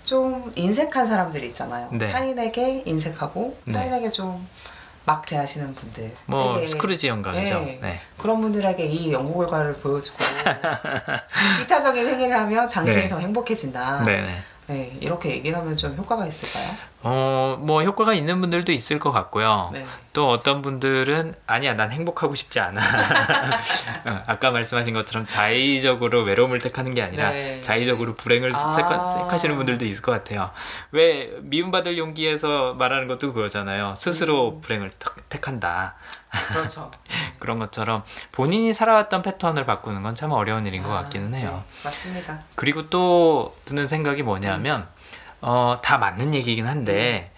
좀 0.06 0.52
인색한 0.56 1.08
사람들이 1.08 1.48
있잖아요. 1.48 1.90
네. 1.92 2.12
타인에게 2.12 2.84
인색하고 2.86 3.58
네. 3.66 3.74
타인에게 3.74 4.08
좀 4.10 4.46
막 5.06 5.24
대하시는 5.26 5.74
분들. 5.76 6.12
뭐 6.26 6.66
스크루지 6.66 7.08
영감이죠. 7.08 7.60
네. 7.60 7.80
네. 7.82 8.00
그런 8.18 8.42
분들에게 8.42 8.86
이 8.86 9.14
연구 9.14 9.38
결과를 9.38 9.74
보여주고 9.76 10.18
이타적인 11.64 12.08
행위를 12.08 12.38
하면 12.40 12.68
당신이 12.70 13.04
네. 13.04 13.10
더 13.10 13.20
행복해진다. 13.20 14.04
네 14.04 14.22
네. 14.22 14.38
네, 14.68 14.98
이렇게 15.00 15.30
얘기하면 15.30 15.76
좀 15.76 15.96
효과가 15.96 16.26
있을까요? 16.26 16.72
어, 17.08 17.56
뭐 17.60 17.84
효과가 17.84 18.16
있는 18.16 18.42
분들도 18.42 18.72
있을 18.72 18.98
것 18.98 19.12
같고요. 19.12 19.70
네. 19.74 19.86
또 20.12 20.28
어떤 20.32 20.64
분들은 20.64 21.36
아니야 21.46 21.76
난 21.76 21.92
행복하고 21.92 22.34
싶지 22.34 22.60
않아. 22.60 22.82
어, 24.06 24.24
아까 24.26 24.50
말씀하신 24.50 24.96
것처럼 24.96 25.28
자의적으로 25.28 26.24
외로움을 26.24 26.58
택하는 26.60 26.96
게 26.96 27.04
아니라 27.04 27.30
네. 27.30 27.62
자의적으로 27.62 28.16
불행을 28.16 28.56
아. 28.56 28.72
택하- 28.76 29.20
택하시는 29.22 29.56
분들도 29.56 29.86
있을 29.86 30.02
것 30.02 30.14
같아요. 30.14 30.50
왜 30.92 31.32
미움받을 31.42 32.00
용기에서 32.00 32.74
말하는 32.74 33.08
것도 33.08 33.34
그거잖아요. 33.34 33.94
스스로 33.98 34.56
음. 34.56 34.62
불행을 34.62 34.90
택- 34.90 35.30
택한다. 35.30 35.94
그렇죠. 36.54 36.90
그런 37.38 37.60
것처럼 37.60 38.04
본인이 38.32 38.74
살아왔던 38.74 39.22
패턴을 39.22 39.66
바꾸는 39.68 40.02
건 40.02 40.16
참 40.16 40.32
어려운 40.32 40.66
일인 40.66 40.82
것 40.82 40.92
아, 40.92 41.04
같기는 41.04 41.36
해요. 41.36 41.64
네, 41.68 41.80
맞습니다. 41.84 42.40
그리고 42.56 42.90
또 42.90 43.56
드는 43.66 43.88
생각이 43.88 44.24
뭐냐면 44.24 44.88
어, 45.48 45.78
다 45.80 46.00
맞는 46.00 46.34
얘기긴 46.34 46.66
한데 46.66 47.30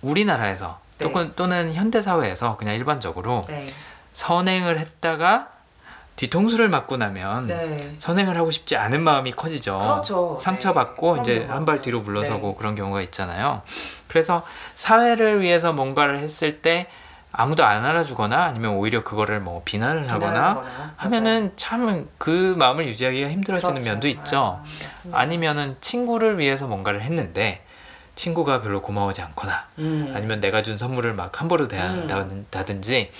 우리나라에서 0.00 0.78
네. 0.98 1.10
또는, 1.10 1.32
또는 1.34 1.74
현대 1.74 2.00
사회에서 2.00 2.56
그냥 2.56 2.76
일반적으로 2.76 3.42
네. 3.48 3.66
선행을 4.12 4.78
했다가 4.78 5.48
뒤통수를 6.14 6.68
맞고 6.68 6.96
나면 6.98 7.48
네. 7.48 7.94
선행을 7.98 8.36
하고 8.38 8.52
싶지 8.52 8.76
않은 8.76 9.02
마음이 9.02 9.32
커지죠. 9.32 9.76
그렇죠. 9.78 10.38
상처받고 10.40 11.16
네. 11.16 11.20
이제. 11.22 11.46
한 11.50 11.64
발 11.66 11.82
뒤로 11.82 12.00
물러서고 12.00 12.50
네. 12.50 12.54
그런 12.56 12.74
경우가 12.76 13.02
있잖아요. 13.02 13.62
그래서 14.06 14.44
사회를 14.76 15.40
위해서 15.42 15.72
뭔가를 15.72 16.20
했을 16.20 16.62
때 16.62 16.86
아무도 17.38 17.64
안 17.64 17.84
알아주거나 17.84 18.44
아니면 18.44 18.72
오히려 18.76 19.04
그거를 19.04 19.40
뭐 19.40 19.60
비난을 19.64 20.10
하거나. 20.10 20.64
하면은 20.96 21.52
참 21.56 22.08
그 22.18 22.54
마음을 22.56 22.86
유지하기가 22.88 23.28
힘들어지는 23.30 23.74
그렇죠. 23.74 23.90
면도 23.90 24.08
있죠. 24.08 24.60
아. 25.12 25.18
아니면은 25.18 25.76
친구를 25.80 26.38
위해서 26.38 26.66
뭔가를 26.66 27.02
했는데 27.02 27.62
친구가 28.14 28.62
별로 28.62 28.80
고마워하지 28.80 29.20
않거나 29.22 29.66
음. 29.78 30.12
아니면 30.16 30.40
내가 30.40 30.62
준 30.62 30.78
선물을 30.78 31.12
막 31.12 31.38
함부로 31.38 31.68
대한다든지 31.68 33.10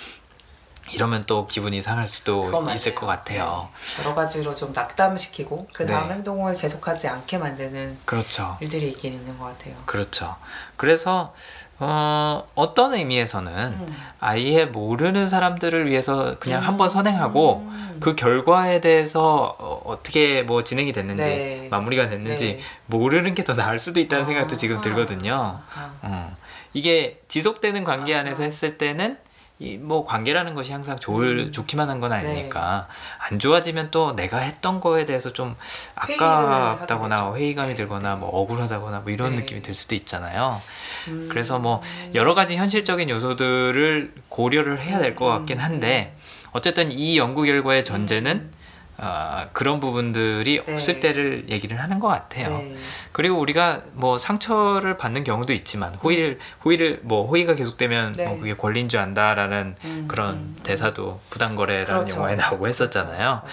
이러면 0.93 1.25
또 1.27 1.45
기분이 1.47 1.81
상할 1.81 2.07
수도 2.07 2.49
있을. 2.73 2.95
것 2.95 3.05
같아요. 3.05 3.67
네. 3.75 4.03
여러 4.03 4.15
가지로 4.15 4.53
좀 4.53 4.71
낙담시키고 4.73 5.67
그 5.73 5.85
다음 5.85 6.07
네. 6.07 6.15
행동을 6.15 6.55
계속하지 6.55 7.09
않게 7.09 7.37
만드는 7.37 7.99
그렇죠. 8.05 8.57
일들이 8.61 8.89
있긴 8.89 9.13
있는 9.13 9.37
것 9.37 9.45
같아요. 9.45 9.75
그렇죠. 9.85 10.35
그래서 10.77 11.33
어, 11.79 12.47
어떤 12.55 12.93
의미에서는 12.95 13.53
음. 13.53 13.87
아예 14.19 14.65
모르는 14.65 15.27
사람들을 15.29 15.89
위해서 15.89 16.35
그냥 16.39 16.61
음. 16.61 16.67
한번 16.67 16.89
선행하고 16.89 17.67
음. 17.67 17.97
그 17.99 18.15
결과에 18.15 18.81
대해서 18.81 19.55
어, 19.59 19.81
어떻게 19.85 20.41
뭐 20.43 20.63
진행이 20.63 20.91
됐는지 20.91 21.23
네. 21.23 21.67
마무리가 21.69 22.09
됐는지 22.09 22.57
네. 22.57 22.59
모르는 22.87 23.35
게 23.35 23.43
더 23.43 23.53
나을 23.53 23.79
수도 23.79 23.99
있다는 23.99 24.25
생각도 24.25 24.55
아. 24.55 24.57
지금 24.57 24.81
들거든요. 24.81 25.59
아. 25.75 25.91
어. 26.01 26.35
이게 26.73 27.21
지속되는 27.27 27.83
관계 27.85 28.15
아. 28.15 28.19
안에서 28.19 28.43
했을 28.43 28.77
때는 28.77 29.17
이 29.59 29.77
뭐 29.77 30.05
관계라는 30.05 30.53
것이 30.53 30.71
항상 30.71 30.99
좋을 30.99 31.39
음. 31.47 31.51
좋기만 31.51 31.89
한건 31.89 32.11
네. 32.11 32.17
아니니까 32.17 32.87
안 33.17 33.39
좋아지면 33.39 33.89
또 33.89 34.15
내가 34.15 34.37
했던 34.37 34.79
거에 34.79 35.05
대해서 35.05 35.33
좀 35.33 35.55
아깝다거나 35.95 37.15
되죠. 37.15 37.35
회의감이 37.37 37.69
네, 37.69 37.75
들거나 37.75 38.13
네. 38.13 38.19
뭐 38.19 38.29
억울하다거나 38.29 38.99
뭐 39.01 39.11
이런 39.11 39.31
네. 39.31 39.37
느낌이 39.37 39.61
들 39.61 39.73
수도 39.73 39.95
있잖아요. 39.95 40.61
음. 41.07 41.27
그래서 41.31 41.57
뭐 41.59 41.81
여러 42.13 42.35
가지 42.35 42.55
현실적인 42.55 43.09
요소들을 43.09 44.13
고려를 44.29 44.79
해야 44.79 44.99
될 44.99 45.15
것 45.15 45.25
같긴 45.25 45.57
음. 45.57 45.63
한데 45.63 46.15
어쨌든 46.51 46.91
이 46.91 47.17
연구 47.17 47.43
결과의 47.43 47.83
전제는 47.83 48.51
아, 48.99 49.47
그런 49.53 49.79
부분들이 49.79 50.59
네. 50.65 50.73
없을 50.73 50.99
때를 50.99 51.45
얘기를 51.49 51.79
하는 51.79 51.99
것 51.99 52.07
같아요. 52.07 52.49
네. 52.49 52.75
그리고 53.11 53.37
우리가 53.37 53.81
뭐 53.93 54.17
상처를 54.17 54.97
받는 54.97 55.23
경우도 55.23 55.53
있지만 55.53 55.93
호의를 55.95 56.39
호의를 56.65 57.01
뭐 57.03 57.27
호의가 57.27 57.53
계속되면 57.53 58.13
네. 58.13 58.25
어, 58.25 58.37
그게 58.37 58.55
권리인 58.55 58.89
줄 58.89 58.99
안다라는 58.99 59.75
음, 59.85 60.05
그런 60.07 60.29
음, 60.29 60.55
음. 60.57 60.63
대사도 60.63 61.21
부당거래라는 61.29 62.01
그렇죠. 62.05 62.17
영화에 62.17 62.35
나오고 62.35 62.67
했었잖아요. 62.67 63.17
맞아요. 63.17 63.43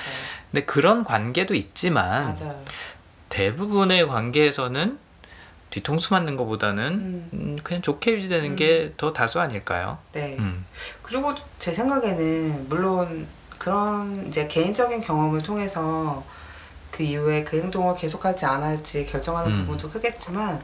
근데 0.51 0.65
그런 0.65 1.05
관계도 1.05 1.55
있지만 1.55 2.35
맞아요. 2.35 2.65
대부분의 3.29 4.07
관계에서는 4.07 4.99
뒤통수 5.69 6.15
맞는 6.15 6.37
것보다는 6.37 6.85
음. 6.85 7.29
음, 7.33 7.59
그냥 7.63 7.83
좋게 7.83 8.13
유지되는 8.13 8.51
음. 8.53 8.57
게더 8.57 9.13
다수 9.13 9.41
아닐까요? 9.41 9.99
네. 10.13 10.37
음. 10.39 10.65
그리고 11.03 11.35
제 11.59 11.73
생각에는 11.73 12.69
물론 12.69 13.27
그런 13.65 14.27
이제 14.29 14.47
개인적인 14.47 15.01
경험을 15.01 15.41
통해서 15.41 16.23
그 16.91 17.03
이후에 17.03 17.45
그 17.45 17.59
행동을 17.59 17.97
계속할지 17.97 18.45
안 18.45 18.63
할지 18.63 19.07
결정하는 19.07 19.51
음. 19.51 19.61
부분도 19.61 19.89
크겠지만 19.89 20.63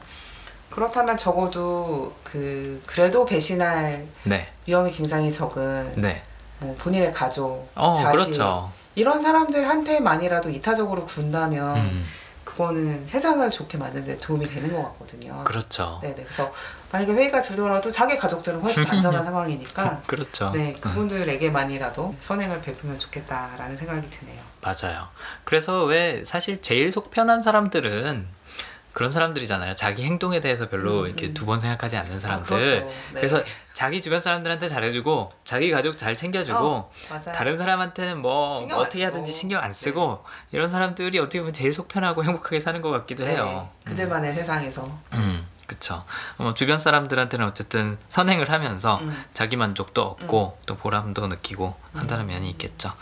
그렇다면 0.68 1.16
적어도 1.16 2.14
그 2.22 2.82
그래도 2.84 3.24
배신할 3.24 4.06
네, 4.24 4.46
위험이 4.66 4.90
굉장히 4.90 5.32
적은 5.32 5.92
네. 5.92 6.22
뭐 6.58 6.76
본인의 6.78 7.10
가족, 7.12 7.70
어, 7.74 7.96
자식 8.02 8.18
그렇죠. 8.18 8.70
이런 8.94 9.18
사람들한테만이라도 9.18 10.50
이타적으로 10.50 11.06
군다면 11.06 11.76
음, 11.78 12.04
그거는 12.50 13.06
세상을 13.06 13.48
좋게 13.48 13.78
만드는 13.78 14.06
데 14.06 14.18
도움이 14.18 14.46
되는 14.48 14.72
것 14.72 14.82
같거든요. 14.90 15.44
그렇죠. 15.44 15.98
네네. 16.02 16.24
그래서 16.24 16.52
만약에 16.90 17.12
회의가 17.12 17.40
들더라도 17.40 17.90
자기 17.90 18.16
가족들은 18.16 18.60
훨씬 18.60 18.84
안전한 18.86 19.24
상황이니까 19.24 20.02
그렇죠. 20.06 20.50
네 20.52 20.74
음. 20.74 20.80
그분들에게만이라도 20.80 22.16
선행을 22.20 22.60
베풀면 22.60 22.98
좋겠다라는 22.98 23.76
생각이 23.76 24.10
드네요. 24.10 24.40
맞아요. 24.60 25.08
그래서 25.44 25.84
왜 25.84 26.24
사실 26.24 26.60
제일 26.60 26.90
속 26.90 27.10
편한 27.10 27.40
사람들은 27.40 28.26
그런 28.92 29.10
사람들이잖아요. 29.10 29.76
자기 29.76 30.02
행동에 30.04 30.40
대해서 30.40 30.68
별로 30.68 31.00
음, 31.00 31.06
이렇게 31.06 31.28
음. 31.28 31.34
두번 31.34 31.60
생각하지 31.60 31.96
않는 31.96 32.18
사람들. 32.18 32.54
아, 32.54 32.58
그렇죠. 32.58 32.74
네. 32.80 33.20
그래서 33.20 33.42
자기 33.72 34.02
주변 34.02 34.20
사람들한테 34.20 34.68
잘해주고 34.68 35.32
자기 35.44 35.70
가족 35.70 35.96
잘 35.96 36.16
챙겨주고 36.16 36.58
어. 36.58 36.90
다른 37.32 37.56
사람한테는 37.56 38.18
뭐 38.20 38.58
어떻게. 38.74 39.04
하든지 39.04 39.32
신경 39.32 39.62
안 39.62 39.72
쓰고 39.72 40.24
이런 40.52 40.68
사람들이 40.68 41.18
어떻게 41.18 41.38
보면 41.38 41.52
제일 41.52 41.72
속 41.72 41.88
편하고 41.88 42.22
행복하게 42.24 42.60
사는 42.60 42.82
것 42.82 42.90
같기도 42.90 43.24
네, 43.24 43.32
해요. 43.32 43.68
그들만의 43.84 44.34
세상에서 44.34 44.98
음, 45.14 45.46
그쵸. 45.70 46.02
뭐 46.36 46.52
주변 46.52 46.78
사람들한테는 46.80 47.46
어쨌든 47.46 47.96
선행을 48.08 48.50
하면서 48.50 48.96
음. 49.02 49.24
자기 49.32 49.54
만족도 49.54 50.02
얻고 50.02 50.58
또 50.66 50.76
보람도 50.76 51.28
느끼고 51.28 51.76
한다는 51.94 52.26
면이 52.26 52.50
있겠죠. 52.50 52.92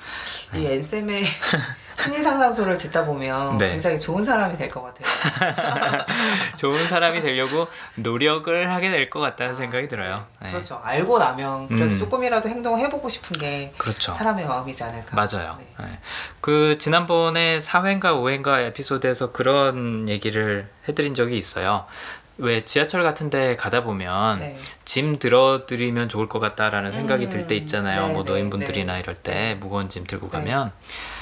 이 0.55 0.67
엔쌤의 0.67 1.25
심리 1.99 2.19
상담소를 2.19 2.77
듣다 2.77 3.07
보면 3.07 3.57
네. 3.57 3.71
굉장히 3.71 3.99
좋은 3.99 4.23
사람이 4.23 4.57
될 4.59 4.69
것 4.69 4.83
같아요. 4.83 6.05
좋은 6.57 6.87
사람이 6.87 7.21
되려고 7.23 7.67
노력을 7.95 8.71
하게 8.71 8.91
될 8.91 9.09
것 9.09 9.21
같다는 9.21 9.55
생각이 9.55 9.89
들어요. 9.89 10.27
네. 10.43 10.51
그렇죠. 10.51 10.79
알고 10.85 11.19
나면 11.19 11.69
그래도 11.69 11.85
음. 11.87 11.99
조금이라도 11.99 12.51
행동을 12.51 12.81
해보고 12.81 13.09
싶은 13.09 13.39
게 13.39 13.73
그렇죠. 13.79 14.15
사람의 14.15 14.47
마음이지 14.47 14.83
않을까. 14.85 15.17
맞아요. 15.17 15.57
네. 15.59 15.67
네. 15.87 15.99
그 16.43 16.77
지난번에 16.79 17.59
4회인가 17.59 18.03
5회인가 18.13 18.59
에피소드에서 18.67 19.33
그런 19.33 20.07
얘기를 20.11 20.69
해드린 20.87 21.15
적이 21.15 21.39
있어요. 21.39 21.87
왜 22.39 22.65
지하철 22.65 23.03
같은 23.03 23.31
데 23.31 23.57
가다 23.57 23.83
보면 23.83 24.39
네. 24.39 24.57
짐 24.85 25.19
들어드리면 25.19 26.09
좋을 26.09 26.29
것 26.29 26.39
같다라는 26.39 26.93
생각이 26.93 27.27
음. 27.27 27.31
들때 27.31 27.57
있잖아요. 27.57 28.07
네, 28.09 28.13
뭐 28.13 28.25
네, 28.25 28.31
노인분들이나 28.33 28.95
네. 28.95 29.01
이럴 29.01 29.15
때 29.17 29.57
무거운 29.61 29.89
짐 29.89 30.05
들고 30.05 30.29
가면 30.29 30.73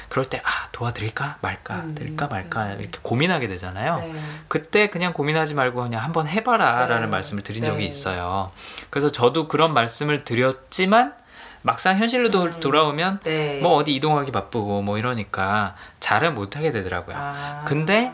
그럴 0.09 0.25
때 0.27 0.39
아 0.45 0.69
도와드릴까 0.73 1.39
말까 1.41 1.75
음, 1.81 1.95
드릴까 1.95 2.27
말까 2.29 2.75
이렇게 2.75 2.99
고민하게 3.03 3.49
되잖아요. 3.49 3.97
네. 3.97 4.15
그때 4.47 4.89
그냥 4.89 5.13
고민하지 5.15 5.55
말고 5.55 5.83
그냥 5.83 6.03
한번 6.05 6.29
해봐라라는 6.29 7.01
네. 7.03 7.07
말씀을 7.09 7.43
드린 7.43 7.63
네. 7.63 7.69
적이 7.69 7.87
있어요. 7.87 8.53
그래서 8.91 9.11
저도 9.11 9.49
그런 9.49 9.73
말씀을 9.75 10.23
드렸지만 10.23 11.15
막상 11.63 11.99
현실로 11.99 12.31
도- 12.31 12.45
음. 12.45 12.51
돌아오면 12.61 13.21
네. 13.25 13.59
뭐 13.61 13.75
어디 13.75 13.95
이동하기 13.97 14.31
바쁘고 14.31 14.83
뭐 14.83 14.99
이러니까 14.99 15.75
잘은 15.99 16.35
못하게 16.37 16.71
되더라고요. 16.71 17.17
아. 17.19 17.65
근데 17.67 18.13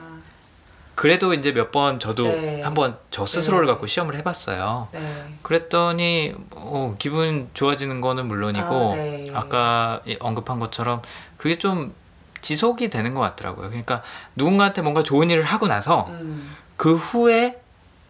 그래도 1.03 1.35
이제 1.35 1.51
몇 1.53 1.73
번 1.73 1.99
저도 1.99 2.29
네. 2.29 2.61
한번 2.63 2.97
저 3.11 3.27
스스로를 3.27 3.67
네. 3.67 3.73
갖고 3.73 3.87
시험을 3.89 4.15
해봤어요. 4.19 4.87
네. 4.93 5.35
그랬더니 5.43 6.33
어, 6.53 6.95
기분 6.97 7.49
좋아지는 7.55 8.01
거는 8.01 8.27
물론이고 8.29 8.93
아, 8.93 9.99
네. 10.05 10.13
이- 10.13 10.17
언급한 10.21 10.61
것처럼 10.61 11.03
그게 11.39 11.57
좀 11.59 11.93
지속이 12.41 12.89
되는 12.89 13.15
것 13.15 13.21
같더라고요. 13.21 13.67
그러니까 13.71 14.03
누군가한테 14.37 14.83
뭔가 14.83 15.03
좋은 15.03 15.29
일을 15.29 15.43
하고 15.43 15.67
나서 15.67 16.07
음. 16.11 16.55
그 16.77 16.95
후에 16.95 17.61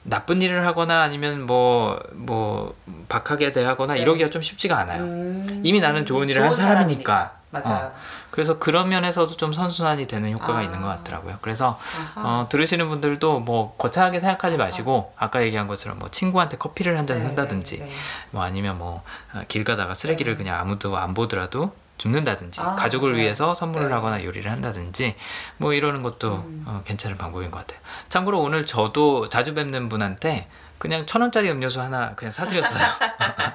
나쁜 0.02 0.42
일을 0.42 0.66
하거나 0.66 1.00
아니면 1.00 1.46
뭐뭐 1.46 2.74
박하게 3.08 3.52
대하거나 3.52 3.94
네. 3.94 4.00
이러기가 4.00 4.28
좀 4.28 4.42
쉽지가 4.42 4.76
않아요. 4.80 5.02
음. 5.02 5.62
이미 5.64 5.80
나는 5.80 6.04
좋은 6.04 6.28
일을 6.28 6.42
한 6.44 6.54
사람이니까. 6.54 7.36
맞아요. 7.52 7.90
그래서 8.32 8.58
그런 8.58 8.88
면에서도 8.88 9.36
좀 9.36 9.52
선순환이 9.52 10.06
되는 10.08 10.32
효과가 10.32 10.58
아. 10.58 10.62
있는 10.62 10.80
것 10.82 10.88
같더라고요. 10.88 11.38
그래서. 11.42 11.78
어, 12.16 12.46
들으시는 12.48 12.88
분들도 12.88 13.38
뭐 13.40 13.76
거창하게 13.76 14.18
생각하지 14.18 14.56
마시고 14.56 15.12
아까 15.16 15.42
얘기한 15.42 15.68
것처럼 15.68 15.98
뭐 16.00 16.08
친구한테 16.10 16.56
커피를 16.56 16.98
한잔 16.98 17.18
네, 17.18 17.24
산다든지 17.24 17.78
네. 17.78 17.90
뭐 18.32 18.42
아니면 18.42 18.78
뭐 18.78 19.02
길 19.48 19.64
가다가 19.64 19.94
쓰레기를 19.94 20.34
네. 20.34 20.38
그냥 20.38 20.58
아무도 20.60 20.96
안 20.96 21.14
보더라도 21.14 21.72
줍는다든지 21.98 22.60
아, 22.60 22.74
가족을 22.74 23.10
맞아요. 23.12 23.22
위해서 23.22 23.54
선물을 23.54 23.88
네. 23.88 23.94
하거나 23.94 24.24
요리를 24.24 24.50
한다든지 24.50 25.14
뭐 25.58 25.72
이러는 25.72 26.02
것도 26.02 26.34
음. 26.36 26.64
어, 26.66 26.82
괜찮은 26.84 27.16
방법인 27.16 27.50
것 27.50 27.58
같아요. 27.58 27.78
참고로 28.08 28.40
오늘 28.40 28.66
저도 28.66 29.28
자주 29.28 29.54
뵙는 29.54 29.88
분한테 29.88 30.48
그냥 30.82 31.06
천 31.06 31.22
원짜리 31.22 31.48
음료수 31.48 31.80
하나 31.80 32.12
그냥 32.16 32.32
사드렸어요. 32.32 32.76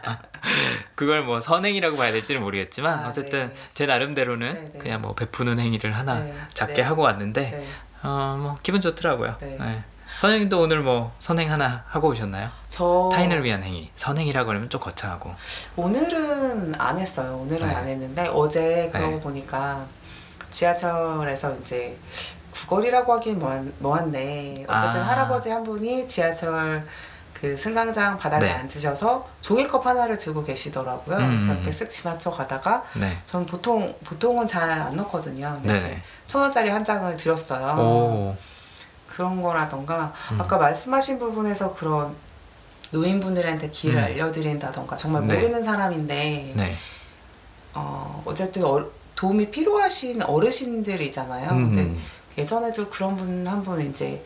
그걸 0.95 1.23
뭐 1.23 1.41
선행이라고 1.41 1.97
봐야 1.97 2.13
될지는 2.13 2.41
모르겠지만 2.41 3.03
아, 3.03 3.07
어쨌든 3.09 3.49
네. 3.49 3.53
제 3.73 3.85
나름대로는 3.85 4.53
네, 4.53 4.71
네. 4.71 4.79
그냥 4.79 5.01
뭐 5.01 5.13
베푸는 5.13 5.59
행위를 5.59 5.93
하나 5.93 6.19
네, 6.19 6.33
작게 6.53 6.75
네. 6.75 6.81
하고 6.83 7.01
왔는데 7.01 7.41
네. 7.51 7.67
어뭐 8.01 8.59
기분 8.63 8.79
좋더라고요. 8.79 9.35
네. 9.41 9.57
네. 9.59 9.83
선생님도 10.15 10.57
오늘 10.57 10.79
뭐 10.79 11.13
선행 11.19 11.51
하나 11.51 11.83
하고 11.89 12.07
오셨나요? 12.07 12.49
저 12.69 13.09
타인을 13.11 13.43
위한 13.43 13.61
행위. 13.61 13.91
선행이라고 13.95 14.49
하면 14.49 14.69
좀 14.69 14.79
거창하고. 14.79 15.35
오늘은 15.75 16.75
안 16.79 16.97
했어요. 16.97 17.39
오늘은 17.41 17.67
네. 17.67 17.75
안 17.75 17.87
했는데 17.89 18.29
어제 18.33 18.89
그러고 18.93 19.15
네. 19.15 19.19
보니까 19.19 19.85
지하철에서 20.49 21.57
이제 21.57 21.97
구걸이라고 22.51 23.11
하긴 23.15 23.39
뭐한, 23.39 23.73
뭐한데 23.79 24.65
어쨌든 24.65 25.01
아. 25.01 25.07
할아버지 25.09 25.49
한 25.49 25.65
분이 25.65 26.07
지하철 26.07 26.85
그 27.39 27.55
승강장 27.55 28.17
바닥에 28.17 28.45
네. 28.47 28.51
앉으셔서 28.51 29.27
종이컵 29.41 29.85
하나를 29.85 30.17
들고 30.17 30.43
계시더라고요. 30.43 31.17
음. 31.17 31.37
그래서 31.39 31.53
이렇게 31.53 31.69
쓱 31.71 31.89
지나쳐 31.89 32.31
가다가 32.31 32.83
네. 32.95 33.15
전 33.25 33.45
보통 33.45 33.95
보통은 34.03 34.47
잘 34.47 34.67
안 34.67 34.95
넣거든요. 34.97 35.59
근데. 35.61 35.77
이렇게 35.77 36.01
천 36.25 36.41
원짜리 36.41 36.69
한 36.69 36.83
장을 36.83 37.15
드렸어요. 37.15 37.75
오. 37.81 38.35
그런 39.07 39.41
거라던가 39.41 40.13
음. 40.31 40.41
아까 40.41 40.57
말씀하신 40.57 41.19
부분에서 41.19 41.73
그런 41.75 42.15
노인분들한테 42.91 43.69
길을 43.69 43.97
음. 43.99 44.03
알려드린다던가 44.03 44.95
정말 44.95 45.25
네. 45.27 45.35
모르는 45.35 45.63
사람인데 45.63 46.53
네. 46.55 46.75
어, 47.73 48.23
어쨌든 48.25 48.63
어, 48.65 48.83
도움이 49.15 49.51
필요하신 49.51 50.21
어르신들이잖아요. 50.23 51.49
근데 51.49 51.81
음. 51.81 52.01
예전에도 52.37 52.87
그런 52.89 53.15
분 53.15 53.45
한 53.47 53.61
분은 53.63 53.91
이제 53.91 54.23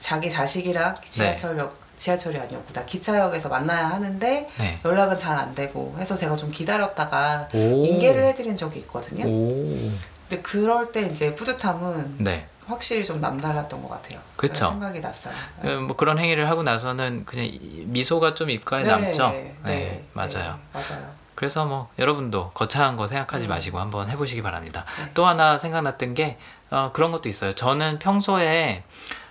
자기 0.00 0.30
자식이랑 0.30 0.96
지하철역 1.04 1.83
지하철이 1.96 2.38
아니었구나 2.38 2.84
기차역에서 2.86 3.48
만나야 3.48 3.88
하는데 3.90 4.48
네. 4.58 4.80
연락은 4.84 5.18
잘 5.18 5.34
안 5.38 5.54
되고 5.54 5.94
해서 5.98 6.14
제가 6.14 6.34
좀 6.34 6.50
기다렸다가 6.50 7.48
오. 7.54 7.84
인계를 7.86 8.24
해드린 8.24 8.56
적이 8.56 8.80
있거든요. 8.80 9.24
오. 9.26 9.90
근데 10.28 10.42
그럴 10.42 10.90
때 10.92 11.02
이제 11.02 11.34
뿌듯함은 11.34 12.16
네. 12.18 12.46
확실히 12.66 13.04
좀 13.04 13.20
남달랐던 13.20 13.82
것 13.82 13.88
같아요. 13.90 14.18
그쵸. 14.36 14.54
그런 14.66 14.72
생각이 14.72 15.00
났어요. 15.00 15.34
어, 15.62 15.68
뭐 15.86 15.96
그런 15.96 16.18
행위를 16.18 16.48
하고 16.48 16.62
나서는 16.62 17.24
그냥 17.26 17.44
이- 17.44 17.84
미소가 17.86 18.34
좀 18.34 18.48
입가에 18.48 18.84
남죠. 18.84 19.30
네, 19.30 19.54
맞아요. 19.62 19.76
네, 19.76 20.04
맞아요. 20.12 20.58
그래서 21.34 21.66
뭐 21.66 21.90
여러분도 21.98 22.52
거창한 22.54 22.96
거 22.96 23.06
생각하지 23.06 23.46
음. 23.46 23.48
마시고 23.48 23.78
한번 23.80 24.08
해보시기 24.08 24.40
바랍니다. 24.40 24.84
네. 24.98 25.10
또 25.14 25.26
하나 25.26 25.58
생각났던 25.58 26.14
게 26.14 26.38
어, 26.70 26.90
그런 26.94 27.10
것도 27.10 27.28
있어요. 27.28 27.54
저는 27.54 27.98
평소에 27.98 28.82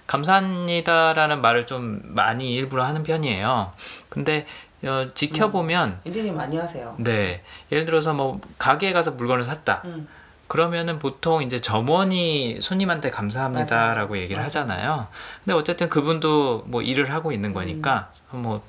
감사합니다라는 0.07 1.41
말을 1.41 1.65
좀 1.65 2.01
많이 2.03 2.53
일부러 2.53 2.83
하는 2.83 3.03
편이에요. 3.03 3.71
근데 4.09 4.45
어, 4.83 5.07
지켜보면 5.13 6.01
인디님 6.03 6.35
많이 6.35 6.57
하세요. 6.57 6.95
네 6.97 7.41
예를 7.71 7.85
들어서 7.85 8.13
뭐 8.13 8.39
가게에 8.57 8.93
가서 8.93 9.11
물건을 9.11 9.43
샀다. 9.43 9.81
음. 9.85 10.07
그러면은 10.47 10.99
보통 10.99 11.41
이제 11.41 11.59
점원이 11.59 12.59
손님한테 12.61 13.09
감사합니다라고 13.09 14.09
맞아요. 14.11 14.21
얘기를 14.21 14.35
맞아요. 14.37 14.45
하잖아요. 14.45 15.07
근데 15.43 15.57
어쨌든 15.57 15.89
그분도 15.89 16.65
뭐 16.67 16.81
일을 16.81 17.11
하고 17.11 17.31
있는 17.31 17.53
거니까 17.53 18.11
뭐 18.29 18.61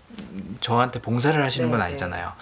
저한테 0.61 1.03
봉사를 1.03 1.43
하시는 1.43 1.67
네, 1.67 1.71
건 1.71 1.81
네. 1.81 1.87
아니잖아요. 1.87 2.33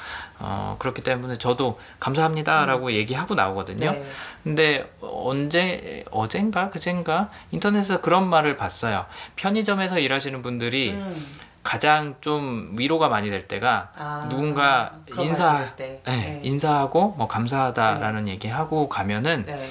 어, 0.43 0.77
그렇기 0.79 1.03
때문에 1.03 1.39
저도 1.39 1.79
감사합니다라고 2.01 2.93
얘기하고 2.93 3.35
나오거든요. 3.35 3.93
네. 3.93 4.05
근데 4.43 4.93
언제 5.01 6.05
어젠가 6.11 6.69
그젠가 6.69 7.29
인터넷에서 7.53 8.01
그런 8.01 8.29
말을 8.29 8.57
봤어요. 8.57 9.07
편의점에서 9.37 10.01
일하시는 10.01 10.43
분들이 10.43 10.91
음. 10.91 11.27
가장 11.63 12.17
좀 12.21 12.75
위로가 12.77 13.09
많이 13.09 13.31
될 13.31 13.47
때가 13.47 13.93
아, 13.97 14.27
누군가 14.29 14.95
인사 15.17 15.65
때. 15.77 16.03
네, 16.05 16.17
네. 16.17 16.41
인사하고 16.43 17.15
뭐 17.17 17.29
감사하다라는 17.29 18.27
얘기하고 18.27 18.89
가면은 18.89 19.45
네. 19.45 19.69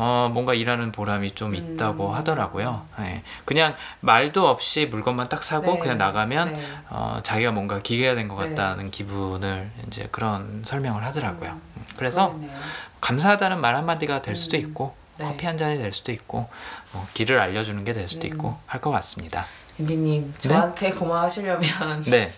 어, 0.00 0.30
뭔가 0.32 0.54
일하는 0.54 0.92
보람이 0.92 1.32
좀 1.32 1.56
있다고 1.56 2.10
음. 2.10 2.14
하더라고요. 2.14 2.86
예. 3.00 3.22
그냥 3.44 3.74
말도 3.98 4.46
없이 4.48 4.86
물건만 4.86 5.28
딱 5.28 5.42
사고 5.42 5.72
네. 5.72 5.78
그냥 5.80 5.98
나가면 5.98 6.52
네. 6.52 6.62
어, 6.88 7.18
자기가 7.24 7.50
뭔가 7.50 7.80
기계가 7.80 8.14
된것 8.14 8.38
네. 8.38 8.50
같다는 8.54 8.92
기분을 8.92 9.68
이제 9.88 10.08
그런 10.12 10.62
설명을 10.64 11.04
하더라고요. 11.04 11.50
음, 11.50 11.62
음, 11.76 11.84
그래서 11.96 12.28
그러겠네요. 12.28 12.56
감사하다는 13.00 13.60
말 13.60 13.74
한마디가 13.74 14.22
될 14.22 14.36
수도 14.36 14.56
음. 14.56 14.60
있고 14.62 14.94
네. 15.18 15.24
커피 15.24 15.46
한 15.46 15.58
잔이 15.58 15.78
될 15.78 15.92
수도 15.92 16.12
있고 16.12 16.48
뭐 16.92 17.04
길을 17.14 17.40
알려주는 17.40 17.82
게 17.82 17.92
될 17.92 18.08
수도 18.08 18.28
음. 18.28 18.32
있고 18.32 18.56
할 18.66 18.80
것 18.80 18.92
같습니다. 18.92 19.46
인디님 19.80 20.32
저한테 20.38 20.92
고마워하시려면 20.92 22.02
네. 22.06 22.30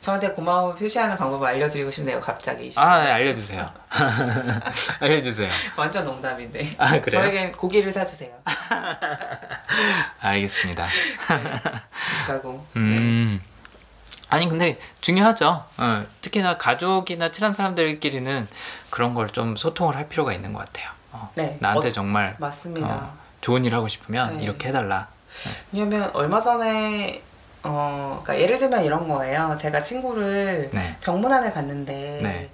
저한테 0.00 0.30
고마움을 0.30 0.74
표시하는 0.76 1.16
방법을 1.16 1.48
알려드리고 1.48 1.90
싶네요. 1.90 2.20
갑자기 2.20 2.66
이 2.68 2.72
아, 2.76 3.02
네. 3.02 3.10
알려주세요. 3.12 3.70
알려주세요. 5.00 5.48
완전 5.76 6.04
농담인데. 6.04 6.70
아, 6.78 7.00
그래요? 7.00 7.22
저에겐 7.22 7.52
고기를 7.52 7.92
사주세요. 7.92 8.30
알겠습니다. 10.20 10.86
붙자고. 12.18 12.66
음. 12.76 13.42
아니 14.30 14.48
근데 14.48 14.78
중요하죠. 15.00 15.64
어, 15.78 16.04
특히나 16.20 16.58
가족이나 16.58 17.30
친한 17.30 17.54
사람들끼리는 17.54 18.46
그런 18.90 19.14
걸 19.14 19.28
좀 19.32 19.56
소통을 19.56 19.96
할 19.96 20.08
필요가 20.08 20.32
있는 20.32 20.52
것 20.52 20.64
같아요. 20.66 20.90
어, 21.12 21.30
네. 21.34 21.56
나한테 21.60 21.88
어, 21.88 21.92
정말 21.92 22.36
맞습니다. 22.38 22.88
어, 22.88 23.16
좋은 23.40 23.64
일 23.64 23.74
하고 23.74 23.88
싶으면 23.88 24.36
네. 24.36 24.42
이렇게 24.44 24.68
해달라. 24.68 25.08
왜냐면 25.72 26.10
얼마 26.14 26.40
전에 26.40 27.22
어, 27.64 28.18
그러니까 28.22 28.42
예를 28.42 28.58
들면 28.58 28.84
이런 28.84 29.08
거예요. 29.08 29.56
제가 29.60 29.80
친구를 29.82 30.70
네. 30.72 30.96
병문안을 31.00 31.52
갔는데 31.52 32.20
네. 32.22 32.50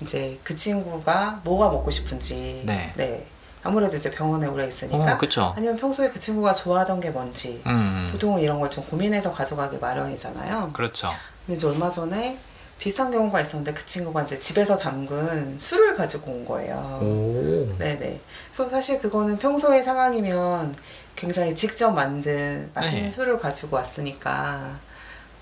이제 0.00 0.38
그 0.42 0.56
친구가 0.56 1.40
뭐가 1.44 1.68
먹고 1.70 1.90
싶은지 1.90 2.62
네. 2.66 3.26
아무래도 3.62 3.96
이제 3.96 4.10
병원에 4.10 4.46
오래 4.46 4.66
있으니까 4.68 5.14
어, 5.14 5.18
그쵸. 5.18 5.52
아니면 5.56 5.76
평소에 5.76 6.08
그 6.10 6.20
친구가 6.20 6.52
좋아하던 6.52 7.00
게 7.00 7.10
뭔지 7.10 7.60
음, 7.66 8.08
보통은 8.12 8.40
이런 8.40 8.60
걸 8.60 8.70
좀 8.70 8.84
고민해서 8.84 9.32
가져가기 9.32 9.78
마련이잖아요. 9.78 10.70
그렇죠. 10.72 11.08
근데 11.44 11.56
이제 11.56 11.66
얼마 11.66 11.88
전에 11.90 12.38
비슷한 12.78 13.10
경우가 13.10 13.40
있었는데 13.40 13.72
그 13.72 13.84
친구가 13.86 14.22
이제 14.24 14.38
집에서 14.38 14.76
담근 14.78 15.56
술을 15.58 15.96
가지고 15.96 16.30
온 16.30 16.44
거예요. 16.44 16.98
오. 17.02 17.74
네네. 17.78 18.20
그래서 18.52 18.70
사실 18.70 19.00
그거는 19.00 19.38
평소의 19.38 19.82
상황이면 19.82 20.74
굉장히 21.16 21.54
직접 21.54 21.90
만든 21.90 22.70
맛있는 22.74 23.04
네. 23.04 23.10
술을 23.10 23.38
가지고 23.38 23.76
왔으니까 23.76 24.78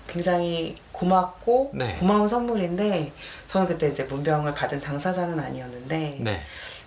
굉장히 0.07 0.77
고맙고 0.91 1.71
네. 1.73 1.95
고마운 1.99 2.27
선물인데 2.27 3.11
저는 3.47 3.67
그때 3.67 3.87
이제 3.87 4.03
문병을 4.03 4.53
받은 4.53 4.79
당사자는 4.79 5.39
아니었는데 5.39 6.17
네. 6.21 6.41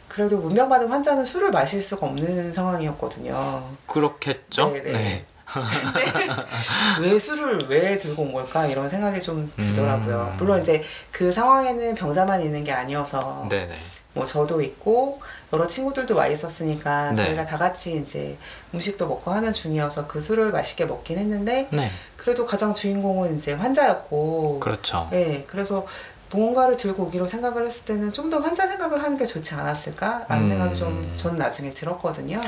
그래도 0.09 0.39
문병 0.39 0.69
받은 0.69 0.89
환자는 0.89 1.25
술을 1.25 1.51
마실 1.51 1.83
수가 1.83 2.07
없는 2.07 2.55
상황이었거든요. 2.55 3.77
그렇겠죠. 3.87 4.71
네네. 4.73 4.93
네. 4.93 5.25
왜 7.01 7.19
술을 7.19 7.59
왜 7.69 7.99
들고 7.99 8.23
온 8.23 8.33
걸까 8.33 8.67
이런 8.67 8.89
생각이 8.89 9.21
좀 9.21 9.51
들더라고요. 9.57 10.33
음. 10.33 10.37
물론 10.39 10.61
이제 10.61 10.83
그 11.11 11.33
상황에는 11.33 11.95
병자만 11.95 12.43
있는 12.43 12.65
게 12.65 12.73
아니어서 12.73 13.47
네, 13.49 13.67
네. 13.67 13.75
뭐 14.13 14.25
저도 14.25 14.61
있고 14.61 15.23
여러 15.53 15.67
친구들도 15.67 16.15
와 16.15 16.27
있었으니까 16.27 17.13
네. 17.13 17.25
저희가 17.25 17.47
다 17.47 17.57
같이 17.57 17.97
이제 17.97 18.37
음식도 18.75 19.09
먹고 19.09 19.31
하는 19.31 19.53
중이어서 19.53 20.07
그 20.07 20.21
술을 20.21 20.53
맛있게 20.53 20.85
먹긴 20.85 21.19
했는데 21.19 21.69
네. 21.71 21.91
그래도 22.17 22.45
가장 22.45 22.75
주인공은 22.75 23.39
이제 23.39 23.55
환자였고 23.55 24.61
그렇죠. 24.61 25.09
네 25.11 25.45
그래서 25.49 25.87
뭔가를 26.31 26.77
들고 26.77 27.05
오기로 27.05 27.27
생각을 27.27 27.65
했을 27.65 27.87
때는 27.87 28.13
좀 28.13 28.29
더 28.29 28.39
환자 28.41 28.69
생각을 28.69 29.03
하는 29.03 29.17
게 29.17 29.25
좋지 29.25 29.55
않았을까라는 29.55 30.45
음. 30.45 30.49
생각이 30.51 30.75
좀 30.75 31.13
전 31.17 31.37
나중에 31.37 31.71
들었거든요. 31.71 32.39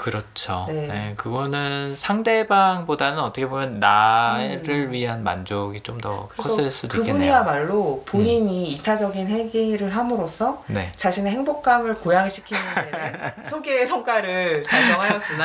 그렇죠. 0.00 0.64
네. 0.66 0.86
네. 0.86 1.14
그거는 1.18 1.94
상대방보다는 1.94 3.18
어떻게 3.18 3.46
보면 3.46 3.74
나를 3.74 4.90
위한 4.92 5.22
만족이 5.22 5.80
좀더 5.82 6.22
음. 6.22 6.28
컸을 6.38 6.70
수도 6.70 6.96
있겠네요. 6.96 7.12
음. 7.12 7.18
그분이야말로 7.18 8.02
본인이 8.06 8.72
이타적인 8.72 9.28
해결을 9.28 9.94
함으로써 9.94 10.62
네. 10.68 10.90
자신의 10.96 11.30
행복감을 11.32 11.96
고양시키는 11.96 12.62
데는 12.90 13.44
소개의 13.44 13.86
성과를 13.86 14.62
달성하였으나 14.62 15.44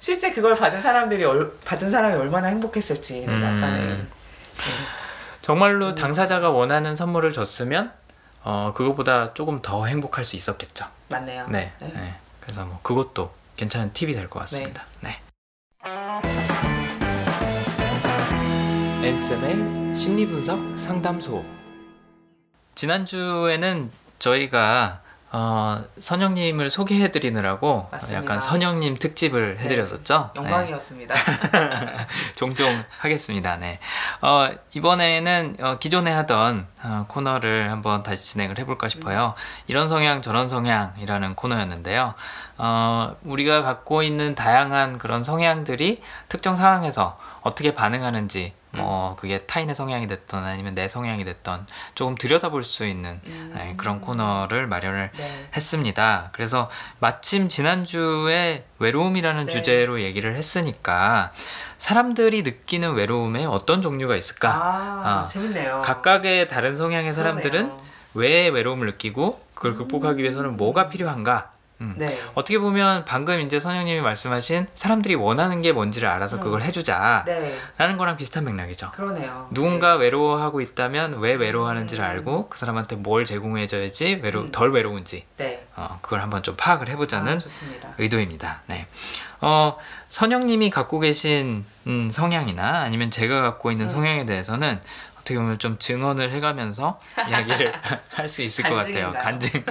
실제 0.00 0.32
그걸 0.32 0.54
받은 0.54 0.80
사람들이 0.80 1.22
얼- 1.24 1.52
받은 1.66 1.90
사람이 1.90 2.16
얼마나 2.16 2.48
행복했을지 2.48 3.26
음. 3.28 3.42
약간의 3.42 4.06
정말로 5.42 5.88
음. 5.88 5.94
당사자가 5.94 6.48
원하는 6.48 6.96
선물을 6.96 7.34
줬으면 7.34 7.92
어, 8.44 8.72
그거보다 8.74 9.34
조금 9.34 9.60
더 9.60 9.84
행복할 9.84 10.24
수 10.24 10.36
있었겠죠. 10.36 10.86
맞네요. 11.10 11.48
네. 11.50 11.72
네. 11.80 11.90
네. 11.94 12.14
그래서 12.40 12.64
뭐 12.64 12.78
그것도 12.82 13.30
괜찮은 13.56 13.92
팁이 13.92 14.12
될 14.14 14.28
것 14.28 14.40
같습니다. 14.40 14.84
네. 15.00 15.20
앤쌤의 19.02 19.94
심리분석 19.94 20.78
상담소. 20.78 21.44
지난주에는 22.74 23.90
저희가 24.18 25.00
어, 25.36 25.82
선영님을 25.98 26.70
소개해 26.70 27.10
드리느라고 27.10 27.88
맞습니다. 27.90 28.22
약간 28.22 28.38
선영님 28.38 28.96
특집을 28.98 29.58
해드렸었죠. 29.58 30.30
네. 30.36 30.40
영광이었습니다. 30.40 31.12
종종 32.36 32.84
하겠습니다. 33.00 33.56
네. 33.56 33.80
어, 34.22 34.48
이번에는 34.74 35.56
어, 35.60 35.78
기존에 35.80 36.12
하던 36.12 36.68
어, 36.84 37.06
코너를 37.08 37.68
한번 37.72 38.04
다시 38.04 38.22
진행을 38.26 38.58
해볼까 38.60 38.86
싶어요. 38.86 39.34
이런 39.66 39.88
성향, 39.88 40.22
저런 40.22 40.48
성향이라는 40.48 41.34
코너였는데요. 41.34 42.14
어, 42.56 43.16
우리가 43.24 43.62
갖고 43.62 44.02
있는 44.02 44.34
다양한 44.34 44.98
그런 44.98 45.22
성향들이 45.22 46.02
특정 46.28 46.56
상황에서 46.56 47.18
어떻게 47.42 47.74
반응하는지, 47.74 48.52
뭐, 48.70 49.14
그게 49.16 49.38
타인의 49.38 49.74
성향이 49.74 50.08
됐던 50.08 50.42
아니면 50.44 50.74
내 50.74 50.88
성향이 50.88 51.24
됐던 51.24 51.66
조금 51.94 52.16
들여다볼 52.16 52.64
수 52.64 52.84
있는 52.84 53.20
네, 53.54 53.74
그런 53.76 54.00
코너를 54.00 54.66
마련을 54.66 55.10
네. 55.16 55.48
했습니다. 55.54 56.30
그래서 56.32 56.68
마침 56.98 57.48
지난주에 57.48 58.64
외로움이라는 58.80 59.44
네. 59.44 59.50
주제로 59.50 60.00
얘기를 60.02 60.34
했으니까 60.34 61.32
사람들이 61.78 62.42
느끼는 62.42 62.94
외로움에 62.94 63.44
어떤 63.44 63.80
종류가 63.80 64.16
있을까? 64.16 64.48
아, 64.50 65.22
아, 65.22 65.26
재밌네요. 65.26 65.82
각각의 65.84 66.48
다른 66.48 66.74
성향의 66.74 67.14
사람들은 67.14 67.50
그러네요. 67.52 67.84
왜 68.14 68.48
외로움을 68.48 68.86
느끼고 68.86 69.40
그걸 69.54 69.74
극복하기 69.74 70.20
위해서는 70.22 70.56
뭐가 70.56 70.88
필요한가? 70.88 71.53
음. 71.80 71.94
네. 71.96 72.20
어떻게 72.34 72.58
보면 72.58 73.04
방금 73.04 73.40
이제 73.40 73.58
선영님이 73.58 74.00
말씀하신 74.00 74.66
사람들이 74.74 75.16
원하는 75.16 75.60
게 75.60 75.72
뭔지를 75.72 76.08
알아서 76.08 76.38
그걸 76.38 76.62
해주자 76.62 77.24
네. 77.26 77.56
라는 77.78 77.96
거랑 77.96 78.16
비슷한 78.16 78.44
맥락이죠. 78.44 78.92
그러네요. 78.92 79.48
누군가 79.52 79.96
외로워하고 79.96 80.60
있다면 80.60 81.18
왜 81.18 81.34
외로워하는지를 81.34 82.04
알고 82.04 82.48
그 82.48 82.58
사람한테 82.58 82.96
뭘 82.96 83.24
제공해줘야지 83.24 84.20
외로 84.22 84.42
음. 84.42 84.52
덜 84.52 84.72
외로운지 84.72 85.26
네. 85.36 85.66
어, 85.74 85.98
그걸 86.00 86.22
한번 86.22 86.42
좀 86.42 86.54
파악을 86.56 86.88
해보자는 86.88 87.38
아. 87.82 87.94
의도입니다. 87.98 88.62
네. 88.66 88.86
어, 89.40 89.76
선영님이 90.10 90.70
갖고 90.70 91.00
계신 91.00 91.64
음, 91.86 92.08
성향이나 92.08 92.82
아니면 92.82 93.10
제가 93.10 93.42
갖고 93.42 93.70
있는 93.72 93.86
음. 93.86 93.90
성향에 93.90 94.26
대해서는 94.26 94.80
어떻게 95.24 95.38
보면 95.38 95.58
좀 95.58 95.78
증언을 95.78 96.30
해가면서 96.32 96.98
이야기를 97.28 97.72
할 98.10 98.28
수 98.28 98.42
있을 98.42 98.64
것 98.64 98.74
같아요. 98.74 99.10
간증인가요? 99.10 99.22
간증 99.22 99.64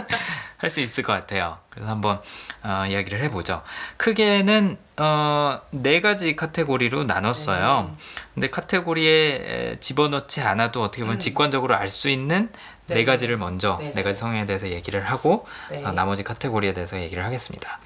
할 0.57 0.69
수 0.69 0.79
있을 0.79 1.03
것 1.03 1.13
같아요. 1.13 1.59
그래서 1.69 1.89
한번 1.89 2.19
어, 2.63 2.85
이야기를 2.89 3.19
해보죠. 3.21 3.61
크게는 3.97 4.77
어, 4.97 5.61
네 5.69 6.01
가지 6.01 6.35
카테고리로 6.35 7.03
나눴어요. 7.03 7.91
네. 7.95 8.03
근데 8.33 8.49
카테고리에 8.49 9.35
에, 9.73 9.79
집어넣지 9.79 10.41
않아도 10.41 10.81
어떻게 10.83 11.03
보면 11.03 11.17
음. 11.17 11.19
직관적으로 11.19 11.75
알 11.75 11.87
수 11.89 12.09
있는 12.09 12.49
네, 12.87 12.95
네. 12.95 13.05
가지를 13.05 13.37
먼저 13.37 13.77
네, 13.79 13.87
네, 13.89 13.93
네. 13.95 14.03
가지 14.03 14.19
성향에 14.19 14.45
대해서 14.47 14.67
얘기를 14.69 15.01
하고 15.03 15.45
네. 15.69 15.83
어, 15.85 15.91
나머지 15.91 16.23
카테고리에 16.23 16.73
대해서 16.73 16.99
얘기를 16.99 17.23
하겠습니다. 17.23 17.79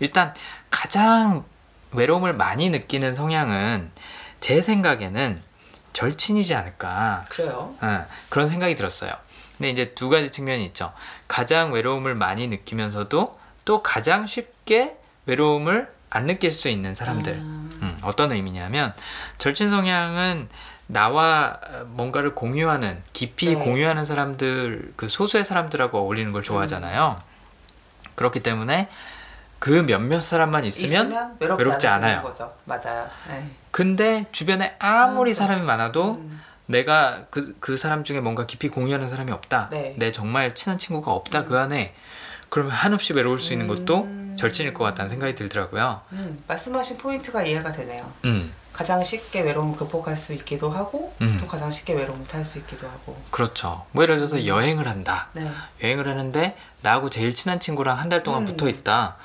일단 0.00 0.34
가장 0.70 1.44
외로움을 1.92 2.32
많이 2.34 2.68
느끼는 2.70 3.14
성향은 3.14 3.90
제 4.40 4.60
생각에는 4.60 5.40
절친이지 5.92 6.54
않을까 6.54 7.24
그래요. 7.28 7.74
어, 7.80 8.06
그런 8.28 8.48
생각이 8.48 8.74
들었어요. 8.74 9.12
근데 9.56 9.70
이제 9.70 9.94
두 9.94 10.08
가지 10.08 10.30
측면이 10.30 10.64
있죠. 10.66 10.92
가장 11.28 11.72
외로움을 11.72 12.14
많이 12.14 12.46
느끼면서도 12.48 13.32
또 13.64 13.82
가장 13.82 14.26
쉽게 14.26 14.96
외로움을 15.26 15.88
안 16.10 16.26
느낄 16.26 16.50
수 16.50 16.68
있는 16.68 16.94
사람들. 16.94 17.32
음, 17.32 17.78
음, 17.82 17.98
어떤 18.02 18.32
의미냐면 18.32 18.92
절친 19.38 19.70
성향은 19.70 20.48
나와 20.88 21.58
어, 21.64 21.84
뭔가를 21.86 22.34
공유하는 22.34 23.02
깊이 23.12 23.54
네. 23.54 23.54
공유하는 23.54 24.04
사람들 24.04 24.92
그 24.96 25.08
소수의 25.08 25.44
사람들하고 25.44 25.98
어울리는 25.98 26.32
걸 26.32 26.42
좋아하잖아요. 26.42 27.20
그렇기 28.14 28.40
때문에 28.40 28.88
그 29.62 29.70
몇몇 29.86 30.20
사람만 30.20 30.64
있으면, 30.64 31.06
있으면 31.06 31.36
외롭지, 31.38 31.64
외롭지 31.64 31.86
않아요. 31.86 32.20
거죠. 32.22 32.52
맞아요. 32.64 33.08
네. 33.28 33.46
근데 33.70 34.26
주변에 34.32 34.74
아무리 34.80 35.30
아, 35.30 35.34
사람이 35.34 35.62
많아도 35.62 36.14
음, 36.14 36.42
내가 36.66 37.26
그, 37.30 37.54
그 37.60 37.76
사람 37.76 38.02
중에 38.02 38.18
뭔가 38.18 38.44
깊이 38.44 38.68
공유하는 38.68 39.08
사람이 39.08 39.30
없다. 39.30 39.68
네. 39.70 39.94
내 39.98 40.10
정말 40.10 40.56
친한 40.56 40.78
친구가 40.78 41.12
없다 41.12 41.44
그 41.44 41.56
안에 41.56 41.94
그러면 42.48 42.72
한없이 42.72 43.12
외로울 43.12 43.38
수 43.38 43.52
있는 43.52 43.68
것도 43.68 44.02
음. 44.02 44.36
절친일 44.36 44.74
것 44.74 44.82
같다는 44.82 45.08
생각이 45.08 45.36
들더라고요. 45.36 46.00
음, 46.10 46.42
말씀하신 46.48 46.98
포인트가 46.98 47.44
이해가 47.44 47.70
되네요. 47.70 48.12
음, 48.24 48.52
가장 48.72 49.04
쉽게 49.04 49.42
외로움을 49.42 49.76
극복할 49.76 50.16
수 50.16 50.34
있기도 50.34 50.70
하고 50.70 51.14
음. 51.20 51.36
또 51.38 51.46
가장 51.46 51.70
쉽게 51.70 51.94
외로움을 51.94 52.26
탈 52.26 52.44
수 52.44 52.58
있기도 52.58 52.88
하고 52.88 53.16
그렇죠. 53.30 53.86
뭐 53.92 54.02
예를 54.02 54.16
들어서 54.16 54.44
여행을 54.44 54.88
한다. 54.88 55.28
네. 55.34 55.48
여행을 55.84 56.08
하는데 56.08 56.56
나하고 56.80 57.10
제일 57.10 57.32
친한 57.32 57.60
친구랑 57.60 57.96
한 58.00 58.08
달 58.08 58.24
동안 58.24 58.42
음. 58.42 58.46
붙어 58.46 58.68
있다. 58.68 59.16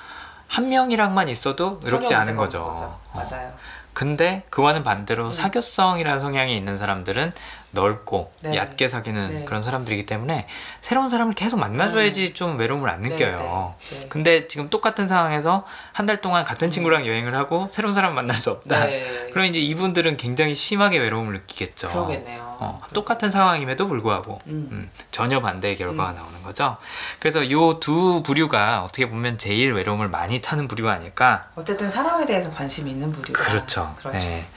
한 0.48 0.70
명이랑만 0.70 1.30
있어도 1.30 1.80
외롭지 1.84 2.14
않은 2.14 2.36
문제가 2.36 2.62
거죠. 2.62 2.64
없는 2.64 2.88
어. 2.88 3.00
맞아요. 3.14 3.54
근데 3.94 4.44
그와는 4.52 4.84
반대로 4.84 5.28
음. 5.28 5.32
사교성이라는 5.32 6.20
성향이 6.20 6.56
있는 6.56 6.78
사람들은 6.78 7.34
넓고 7.78 8.32
네. 8.42 8.56
얕게 8.56 8.88
사귀는 8.88 9.28
네. 9.30 9.46
그런 9.46 9.62
사람들이기 9.62 10.06
때문에 10.08 10.48
새로운 10.82 11.10
사람을 11.10 11.34
계속 11.36 11.60
만나줘야지 11.60 12.34
좀 12.34 12.58
외로움을 12.58 12.90
안 12.90 13.02
느껴요. 13.02 13.76
네, 13.92 14.00
네. 14.00 14.08
근데 14.10 14.48
지금 14.48 14.70
똑같은 14.70 15.06
상황에서 15.08 15.64
한 15.94 16.08
달 16.08 16.22
동안 16.22 16.46
같은 16.46 16.70
친구랑 16.72 17.06
여행을 17.06 17.36
하고 17.36 17.68
새로운 17.70 17.94
사람 17.94 18.16
만날 18.16 18.38
수 18.38 18.50
없다. 18.52 18.86
네. 18.86 19.30
그럼 19.34 19.46
이제 19.46 19.60
이분들은 19.60 20.16
굉장히 20.18 20.56
심하게 20.56 20.98
외로움을 21.00 21.34
느끼겠죠. 21.34 21.90
그러겠네요. 21.90 22.58
어, 22.60 22.82
똑같은 22.94 23.30
상황임에도 23.30 23.88
불구하고 23.88 24.40
음. 24.48 24.68
음, 24.72 24.90
전혀 25.12 25.42
반대의 25.42 25.76
결과가 25.76 26.14
나오는 26.14 26.42
거죠. 26.44 26.78
그래서 27.20 27.52
요 27.52 27.80
두 27.82 28.24
부류가 28.24 28.84
어떻게 28.86 29.08
보면 29.10 29.38
제일 29.38 29.74
외로움을 29.74 30.08
많이 30.08 30.40
타는 30.42 30.68
부류가 30.70 30.94
아닐까. 30.94 31.50
어쨌든 31.56 31.92
사람에 31.92 32.26
대해서 32.26 32.52
관심이 32.52 32.90
있는 32.92 33.12
부류가 33.12 33.44
그렇죠. 33.44 33.94
그렇죠. 33.98 34.18
네. 34.18 34.48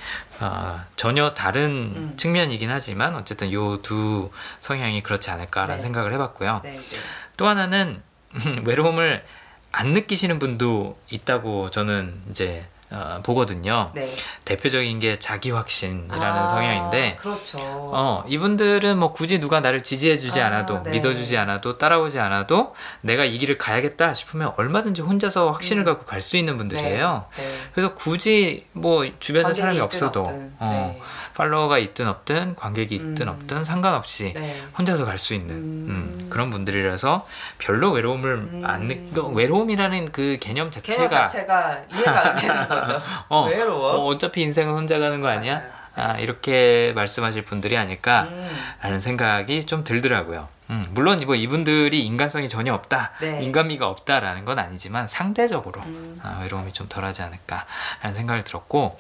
어, 0.40 0.80
전혀 0.96 1.34
다른 1.34 1.92
음. 1.94 2.14
측면이긴 2.16 2.70
하지만 2.70 3.14
어쨌든 3.14 3.52
요 3.52 3.78
두 3.82 4.30
성향이 4.60 5.02
그렇지 5.02 5.30
않을까라는 5.30 5.76
네. 5.76 5.80
생각을 5.82 6.12
해봤고요. 6.14 6.60
네, 6.64 6.72
네. 6.72 6.96
또 7.36 7.46
하나는 7.46 8.02
외로움을 8.64 9.24
안 9.72 9.88
느끼시는 9.92 10.38
분도 10.38 10.98
있다고 11.10 11.70
저는 11.70 12.22
이제 12.30 12.66
어, 12.92 13.20
보거든요. 13.22 13.92
네. 13.94 14.12
대표적인 14.44 14.98
게 14.98 15.18
자기 15.18 15.50
확신이라는 15.52 16.22
아, 16.22 16.48
성향인데 16.48 17.16
그렇죠. 17.20 17.58
어, 17.60 18.24
이분들은 18.26 18.98
뭐 18.98 19.12
굳이 19.12 19.38
누가 19.38 19.60
나를 19.60 19.82
지지해주지 19.82 20.40
아, 20.42 20.46
않아도, 20.46 20.82
네. 20.82 20.90
믿어주지 20.90 21.36
않아도, 21.38 21.78
따라오지 21.78 22.18
않아도, 22.18 22.74
내가 23.02 23.24
이 23.24 23.38
길을 23.38 23.58
가야겠다 23.58 24.14
싶으면 24.14 24.52
얼마든지 24.56 25.02
혼자서 25.02 25.52
확신을 25.52 25.82
음. 25.82 25.84
갖고 25.84 26.04
갈 26.04 26.20
수 26.20 26.36
있는 26.36 26.58
분들이에요. 26.58 27.24
네. 27.36 27.42
네. 27.42 27.54
그래서 27.72 27.94
굳이 27.94 28.66
뭐 28.72 29.06
주변에 29.20 29.54
사람이 29.54 29.80
없어도. 29.80 30.22
어, 30.24 30.50
네. 30.60 31.00
팔로워가 31.40 31.78
있든 31.78 32.06
없든, 32.06 32.54
관객이 32.54 32.94
있든 32.94 33.26
음. 33.26 33.28
없든 33.28 33.64
상관없이 33.64 34.34
네. 34.34 34.62
혼자서 34.76 35.06
갈 35.06 35.20
수 35.20 35.34
있는 35.34 35.54
음. 35.54 35.86
음, 36.20 36.26
그런 36.30 36.48
분들이라서 36.48 37.26
별로 37.58 37.90
외로움을 37.92 38.32
음. 38.32 38.62
안 38.64 38.88
느끼, 38.88 39.10
외로움이라는 39.14 40.12
그 40.12 40.38
개념 40.40 40.70
자체가 40.70 41.08
자체가 41.08 41.78
이해가 41.92 42.28
안 42.30 42.36
되는 42.36 42.68
거죠. 42.68 43.02
어, 43.28 43.46
외로워. 43.46 43.92
어, 43.92 44.06
어차피 44.06 44.40
인생은 44.42 44.72
혼자 44.72 44.98
가는 44.98 45.20
거 45.20 45.28
아니야? 45.28 45.56
맞아요. 45.56 45.70
아, 45.96 46.18
이렇게 46.18 46.92
말씀하실 46.94 47.44
분들이 47.44 47.76
아닐까? 47.76 48.28
음. 48.30 48.48
라는 48.82 48.98
생각이 48.98 49.64
좀 49.66 49.84
들더라고요. 49.84 50.48
음, 50.70 50.86
물론 50.92 51.20
뭐 51.26 51.34
이분들이 51.34 52.04
인간성이 52.04 52.48
전혀 52.48 52.72
없다, 52.72 53.12
네. 53.20 53.42
인간미가 53.42 53.86
없다라는 53.88 54.44
건 54.46 54.58
아니지만 54.58 55.06
상대적으로 55.08 55.82
음. 55.82 56.18
아, 56.22 56.38
외로움이 56.42 56.72
좀 56.72 56.86
덜하지 56.88 57.22
않을까라는 57.22 58.14
생각이 58.14 58.44
들었고 58.44 58.98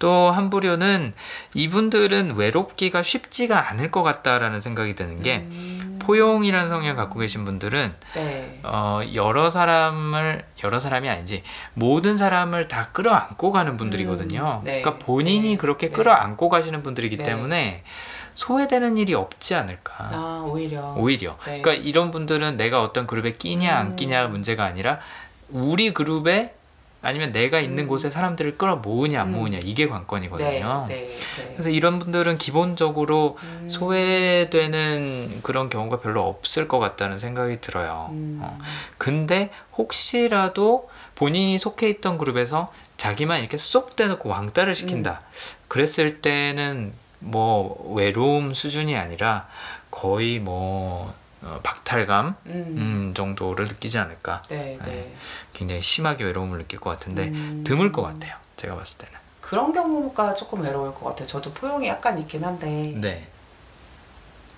또 0.00 0.30
한 0.30 0.50
부류는 0.50 1.12
이분들은 1.54 2.36
외롭기가 2.36 3.02
쉽지가 3.02 3.70
않을 3.70 3.90
것 3.90 4.02
같다라는 4.02 4.60
생각이 4.60 4.94
드는 4.94 5.22
게 5.22 5.46
음. 5.50 5.98
포용이라는 6.00 6.68
성향 6.68 6.96
갖고 6.96 7.18
계신 7.18 7.44
분들은 7.44 7.92
네. 8.14 8.60
어, 8.64 9.00
여러 9.14 9.50
사람을 9.50 10.44
여러 10.64 10.78
사람이 10.78 11.08
아니지 11.08 11.42
모든 11.74 12.16
사람을 12.16 12.68
다 12.68 12.88
끌어안고 12.92 13.52
가는 13.52 13.76
분들이거든요. 13.76 14.60
음, 14.62 14.64
네. 14.64 14.80
그러니까 14.80 15.04
본인이 15.04 15.50
네. 15.50 15.56
그렇게 15.56 15.88
네. 15.88 15.94
끌어안고 15.94 16.48
가시는 16.48 16.82
분들이기 16.82 17.18
네. 17.18 17.24
때문에 17.24 17.84
소외되는 18.34 18.96
일이 18.96 19.14
없지 19.14 19.54
않을까. 19.54 20.08
아 20.12 20.44
오히려. 20.46 20.94
오히려. 20.96 21.36
네. 21.44 21.60
그러니까 21.60 21.72
이런 21.74 22.10
분들은 22.10 22.56
내가 22.56 22.82
어떤 22.82 23.06
그룹에 23.06 23.32
끼냐 23.32 23.74
안 23.76 23.86
음. 23.88 23.96
끼냐 23.96 24.26
문제가 24.28 24.64
아니라 24.64 24.98
우리 25.50 25.92
그룹에 25.92 26.54
아니면 27.02 27.32
내가 27.32 27.60
있는 27.60 27.84
음. 27.84 27.88
곳에 27.88 28.10
사람들을 28.10 28.58
끌어 28.58 28.76
모으냐 28.76 29.22
안 29.22 29.28
음. 29.28 29.32
모으냐 29.32 29.58
이게 29.62 29.84
네. 29.84 29.90
관건이거든요. 29.90 30.86
네. 30.88 30.94
네. 30.94 31.18
그래서 31.54 31.70
이런 31.70 31.98
분들은 31.98 32.36
기본적으로 32.38 33.38
음. 33.42 33.68
소외되는 33.70 35.40
그런 35.42 35.70
경우가 35.70 36.00
별로 36.00 36.22
없을 36.26 36.68
것 36.68 36.78
같다는 36.78 37.18
생각이 37.18 37.60
들어요. 37.60 38.08
음. 38.12 38.40
어. 38.42 38.58
근데 38.98 39.50
혹시라도 39.76 40.90
본인이 41.14 41.56
속해 41.58 41.88
있던 41.88 42.18
그룹에서 42.18 42.72
자기만 42.96 43.40
이렇게 43.40 43.56
쏙 43.56 43.96
떼놓고 43.96 44.28
왕따를 44.28 44.74
시킨다. 44.74 45.22
그랬을 45.68 46.20
때는 46.20 46.92
뭐 47.18 47.92
외로움 47.94 48.52
수준이 48.52 48.96
아니라 48.96 49.48
거의 49.90 50.38
뭐 50.38 51.14
어, 51.42 51.60
박탈감 51.62 52.36
음. 52.46 52.52
음, 52.76 53.14
정도를 53.14 53.66
느끼지 53.66 53.98
않을까. 53.98 54.42
네. 54.48 54.78
네. 54.84 54.90
네. 54.90 55.14
굉장히 55.52 55.80
심하게 55.80 56.24
외로움을 56.24 56.58
느낄 56.58 56.78
것 56.80 56.90
같은데 56.90 57.28
음. 57.28 57.64
드물 57.66 57.92
것 57.92 58.02
같아요. 58.02 58.36
제가 58.56 58.76
봤을 58.76 58.98
때는. 58.98 59.18
그런 59.40 59.72
경우가 59.72 60.34
조금 60.34 60.62
외로울 60.62 60.94
것 60.94 61.06
같아요. 61.06 61.26
저도 61.26 61.52
포용이 61.52 61.88
약간 61.88 62.18
있긴 62.18 62.44
한데 62.44 62.94
네. 62.96 63.28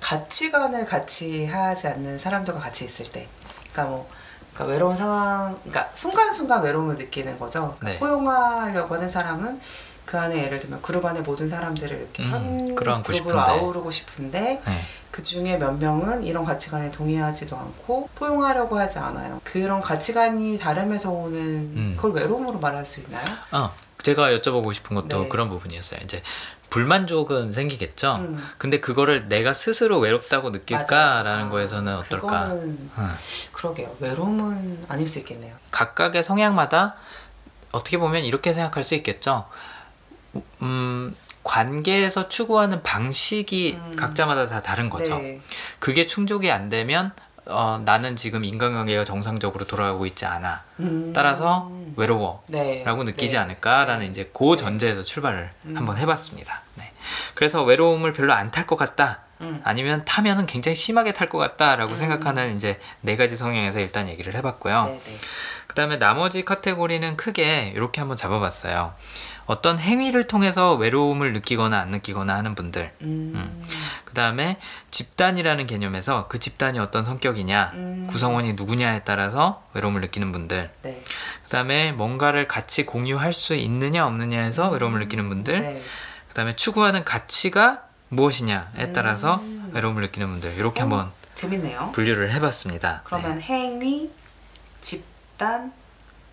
가치관을 0.00 0.84
같이 0.84 1.46
하지 1.46 1.86
않는 1.86 2.18
사람들과 2.18 2.58
같이 2.58 2.84
있을 2.84 3.06
때, 3.10 3.28
그러니까 3.72 3.84
뭐 3.84 4.08
그러니까 4.52 4.72
외로운 4.72 4.96
상황, 4.96 5.56
그러니까 5.62 5.88
순간순간 5.94 6.62
외로움을 6.62 6.96
느끼는 6.96 7.38
거죠. 7.38 7.76
그러니까 7.78 7.88
네. 7.88 7.98
포용하려고 7.98 8.96
하는 8.96 9.08
사람은 9.08 9.60
그 10.04 10.18
안에 10.18 10.44
예를 10.44 10.58
들면 10.58 10.82
그룹 10.82 11.04
안에 11.04 11.20
모든 11.20 11.48
사람들을 11.48 11.96
이렇게 11.96 12.22
음, 12.22 12.32
한 12.32 12.74
그룹으로 12.74 13.14
싶은데. 13.14 13.38
아우르고 13.38 13.90
싶은데 13.90 14.62
네. 14.64 14.84
그 15.10 15.22
중에 15.22 15.56
몇 15.58 15.72
명은 15.72 16.22
이런 16.24 16.44
가치관에 16.44 16.90
동의하지도 16.90 17.56
않고 17.56 18.08
포용하려고 18.14 18.78
하지 18.78 18.98
않아요. 18.98 19.40
그런 19.44 19.80
가치관이 19.80 20.58
다름에서 20.58 21.10
오는 21.10 21.38
음. 21.38 21.94
그걸 21.96 22.12
외로움으로 22.12 22.58
말할 22.58 22.84
수 22.84 23.00
있나요? 23.00 23.24
아, 23.50 23.72
제가 24.02 24.30
여쭤보고 24.30 24.72
싶은 24.74 24.94
것도 24.96 25.22
네. 25.22 25.28
그런 25.28 25.48
부분이었어요. 25.50 26.00
이제 26.02 26.22
불만족은 26.70 27.52
생기겠죠. 27.52 28.16
음. 28.16 28.42
근데 28.56 28.80
그거를 28.80 29.28
내가 29.28 29.52
스스로 29.52 29.98
외롭다고 29.98 30.50
느낄까라는 30.50 31.40
맞아요. 31.40 31.50
거에서는 31.50 31.92
아, 31.92 31.98
어떨까? 31.98 32.26
그거는 32.48 32.62
음. 32.96 33.14
그러게요. 33.52 33.94
외로움은 34.00 34.84
아닐 34.88 35.06
수 35.06 35.18
있겠네요. 35.18 35.54
각각의 35.70 36.22
성향마다 36.22 36.96
어떻게 37.72 37.98
보면 37.98 38.24
이렇게 38.24 38.54
생각할 38.54 38.84
수 38.84 38.94
있겠죠. 38.94 39.46
음, 40.62 41.14
관계에서 41.42 42.28
추구하는 42.28 42.82
방식이 42.82 43.78
음. 43.84 43.96
각자마다 43.96 44.46
다 44.46 44.62
다른 44.62 44.88
거죠. 44.90 45.18
네. 45.18 45.40
그게 45.78 46.06
충족이 46.06 46.50
안 46.50 46.68
되면 46.68 47.12
어, 47.46 47.82
나는 47.84 48.14
지금 48.14 48.44
인간관계가 48.44 49.04
정상적으로 49.04 49.66
돌아가고 49.66 50.06
있지 50.06 50.24
않아. 50.24 50.62
음. 50.80 51.12
따라서 51.14 51.70
외로워. 51.96 52.44
네. 52.48 52.84
라고 52.84 53.02
느끼지 53.02 53.34
네. 53.34 53.38
않을까라는 53.38 54.00
네. 54.04 54.06
이제 54.06 54.30
그 54.32 54.56
전제에서 54.56 55.02
출발을 55.02 55.50
음. 55.66 55.76
한번 55.76 55.98
해봤습니다. 55.98 56.62
네. 56.76 56.92
그래서 57.34 57.64
외로움을 57.64 58.12
별로 58.12 58.32
안 58.32 58.50
탈 58.52 58.66
것 58.66 58.76
같다. 58.76 59.22
음. 59.40 59.60
아니면 59.64 60.04
타면은 60.04 60.46
굉장히 60.46 60.76
심하게 60.76 61.12
탈 61.12 61.28
것 61.28 61.38
같다라고 61.38 61.92
음. 61.92 61.96
생각하는 61.96 62.54
이제 62.54 62.78
네 63.00 63.16
가지 63.16 63.36
성향에서 63.36 63.80
일단 63.80 64.08
얘기를 64.08 64.36
해봤고요. 64.36 64.84
네, 64.84 65.00
네. 65.04 65.16
그 65.66 65.74
다음에 65.74 65.98
나머지 65.98 66.44
카테고리는 66.44 67.16
크게 67.16 67.72
이렇게 67.74 68.00
한번 68.00 68.16
잡아봤어요. 68.16 68.94
어떤 69.46 69.78
행위를 69.78 70.26
통해서 70.26 70.74
외로움을 70.74 71.32
느끼거나 71.32 71.78
안 71.78 71.90
느끼거나 71.90 72.34
하는 72.34 72.54
분들. 72.54 72.92
음. 73.02 73.62
그 74.04 74.14
다음에 74.14 74.58
집단이라는 74.90 75.66
개념에서 75.66 76.28
그 76.28 76.38
집단이 76.38 76.78
어떤 76.78 77.04
성격이냐, 77.04 77.72
음. 77.74 78.06
구성원이 78.08 78.54
누구냐에 78.54 79.04
따라서 79.04 79.66
외로움을 79.74 80.00
느끼는 80.02 80.32
분들. 80.32 80.70
네. 80.82 81.04
그 81.44 81.50
다음에 81.50 81.92
뭔가를 81.92 82.46
같이 82.46 82.86
공유할 82.86 83.32
수 83.32 83.54
있느냐 83.54 84.06
없느냐에서 84.06 84.70
외로움을 84.70 85.00
느끼는 85.00 85.28
분들. 85.28 85.60
네. 85.60 85.82
그 86.28 86.34
다음에 86.34 86.56
추구하는 86.56 87.04
가치가 87.04 87.84
무엇이냐에 88.08 88.92
따라서 88.92 89.36
음. 89.36 89.70
외로움을 89.72 90.02
느끼는 90.02 90.28
분들. 90.28 90.54
이렇게 90.54 90.80
어, 90.80 90.84
한번 90.84 91.10
재밌네요. 91.34 91.92
분류를 91.94 92.32
해봤습니다. 92.32 93.00
그러면 93.04 93.40
행위, 93.40 94.10
집단, 94.80 95.72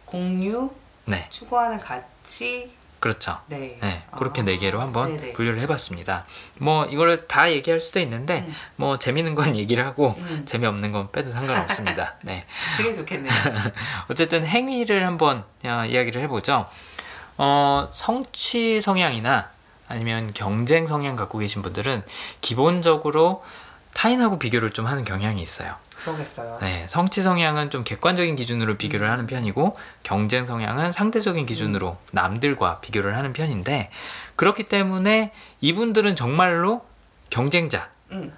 공유, 0.05 0.71
네. 1.05 1.17
네. 1.17 1.27
추구하는 1.29 1.79
가치, 1.79 2.71
그렇죠. 2.99 3.37
네. 3.47 3.77
네, 3.81 4.03
그렇게 4.17 4.41
아, 4.41 4.45
네 4.45 4.57
개로 4.57 4.81
한번 4.81 5.15
네네. 5.15 5.33
분류를 5.33 5.61
해봤습니다. 5.61 6.25
뭐 6.59 6.85
이거를 6.85 7.27
다 7.27 7.49
얘기할 7.51 7.79
수도 7.79 7.99
있는데 7.99 8.39
음. 8.47 8.53
뭐 8.75 8.99
재밌는 8.99 9.35
건 9.35 9.55
얘기를 9.55 9.85
하고 9.85 10.15
음. 10.17 10.43
재미없는 10.45 10.91
건 10.91 11.09
빼도 11.11 11.29
상관없습니다. 11.29 12.15
네, 12.23 12.45
되게 12.77 12.91
좋겠네요. 12.91 13.31
어쨌든 14.09 14.45
행위를 14.45 15.05
한번 15.05 15.45
어, 15.63 15.85
이야기를 15.87 16.21
해보죠. 16.23 16.65
어, 17.37 17.87
성취 17.91 18.81
성향이나 18.81 19.49
아니면 19.87 20.31
경쟁 20.33 20.85
성향 20.85 21.15
갖고 21.15 21.37
계신 21.37 21.61
분들은 21.61 22.03
기본적으로 22.41 23.43
타인하고 23.93 24.39
비교를 24.39 24.71
좀 24.71 24.85
하는 24.85 25.03
경향이 25.03 25.41
있어요. 25.41 25.75
그러겠어요. 25.97 26.59
네, 26.61 26.85
성취 26.87 27.21
성향은 27.21 27.69
좀 27.69 27.83
객관적인 27.83 28.35
기준으로 28.35 28.77
비교를 28.77 29.09
하는 29.09 29.27
편이고 29.27 29.77
경쟁 30.03 30.45
성향은 30.45 30.91
상대적인 30.91 31.45
기준으로 31.45 31.97
남들과 32.13 32.79
비교를 32.79 33.17
하는 33.17 33.33
편인데 33.33 33.89
그렇기 34.35 34.63
때문에 34.63 35.33
이분들은 35.59 36.15
정말로 36.15 36.85
경쟁자가 37.29 37.89
음. 38.11 38.33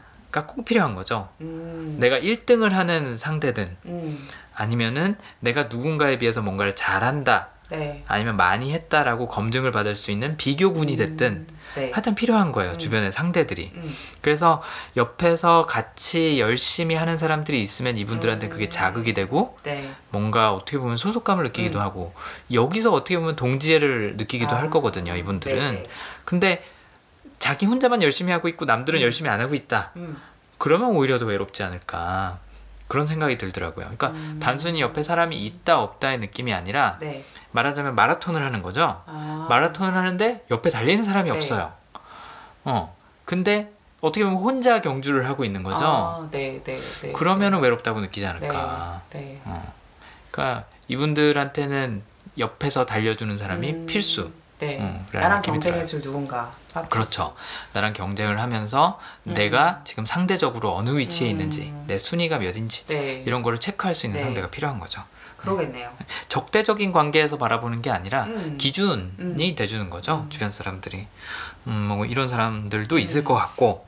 꼭 0.48 0.66
필요한 0.66 0.96
거죠. 0.96 1.30
음. 1.42 1.98
내가 2.00 2.20
1등을 2.20 2.72
하는 2.72 3.18
상대든 3.18 3.78
음. 3.86 4.28
아니면은 4.56 5.16
내가 5.40 5.64
누군가에 5.64 6.18
비해서 6.18 6.42
뭔가를 6.42 6.76
잘한다 6.76 7.50
네. 7.72 8.04
아니면 8.08 8.38
많이 8.38 8.72
했다라고 8.74 9.28
검증을 9.28 9.72
받을 9.72 9.96
수 9.96 10.12
있는 10.12 10.38
비교군이 10.38 10.98
됐든 10.98 11.28
음. 11.28 11.48
네. 11.76 11.92
하여튼 11.92 12.16
필요한 12.16 12.52
거예요 12.52 12.74
음. 12.74 12.78
주변의 12.78 13.12
상대들이 13.12 13.72
음. 13.76 13.96
그래서 14.22 14.62
옆에서 14.98 15.66
같이 15.66 16.40
열심히 16.40 16.96
하는 16.96 17.16
사람들이 17.16 17.62
있으면 17.62 17.96
이분들한테 17.98 18.50
그게 18.50 18.66
음. 18.66 18.70
자극이 18.70 19.14
되고 19.14 19.58
네. 19.64 19.90
뭔가 20.10 20.54
어떻게 20.54 20.78
보면 20.78 20.98
소속감을 20.98 21.44
느끼기도 21.46 21.80
음. 21.80 21.84
하고 21.84 22.14
여기서 22.52 22.92
어떻게 22.92 23.18
보면 23.18 23.36
동지애를 23.36 24.18
느끼기도 24.18 24.56
아. 24.56 24.60
할 24.60 24.70
거거든요 24.70 25.16
이분들은 25.16 25.58
네, 25.58 25.72
네. 25.72 25.84
근데 26.26 26.64
자기 27.40 27.66
혼자만 27.66 28.04
열심히 28.04 28.32
하고 28.32 28.48
있고 28.50 28.66
남들은 28.66 29.00
음. 29.00 29.04
열심히 29.04 29.30
안 29.30 29.40
하고 29.40 29.56
있다 29.56 29.92
음. 29.96 30.22
그러면 30.58 30.90
오히려 30.90 31.18
더 31.18 31.26
외롭지 31.26 31.64
않을까 31.64 32.40
그런 32.88 33.08
생각이 33.08 33.38
들더라고요 33.38 33.86
그러니까 33.86 34.10
음. 34.10 34.40
단순히 34.44 34.82
옆에 34.82 35.02
사람이 35.02 35.40
있다 35.40 35.80
없다의 35.80 36.20
느낌이 36.20 36.54
아니라 36.54 36.98
네. 37.00 37.24
말하자면 37.52 37.96
마라톤을 37.96 38.42
하는 38.42 38.62
거죠 38.62 39.04
아. 39.06 39.48
마라톤을 39.50 39.94
하는데 39.94 40.46
옆에 40.52 40.70
달리는 40.70 41.04
사람이 41.04 41.30
네. 41.30 41.36
없어요 41.36 41.72
어 42.64 42.96
근데 43.26 43.72
어떻게 44.02 44.24
보면 44.24 44.40
혼자 44.40 44.82
경주를 44.82 45.28
하고 45.28 45.46
있는 45.46 45.64
거죠 45.64 45.86
아, 45.86 46.28
네, 46.32 46.62
네, 46.64 46.80
네. 47.02 47.12
그러면은 47.12 47.60
네. 47.60 47.64
외롭다고 47.64 48.00
느끼지 48.00 48.26
않을까 48.26 49.02
네. 49.12 49.20
네. 49.20 49.42
어. 49.46 49.74
그러니까 50.32 50.66
이분들한테는 50.88 52.02
옆에서 52.38 52.86
달려주는 52.86 53.38
사람이 53.38 53.72
음, 53.72 53.86
필수. 53.86 54.32
네. 54.60 54.80
음, 54.80 55.06
나랑 55.12 55.42
경쟁해줄 55.42 56.02
누군가. 56.02 56.52
아, 56.74 56.84
그렇죠. 56.84 57.36
나랑 57.74 57.94
경쟁을 57.94 58.40
하면서 58.40 59.00
내가 59.24 59.82
지금 59.84 60.06
상대적으로 60.06 60.76
어느 60.76 60.92
위치에 60.98 61.28
음. 61.28 61.32
있는지, 61.32 61.74
내 61.88 61.98
순위가 61.98 62.38
몇인지 62.38 62.86
네. 62.88 63.24
이런 63.26 63.42
거를 63.42 63.58
체크할 63.58 63.96
수 63.96 64.06
있는 64.06 64.20
네. 64.20 64.26
상대가 64.26 64.50
필요한 64.50 64.80
거죠. 64.80 65.04
그러겠네요. 65.42 65.90
적대적인 66.30 66.92
관계에서 66.92 67.38
바라보는 67.38 67.82
게 67.82 67.90
아니라 67.90 68.24
음. 68.26 68.56
기준이 68.58 69.12
음. 69.20 69.56
돼주는 69.56 69.90
거죠. 69.90 70.26
주변 70.30 70.52
사람들이. 70.52 71.08
음, 71.68 71.74
뭐 71.74 72.06
이런 72.06 72.28
사람들도 72.28 72.96
음. 72.96 73.00
있을 73.00 73.24
것 73.24 73.34
같고. 73.34 73.86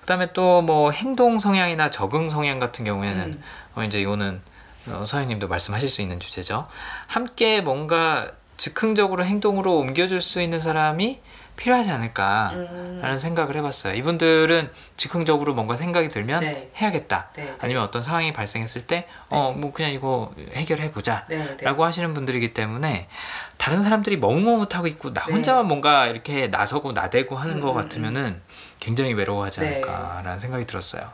그 0.00 0.06
다음에 0.06 0.32
또 0.32 0.62
뭐 0.62 0.90
행동 0.92 1.38
성향이나 1.38 1.90
적응 1.90 2.30
성향 2.30 2.58
같은 2.58 2.84
경우에는 2.84 3.22
음. 3.24 3.42
어, 3.74 3.82
이제 3.82 4.00
이거는 4.00 4.40
어, 4.88 5.02
서현님도 5.04 5.48
말씀하실 5.48 5.88
수 5.88 6.00
있는 6.02 6.20
주제죠. 6.20 6.66
함께 7.08 7.60
뭔가 7.60 8.30
즉흥적으로 8.56 9.24
행동으로 9.24 9.76
옮겨줄 9.78 10.22
수 10.22 10.40
있는 10.40 10.60
사람이 10.60 11.20
필요하지 11.56 11.90
않을까라는 11.90 13.02
음. 13.02 13.18
생각을 13.18 13.56
해봤어요. 13.56 13.94
이분들은 13.94 14.70
즉흥적으로 14.96 15.54
뭔가 15.54 15.76
생각이 15.76 16.08
들면 16.10 16.40
네. 16.40 16.70
해야겠다. 16.76 17.30
네, 17.34 17.44
네. 17.44 17.54
아니면 17.60 17.82
어떤 17.82 18.02
상황이 18.02 18.32
발생했을 18.32 18.86
때, 18.86 19.08
어, 19.30 19.54
뭐 19.56 19.72
그냥 19.72 19.92
이거 19.92 20.32
해결해 20.52 20.92
보자. 20.92 21.24
네, 21.28 21.38
네. 21.56 21.64
라고 21.64 21.84
하시는 21.84 22.12
분들이기 22.14 22.54
때문에 22.54 23.08
다른 23.56 23.82
사람들이 23.82 24.18
멍멍못하고 24.18 24.86
있고 24.86 25.12
나 25.12 25.24
네. 25.26 25.32
혼자만 25.32 25.66
뭔가 25.66 26.06
이렇게 26.06 26.48
나서고 26.48 26.92
나대고 26.92 27.36
하는 27.36 27.56
음, 27.56 27.60
것 27.60 27.70
음, 27.70 27.74
같으면은 27.74 28.40
굉장히 28.78 29.14
외로워하지 29.14 29.60
네. 29.60 29.66
않을까라는 29.66 30.38
생각이 30.40 30.66
들었어요. 30.66 31.10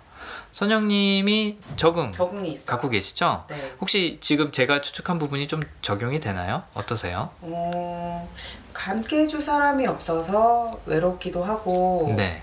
선영님이 0.53 1.59
적응 1.77 2.13
적응이 2.13 2.53
있어요. 2.53 2.67
갖고 2.67 2.89
계시죠? 2.91 3.45
네. 3.49 3.57
혹시 3.81 4.19
지금 4.21 4.53
제가 4.53 4.83
추측한 4.83 5.19
부분이 5.19 5.49
좀 5.49 5.63
적용이 5.81 6.21
되나요? 6.21 6.63
어떠세요? 6.75 7.31
어, 7.41 8.29
함께 8.75 9.21
해줄 9.21 9.41
사람이 9.41 9.87
없어서 9.87 10.79
외롭기도 10.87 11.43
하고 11.43 12.13
네. 12.17 12.43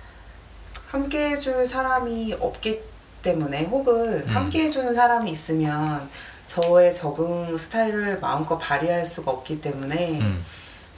함께 0.88 1.30
해줄 1.32 1.68
사람이 1.68 2.36
없기 2.40 2.82
때문에 3.22 3.66
혹은 3.66 4.24
음. 4.28 4.28
함께 4.28 4.64
해주는 4.64 4.94
사람이 4.94 5.30
있으면 5.32 6.10
저의 6.48 6.94
적응 6.96 7.56
스타일을 7.56 8.20
마음껏 8.20 8.58
발휘할 8.58 9.06
수가 9.06 9.30
없기 9.32 9.62
때문에 9.62 10.20
음. 10.20 10.44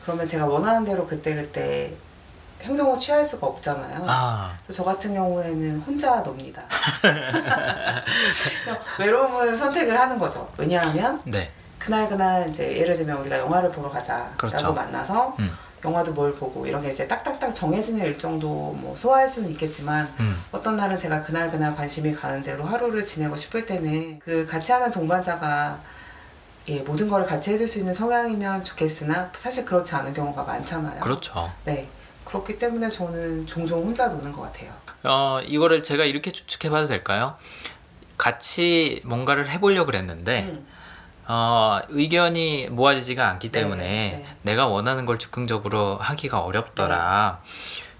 그러면 0.03 0.25
제가 0.25 0.45
원하는 0.45 0.85
대로 0.85 1.05
그때그때 1.05 1.93
행동을 2.63 2.97
취할 2.99 3.23
수가 3.23 3.47
없잖아요. 3.47 4.03
아, 4.07 4.53
그래서 4.63 4.83
저 4.83 4.89
같은 4.89 5.13
경우에는 5.13 5.79
혼자 5.81 6.21
놉니다. 6.23 6.63
외로움을 8.99 9.57
선택을 9.57 9.99
하는 9.99 10.17
거죠. 10.17 10.51
왜냐하면 10.57 11.21
네. 11.25 11.51
그날 11.79 12.07
그날 12.07 12.49
이제 12.49 12.77
예를 12.77 12.95
들면 12.97 13.17
우리가 13.17 13.39
영화를 13.39 13.69
보러 13.69 13.89
가자라고 13.89 14.37
그렇죠. 14.37 14.73
만나서 14.73 15.35
음. 15.39 15.51
영화도 15.83 16.13
뭘 16.13 16.33
보고 16.33 16.65
이런 16.67 16.81
게 16.81 16.91
이제 16.91 17.07
딱딱딱 17.07 17.55
정해지는 17.55 18.05
일정도 18.05 18.47
뭐 18.47 18.95
소화할 18.95 19.27
수는 19.27 19.49
있겠지만 19.51 20.07
음. 20.19 20.39
어떤 20.51 20.75
날은 20.75 20.97
제가 20.97 21.23
그날 21.23 21.49
그날 21.49 21.75
관심이 21.75 22.13
가는 22.13 22.43
대로 22.43 22.63
하루를 22.63 23.03
지내고 23.03 23.35
싶을 23.35 23.65
때는 23.65 24.19
그 24.19 24.45
같이 24.45 24.71
하는 24.71 24.91
동반자가 24.91 25.79
예, 26.67 26.79
모든 26.81 27.09
걸 27.09 27.25
같이 27.25 27.51
해줄 27.51 27.67
수 27.67 27.79
있는 27.79 27.93
성향이면 27.93 28.63
좋겠으나 28.63 29.31
사실 29.35 29.65
그렇지 29.65 29.95
않은 29.95 30.13
경우가 30.13 30.43
많잖아요. 30.43 30.99
그렇죠. 30.99 31.51
네. 31.65 31.89
그렇기 32.31 32.57
때문에 32.57 32.87
저는 32.87 33.45
종종 33.45 33.83
혼자 33.83 34.07
노는 34.07 34.31
것 34.31 34.43
같아요. 34.43 34.71
어, 35.03 35.41
이거를 35.45 35.83
제가 35.83 36.05
이렇게 36.05 36.31
추측해봐도 36.31 36.87
될까요? 36.87 37.35
같이 38.17 39.01
뭔가를 39.03 39.49
해보려고 39.49 39.87
그랬는데, 39.87 40.43
음, 40.43 40.65
어, 41.27 41.81
의견이 41.89 42.69
모아지지가 42.69 43.27
않기 43.27 43.51
네, 43.51 43.59
때문에 43.59 43.83
네. 43.83 44.35
내가 44.43 44.67
원하는 44.67 45.05
걸 45.05 45.19
즉흥적으로 45.19 45.97
하기가 45.97 46.39
어렵더라. 46.39 47.41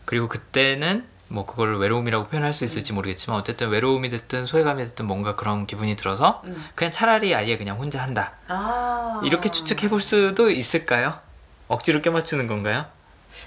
그리고 0.06 0.30
그때는 0.30 1.06
뭐 1.28 1.46
그걸 1.46 1.78
외로움이라고 1.80 2.28
표현할 2.28 2.54
수 2.54 2.64
음. 2.64 2.66
있을지 2.66 2.94
모르겠지만 2.94 3.38
어쨌든 3.38 3.70
외로움이 3.70 4.10
됐든 4.10 4.46
소외감이 4.46 4.84
됐든 4.86 5.06
뭔가 5.06 5.36
그런 5.36 5.66
기분이 5.66 5.98
들어서 5.98 6.42
음. 6.46 6.66
그냥 6.76 6.92
차라리 6.92 7.36
아예 7.36 7.58
그냥 7.58 7.78
혼자 7.78 8.02
한다. 8.02 8.34
아. 8.48 9.20
이렇게 9.26 9.50
추측해 9.50 9.90
볼 9.90 10.02
수도 10.02 10.50
있을까요? 10.50 11.20
억지로 11.68 12.02
껴맞추는 12.02 12.48
건가요? 12.48 12.86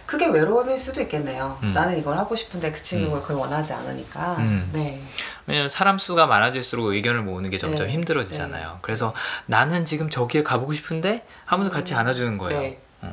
그게 0.07 0.26
외로움일 0.26 0.78
수도 0.78 1.01
있겠네요. 1.03 1.59
음. 1.62 1.72
나는 1.72 1.99
이걸 1.99 2.16
하고 2.16 2.35
싶은데 2.35 2.72
그 2.72 2.82
친구가 2.82 3.20
그걸 3.20 3.37
원하지 3.37 3.72
않으니까. 3.72 4.37
음. 4.39 4.70
네. 4.72 5.03
왜냐면 5.47 5.68
사람 5.68 5.99
수가 5.99 6.26
많아질수록 6.26 6.87
의견을 6.87 7.22
모으는 7.22 7.51
게 7.51 7.59
점점 7.59 7.87
네. 7.87 7.93
힘들어지잖아요. 7.93 8.78
그래서 8.82 9.14
나는 9.47 9.85
지금 9.85 10.11
저기에 10.11 10.43
가보고 10.43 10.72
싶은데 10.72 11.26
아무도 11.47 11.70
같이 11.70 11.95
안아주는 11.95 12.39
거예요. 12.39 12.61
네. 12.61 12.80
어. 13.03 13.12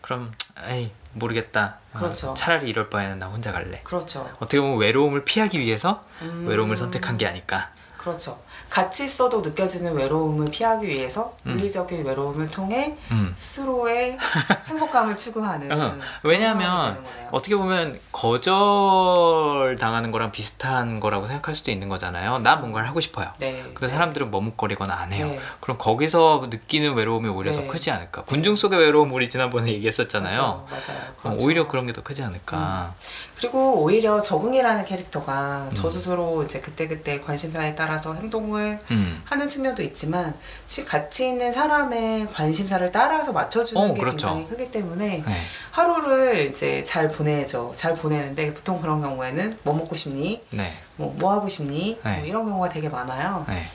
그럼 0.00 0.32
에이 0.68 0.90
모르겠다. 1.12 1.78
어, 1.94 1.98
그렇죠. 1.98 2.34
차라리 2.34 2.68
이럴 2.68 2.90
바에는 2.90 3.18
나 3.18 3.26
혼자 3.26 3.52
갈래. 3.52 3.80
그렇죠. 3.84 4.28
어떻게 4.36 4.60
보면 4.60 4.78
외로움을 4.78 5.24
피하기 5.24 5.58
위해서 5.58 6.04
음. 6.22 6.46
외로움을 6.48 6.76
선택한 6.76 7.18
게 7.18 7.26
아닐까. 7.26 7.70
그렇죠. 7.96 8.42
같이 8.74 9.04
있어도 9.04 9.40
느껴지는 9.40 9.94
외로움을 9.94 10.50
피하기 10.50 10.88
위해서 10.88 11.36
물리적인 11.44 12.04
외로움을 12.04 12.48
통해 12.48 12.96
음. 13.12 13.32
스스로의 13.36 14.18
행복감을 14.66 15.16
추구하는. 15.16 15.70
어, 15.70 15.76
그런 15.76 16.00
왜냐하면. 16.24 17.04
어떻게 17.30 17.54
보면 17.54 18.00
거절 18.10 19.76
당하는 19.76 20.10
거랑 20.10 20.32
비슷한 20.32 20.98
거라고 20.98 21.26
생각할 21.26 21.54
수도 21.54 21.70
있는 21.70 21.88
거잖아요. 21.88 22.38
나 22.38 22.56
뭔가를 22.56 22.88
하고 22.88 23.00
싶어요. 23.00 23.28
네. 23.38 23.62
근데 23.74 23.86
사람들은 23.86 24.32
머뭇거리거나 24.32 24.92
안 24.92 25.12
해요. 25.12 25.26
네. 25.26 25.38
그럼 25.60 25.78
거기서 25.78 26.48
느끼는 26.50 26.94
외로움이 26.94 27.28
오히려 27.28 27.52
네. 27.52 27.64
더 27.66 27.72
크지 27.72 27.92
않을까? 27.92 28.22
군중 28.24 28.56
속의 28.56 28.78
외로움 28.80 29.12
우리 29.12 29.28
지난번에 29.30 29.70
얘기했었잖아요. 29.72 30.32
그렇죠. 30.32 30.66
맞아요. 30.68 31.00
그럼 31.16 31.32
그렇죠. 31.34 31.46
오히려 31.46 31.68
그런 31.68 31.86
게 31.86 31.92
더 31.92 32.02
크지 32.02 32.24
않을까? 32.24 32.92
그리고 33.36 33.82
오히려 33.82 34.20
적응이라는 34.20 34.84
캐릭터가 34.84 35.68
음. 35.70 35.74
저 35.74 35.90
스스로 35.90 36.42
이제 36.44 36.60
그때그때 36.60 37.20
관심사에 37.20 37.74
따라서 37.74 38.14
행동을 38.14 38.78
음. 38.90 39.22
하는 39.24 39.48
측면도 39.48 39.82
있지만 39.82 40.34
시- 40.68 40.84
같이 40.84 41.28
있는 41.28 41.52
사람의 41.52 42.28
관심사를 42.32 42.90
따라서 42.92 43.32
맞춰주는 43.32 43.90
어, 43.90 43.92
게 43.94 44.00
그렇죠. 44.00 44.28
굉장히 44.28 44.46
크기 44.48 44.70
때문에 44.70 45.22
네. 45.26 45.36
하루를 45.72 46.50
이제 46.50 46.84
잘 46.84 47.08
보내죠. 47.08 47.72
잘 47.74 47.94
보내는데 47.94 48.54
보통 48.54 48.80
그런 48.80 49.00
경우에는 49.00 49.58
뭐 49.64 49.74
먹고 49.74 49.94
싶니? 49.96 50.42
네. 50.50 50.72
뭐, 50.96 51.14
뭐 51.18 51.32
하고 51.32 51.48
싶니? 51.48 51.98
네. 52.04 52.16
뭐 52.18 52.26
이런 52.26 52.44
경우가 52.44 52.68
되게 52.68 52.88
많아요. 52.88 53.44
네. 53.48 53.68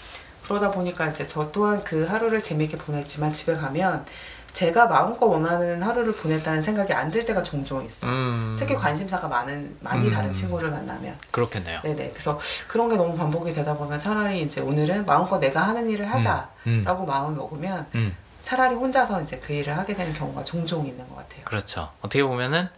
그러다 0.44 0.72
보니까 0.72 1.08
이제 1.08 1.26
저 1.26 1.52
또한 1.52 1.84
그 1.84 2.06
하루를 2.06 2.42
재미있게 2.42 2.78
보냈지만 2.78 3.34
집에 3.34 3.54
가면 3.56 4.06
제가 4.54 4.88
마음껏 4.88 5.26
원하는 5.26 5.82
하루를 5.82 6.14
보냈다는 6.14 6.62
생각이 6.62 6.94
안 6.94 7.10
들 7.10 7.26
때가 7.26 7.42
종종 7.42 7.84
있어요. 7.84 8.12
음. 8.12 8.56
특히 8.60 8.76
관심사가 8.76 9.28
많은 9.28 9.76
많이 9.80 10.08
음. 10.08 10.14
다른 10.14 10.32
친구를 10.32 10.70
만나면 10.70 11.16
그렇겠네요. 11.32 11.80
네네 11.84 12.10
그래서 12.12 12.40
그런 12.68 12.88
게 12.88 12.96
너무 12.96 13.18
반복이 13.18 13.52
되다 13.52 13.76
보면 13.76 13.98
차라리 14.00 14.44
이제 14.44 14.62
오늘은 14.62 15.06
마음껏 15.08 15.40
내가 15.40 15.62
하는 15.68 15.90
일을 15.90 16.06
하자라고 16.06 16.50
음. 16.68 17.06
마음을 17.08 17.36
먹으면 17.36 17.88
음. 17.96 18.16
차라리 18.44 18.76
혼자서 18.76 19.22
이제 19.22 19.40
그 19.40 19.54
일을 19.54 19.76
하게 19.78 19.94
되는 19.96 20.14
경우가 20.14 20.44
종종 20.44 20.86
있는 20.86 21.08
것 21.10 21.16
같아요. 21.18 21.42
그렇죠. 21.46 21.90
어떻게 22.02 22.24
보면은 22.24 22.70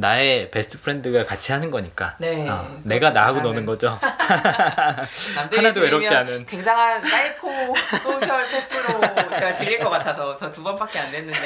나의 0.00 0.50
best 0.50 0.80
friend가 0.80 1.24
같이 1.26 1.52
하는 1.52 1.70
거니까. 1.70 2.16
네, 2.18 2.48
어, 2.48 2.62
그렇죠. 2.66 2.80
내가 2.84 3.10
나하고 3.10 3.38
나는- 3.40 3.42
노는 3.42 3.66
거죠. 3.66 3.98
하나도 4.00 5.80
외롭지 5.80 6.14
않은. 6.14 6.46
굉장한 6.46 7.06
사이코 7.06 7.74
sociopath로 8.02 9.00
제가 9.34 9.54
들릴 9.54 9.78
것 9.78 9.90
같아서 9.90 10.34
저 10.36 10.50
두 10.50 10.62
번밖에 10.64 10.98
안 10.98 11.10
됐는데 11.10 11.38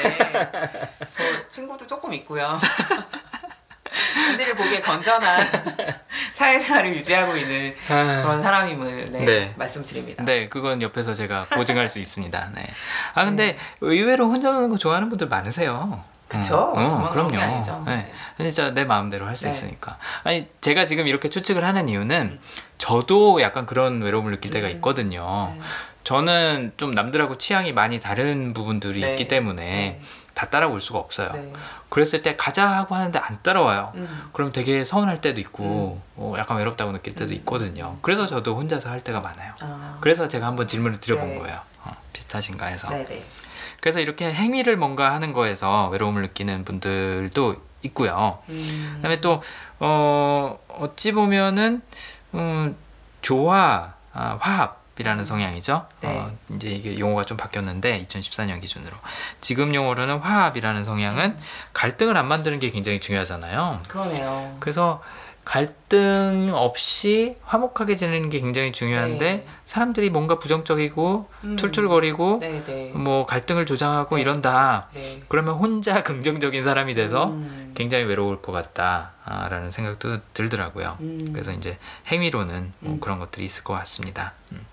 저 1.07 1.23
친구도 1.49 1.85
조금 1.85 2.13
있고요. 2.15 2.59
남들이 4.27 4.53
보기에 4.53 4.81
건전한 4.81 5.45
사회생활을 6.33 6.95
유지하고 6.95 7.35
있는 7.37 7.73
그런 7.87 8.41
사람임을 8.41 9.11
네, 9.11 9.25
네. 9.25 9.53
말씀드립니다. 9.57 10.23
네, 10.23 10.49
그건 10.49 10.81
옆에서 10.81 11.13
제가 11.13 11.45
보증할 11.51 11.87
수 11.87 11.99
있습니다. 11.99 12.49
네. 12.55 12.65
아 13.13 13.25
근데 13.25 13.57
의외로 13.81 14.27
혼자 14.29 14.51
노는 14.51 14.69
거 14.69 14.77
좋아하는 14.77 15.07
분들 15.09 15.27
많으세요. 15.27 16.03
그쵸? 16.27 16.57
어, 16.57 16.79
어, 16.83 17.09
그럼요. 17.11 17.39
아니죠. 17.39 17.83
네. 17.85 18.11
진짜 18.37 18.71
내 18.71 18.83
마음대로 18.83 19.25
할 19.27 19.35
수 19.37 19.45
네. 19.45 19.51
있으니까. 19.51 19.97
아니 20.23 20.47
제가 20.61 20.85
지금 20.85 21.07
이렇게 21.07 21.29
추측을 21.29 21.63
하는 21.63 21.87
이유는 21.89 22.39
저도 22.77 23.41
약간 23.41 23.65
그런 23.65 24.01
외로움을 24.01 24.31
느낄 24.31 24.51
때가 24.51 24.67
있거든요. 24.69 25.51
네. 25.53 25.61
저는 26.03 26.73
좀 26.77 26.91
남들하고 26.91 27.37
취향이 27.37 27.73
많이 27.73 27.99
다른 27.99 28.53
부분들이 28.53 29.01
네. 29.01 29.11
있기 29.11 29.27
때문에 29.27 29.63
네. 29.63 30.01
다 30.33 30.49
따라올 30.49 30.81
수가 30.81 30.99
없어요. 30.99 31.31
네. 31.33 31.53
그랬을 31.89 32.21
때 32.21 32.35
가자 32.35 32.67
하고 32.67 32.95
하는데 32.95 33.17
안 33.19 33.41
따라와요. 33.41 33.91
음. 33.95 34.29
그럼 34.33 34.51
되게 34.51 34.83
서운할 34.83 35.21
때도 35.21 35.39
있고 35.39 36.01
어, 36.15 36.33
약간 36.37 36.57
외롭다고 36.57 36.91
느낄 36.91 37.15
때도 37.15 37.33
있거든요. 37.35 37.97
그래서 38.01 38.27
저도 38.27 38.55
혼자서 38.55 38.89
할 38.89 39.01
때가 39.01 39.21
많아요. 39.21 39.53
아, 39.61 39.97
그래서 40.01 40.27
제가 40.27 40.45
한번 40.47 40.67
질문을 40.67 40.99
드려본 40.99 41.29
네. 41.29 41.39
거예요. 41.39 41.59
어, 41.85 41.91
비슷하신가 42.13 42.65
해서. 42.65 42.89
네네. 42.89 43.23
그래서 43.81 43.99
이렇게 43.99 44.31
행위를 44.31 44.77
뭔가 44.77 45.13
하는 45.13 45.33
거에서 45.33 45.89
외로움을 45.89 46.21
느끼는 46.23 46.65
분들도 46.65 47.55
있고요. 47.83 48.39
음. 48.49 48.93
그다음에 48.95 49.21
또 49.21 49.41
어, 49.79 50.59
어찌 50.69 51.11
보면은 51.11 51.81
음, 52.33 52.75
조화, 53.21 53.93
아, 54.13 54.37
화합 54.39 54.85
화합 54.85 54.85
이라는 54.97 55.25
성향이죠. 55.25 55.85
네. 56.01 56.07
어, 56.07 56.31
이제 56.55 56.69
이게 56.69 56.97
용어가 56.97 57.25
좀 57.25 57.35
바뀌었는데 57.35 58.01
2014년 58.03 58.61
기준으로 58.61 58.95
지금 59.41 59.75
용어로는 59.75 60.19
화합이라는 60.19 60.85
성향은 60.85 61.37
갈등을 61.73 62.15
안 62.15 62.27
만드는 62.27 62.59
게 62.59 62.69
굉장히 62.69 63.01
중요하잖아요. 63.01 63.81
그러네요. 63.87 64.55
그래서 64.59 65.01
갈등 65.45 66.49
없이 66.53 67.37
화목하게 67.43 67.95
지내는 67.95 68.31
게 68.31 68.39
굉장히 68.39 68.71
중요한데 68.71 69.19
네. 69.19 69.47
사람들이 69.65 70.09
뭔가 70.09 70.39
부정적이고 70.39 71.29
음. 71.43 71.55
툴툴거리고 71.55 72.39
네, 72.41 72.63
네. 72.63 72.91
뭐 72.95 73.27
갈등을 73.27 73.67
조장하고 73.67 74.15
네. 74.15 74.23
이런다. 74.23 74.89
네. 74.93 75.21
그러면 75.27 75.53
혼자 75.53 76.01
긍정적인 76.03 76.63
사람이 76.63 76.95
돼서 76.95 77.27
음. 77.27 77.71
굉장히 77.75 78.05
외로울 78.05 78.41
것 78.41 78.51
같다라는 78.51 79.69
생각도 79.69 80.17
들더라고요. 80.33 80.97
음. 81.01 81.29
그래서 81.31 81.53
이제 81.53 81.77
행위로는 82.07 82.73
뭐 82.79 82.93
음. 82.95 82.99
그런 82.99 83.19
것들이 83.19 83.45
있을 83.45 83.63
것 83.63 83.75
같습니다. 83.75 84.33
음. 84.51 84.65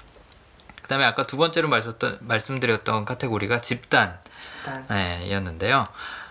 그다음에 0.81 1.05
아까 1.05 1.27
두 1.27 1.37
번째로 1.37 1.69
말씀드렸던, 1.69 2.27
말씀드렸던 2.27 3.05
카테고리가 3.05 3.61
집단 3.61 4.19
집단. 4.39 4.87
네, 4.89 5.31
였는데요. 5.31 5.87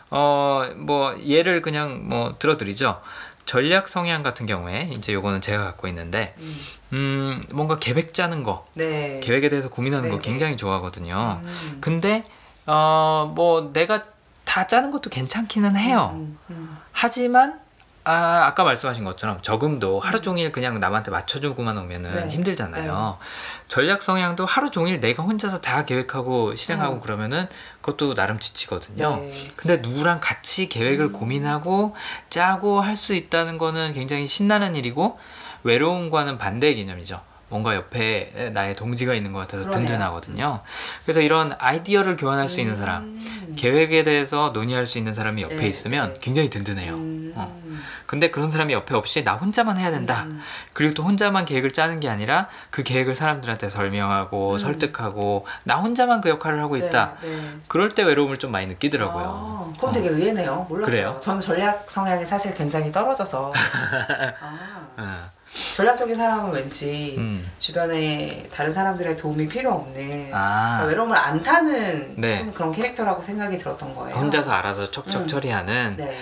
어, 0.09 0.69
뭐 0.75 1.17
예를 1.23 1.61
그냥 1.61 2.09
뭐 2.09 2.35
들어드리죠. 2.37 3.01
전략 3.45 3.87
성향 3.87 4.23
같은 4.23 4.45
경우에 4.45 4.89
이제 4.91 5.13
요거는 5.13 5.41
제가 5.41 5.63
갖고 5.63 5.87
있는데 5.87 6.35
음. 6.39 6.55
음, 6.93 7.45
뭔가 7.51 7.79
계획 7.79 8.13
짜는 8.13 8.43
거, 8.43 8.65
네. 8.75 9.19
계획에 9.23 9.49
대해서 9.49 9.69
고민하는 9.69 10.09
거 10.09 10.17
네, 10.17 10.21
굉장히 10.21 10.57
좋아하거든요. 10.57 11.41
음. 11.43 11.77
근데 11.81 12.25
어, 12.65 13.31
뭐 13.33 13.71
내가 13.73 14.05
다 14.45 14.67
짜는 14.67 14.91
것도 14.91 15.09
괜찮기는 15.09 15.77
해요. 15.77 16.11
음, 16.15 16.37
음. 16.49 16.77
하지만 16.91 17.60
아, 18.03 18.45
아까 18.47 18.63
말씀하신 18.63 19.03
것처럼 19.03 19.39
적응도 19.41 19.99
하루 19.99 20.21
종일 20.21 20.51
그냥 20.51 20.79
남한테 20.79 21.11
맞춰주고만 21.11 21.77
오면은 21.77 22.15
네. 22.15 22.27
힘들잖아요. 22.33 23.19
전략 23.67 24.01
성향도 24.01 24.45
하루 24.45 24.71
종일 24.71 24.99
내가 24.99 25.21
혼자서 25.23 25.61
다 25.61 25.85
계획하고 25.85 26.55
실행하고 26.55 26.95
음. 26.95 26.99
그러면은 27.01 27.47
그것도 27.81 28.15
나름 28.15 28.39
지치거든요. 28.39 29.17
네. 29.17 29.47
근데 29.55 29.77
누구랑 29.87 30.19
같이 30.21 30.67
계획을 30.67 31.05
음. 31.07 31.11
고민하고 31.11 31.95
짜고 32.29 32.81
할 32.81 32.95
수 32.95 33.13
있다는 33.13 33.57
거는 33.57 33.93
굉장히 33.93 34.27
신나는 34.27 34.75
일이고 34.75 35.17
외로움과는 35.63 36.37
반대의 36.37 36.75
개념이죠. 36.75 37.21
뭔가 37.51 37.75
옆에 37.75 38.49
나의 38.53 38.77
동지가 38.77 39.13
있는 39.13 39.33
것 39.33 39.39
같아서 39.39 39.65
그러네요. 39.65 39.87
든든하거든요. 39.87 40.61
그래서 41.03 41.19
이런 41.19 41.53
아이디어를 41.59 42.15
교환할 42.15 42.47
수 42.47 42.61
있는 42.61 42.77
사람, 42.77 43.03
음. 43.03 43.53
계획에 43.57 44.05
대해서 44.05 44.51
논의할 44.53 44.85
수 44.85 44.97
있는 44.97 45.13
사람이 45.13 45.41
옆에 45.41 45.57
네, 45.57 45.67
있으면 45.67 46.13
네. 46.13 46.19
굉장히 46.21 46.49
든든해요. 46.49 46.93
음. 46.93 47.33
어. 47.35 47.61
근데 48.05 48.31
그런 48.31 48.49
사람이 48.49 48.71
옆에 48.71 48.95
없이 48.95 49.25
나 49.25 49.33
혼자만 49.33 49.77
해야 49.77 49.91
된다. 49.91 50.23
음. 50.27 50.39
그리고 50.71 50.93
또 50.93 51.03
혼자만 51.03 51.43
계획을 51.43 51.71
짜는 51.71 51.99
게 51.99 52.07
아니라 52.07 52.47
그 52.69 52.83
계획을 52.83 53.15
사람들한테 53.15 53.69
설명하고 53.69 54.53
음. 54.53 54.57
설득하고 54.57 55.45
나 55.65 55.75
혼자만 55.75 56.21
그 56.21 56.29
역할을 56.29 56.61
하고 56.61 56.77
있다. 56.77 57.17
네, 57.21 57.35
네. 57.35 57.49
그럴 57.67 57.89
때 57.89 58.03
외로움을 58.03 58.37
좀 58.37 58.51
많이 58.51 58.67
느끼더라고요. 58.67 59.25
아, 59.25 59.73
그건 59.75 59.93
되게 59.93 60.07
의외네요. 60.07 60.67
몰랐어요. 60.69 60.89
그래요? 60.89 61.17
저는 61.21 61.41
전략 61.41 61.91
성향이 61.91 62.25
사실 62.25 62.53
굉장히 62.53 62.93
떨어져서 62.93 63.51
아, 64.41 64.87
어. 64.97 65.40
전략적인 65.73 66.15
사람은 66.15 66.51
왠지 66.51 67.15
음. 67.17 67.49
주변에 67.57 68.47
다른 68.53 68.73
사람들의 68.73 69.17
도움이 69.17 69.47
필요 69.47 69.73
없는 69.73 70.29
아, 70.33 70.77
그러니까 70.77 70.85
외로움을 70.85 71.17
안 71.17 71.43
타는 71.43 72.15
네. 72.17 72.37
좀 72.37 72.51
그런 72.53 72.71
캐릭터라고 72.71 73.21
생각이 73.21 73.57
들었던 73.57 73.93
거예요. 73.93 74.15
혼자서 74.15 74.51
알아서 74.51 74.91
척척 74.91 75.23
음. 75.23 75.27
처리하는 75.27 75.95
네. 75.97 76.17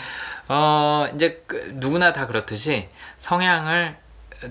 어 0.47 1.07
이제 1.13 1.43
그 1.45 1.73
누구나 1.75 2.11
다 2.11 2.25
그렇듯이 2.25 2.89
성향을 3.19 3.95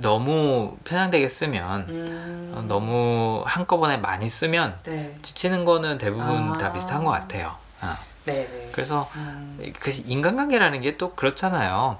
너무 0.00 0.76
편향되게 0.84 1.26
쓰면 1.26 1.80
음. 1.88 2.52
어, 2.54 2.62
너무 2.62 3.42
한꺼번에 3.46 3.96
많이 3.96 4.28
쓰면 4.28 4.78
네. 4.84 5.16
지치는 5.22 5.64
거는 5.64 5.98
대부분 5.98 6.52
아. 6.52 6.58
다 6.58 6.72
비슷한 6.72 7.02
것 7.02 7.10
같아요. 7.10 7.56
어. 7.80 7.96
네, 8.26 8.46
네. 8.48 8.68
그래서 8.72 9.08
음. 9.16 9.58
그 9.80 9.90
인간관계라는 10.06 10.82
게 10.82 10.98
또 10.98 11.14
그렇잖아요. 11.14 11.98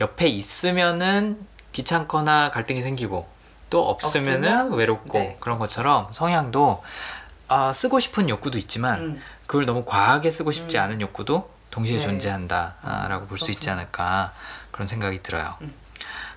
옆에 0.00 0.28
있으면은 0.28 1.38
귀찮거나 1.80 2.50
갈등이 2.52 2.80
생기고 2.80 3.28
또 3.68 3.86
없으면은 3.88 4.48
없으면? 4.48 4.72
외롭고 4.78 5.18
네. 5.18 5.36
그런 5.40 5.58
것처럼 5.58 6.08
성향도 6.10 6.82
아, 7.48 7.72
쓰고 7.74 8.00
싶은 8.00 8.30
욕구도 8.30 8.58
있지만 8.58 9.00
음. 9.00 9.22
그걸 9.46 9.66
너무 9.66 9.84
과하게 9.84 10.30
쓰고 10.30 10.52
싶지 10.52 10.78
음. 10.78 10.82
않은 10.84 11.00
욕구도 11.02 11.50
동시에 11.70 11.98
네. 11.98 12.02
존재한다라고 12.02 13.26
볼 13.26 13.38
수 13.38 13.50
있지 13.50 13.66
그렇군요. 13.66 13.72
않을까 13.82 14.32
그런 14.72 14.86
생각이 14.88 15.22
들어요. 15.22 15.54
음. 15.60 15.72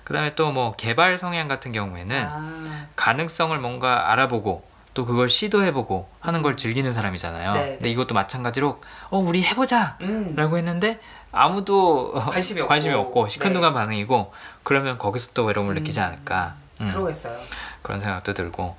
그다음에 0.04 0.34
또 0.34 0.50
뭐 0.52 0.74
개발 0.76 1.16
성향 1.18 1.48
같은 1.48 1.72
경우에는 1.72 2.26
아, 2.30 2.86
가능성을 2.96 3.56
뭔가 3.60 4.12
알아보고 4.12 4.68
또 4.92 5.06
그걸 5.06 5.30
시도해보고 5.30 6.08
하는 6.20 6.42
걸 6.42 6.56
즐기는 6.56 6.92
사람이잖아요. 6.92 7.50
음. 7.50 7.54
네, 7.54 7.68
근데 7.76 7.90
이것도 7.90 8.12
마찬가지로 8.14 8.80
어 9.08 9.18
우리 9.18 9.42
해보자 9.42 9.96
음. 10.02 10.34
라고 10.36 10.58
했는데 10.58 11.00
아무도 11.32 12.12
관심이 12.12 12.60
없고. 12.60 12.68
관심이 12.68 12.94
없고 12.94 13.28
시큰둥한 13.28 13.72
네. 13.72 13.78
반응이고 13.78 14.32
그러면 14.62 14.98
거기서 14.98 15.32
또 15.34 15.44
외로움을 15.44 15.74
느끼지 15.74 16.00
음. 16.00 16.04
않을까 16.04 16.54
음, 16.80 16.88
그러겠어요. 16.88 17.38
그런 17.82 18.00
생각도 18.00 18.34
들고 18.34 18.76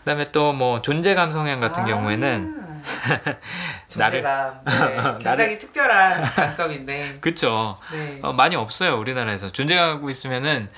그다음에 0.00 0.30
또 0.32 0.52
뭐 0.52 0.82
존재 0.82 1.14
감 1.14 1.32
성향 1.32 1.60
같은 1.60 1.82
아, 1.84 1.86
경우에는 1.86 2.82
존재감 3.88 4.60
네, 4.64 4.72
나를- 4.96 5.18
굉장히 5.22 5.58
특별한 5.58 6.22
강점인데 6.24 7.18
그쵸 7.22 7.76
네. 7.92 8.18
어, 8.22 8.32
많이 8.32 8.56
없어요 8.56 8.96
우리나라에서 8.98 9.50
존재감하고 9.52 10.10
있으면은 10.10 10.68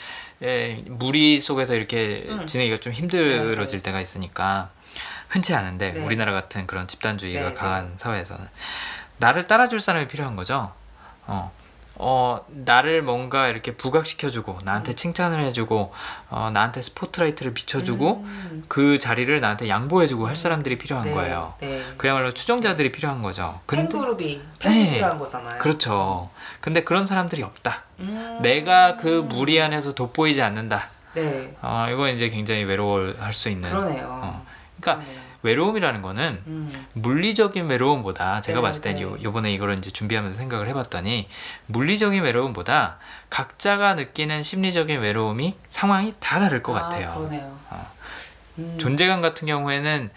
예, 0.42 0.82
무리 0.86 1.40
속에서 1.40 1.74
이렇게 1.74 2.26
음. 2.28 2.46
지내기가 2.46 2.78
좀 2.78 2.92
힘들어질 2.92 3.82
때가 3.82 4.00
있으니까 4.00 4.70
흔치 5.28 5.54
않은데 5.54 5.92
네. 5.94 6.00
우리나라 6.00 6.32
같은 6.32 6.66
그런 6.66 6.86
집단주의가 6.86 7.48
네, 7.48 7.54
강한 7.54 7.94
사회에서는 7.96 8.46
나를 9.18 9.46
따라줄 9.46 9.80
사람이 9.80 10.08
필요한 10.08 10.36
거죠. 10.36 10.72
어, 11.26 11.50
어 11.98 12.44
나를 12.48 13.02
뭔가 13.02 13.48
이렇게 13.48 13.74
부각시켜주고 13.74 14.58
나한테 14.64 14.92
칭찬을 14.92 15.42
해주고 15.44 15.92
어, 16.28 16.50
나한테 16.52 16.82
스포트라이트를 16.82 17.54
비춰주고 17.54 18.24
음. 18.24 18.64
그 18.68 18.98
자리를 18.98 19.40
나한테 19.40 19.68
양보해주고 19.68 20.26
할 20.26 20.36
사람들이 20.36 20.76
필요한 20.76 21.06
네, 21.06 21.14
거예요. 21.14 21.54
네. 21.60 21.82
그야말로 21.96 22.32
추종자들이 22.32 22.92
필요한 22.92 23.22
거죠. 23.22 23.60
근데- 23.64 23.88
팬그룹이 23.88 24.42
팬이 24.58 24.84
네. 24.84 24.90
필요한 24.94 25.18
거잖아요. 25.18 25.58
그렇죠. 25.58 26.28
근데 26.60 26.84
그런 26.84 27.06
사람들이 27.06 27.42
없다. 27.42 27.84
음. 28.00 28.40
내가 28.42 28.96
그 28.96 29.08
무리 29.28 29.60
안에서 29.60 29.94
돋보이지 29.94 30.42
않는다. 30.42 30.90
네. 31.14 31.56
어, 31.62 31.86
이거 31.90 32.10
이제 32.10 32.28
굉장히 32.28 32.64
외로워할 32.64 33.32
수 33.32 33.48
있는. 33.48 33.70
그러네요. 33.70 34.06
어. 34.22 34.46
그러니까 34.80 35.02
그러네요. 35.02 35.25
외로움이라는 35.42 36.02
거는 36.02 36.42
음. 36.46 36.86
물리적인 36.94 37.66
외로움보다 37.66 38.40
제가 38.40 38.58
네, 38.58 38.62
봤을 38.62 38.82
땐 38.82 38.96
네. 38.96 39.02
요, 39.02 39.16
요번에 39.22 39.52
이거를 39.52 39.78
이제 39.78 39.90
준비하면서 39.90 40.36
생각을 40.36 40.68
해봤더니 40.68 41.28
물리적인 41.66 42.22
외로움보다 42.22 42.98
각자가 43.30 43.94
느끼는 43.94 44.42
심리적인 44.42 45.00
외로움이 45.00 45.54
상황이 45.68 46.12
다 46.20 46.38
다를 46.38 46.62
것 46.62 46.72
같아요. 46.72 47.10
아, 47.10 47.14
그러네요. 47.14 47.58
어. 47.70 47.92
음. 48.58 48.76
존재감 48.78 49.20
같은 49.20 49.46
경우에는 49.46 50.10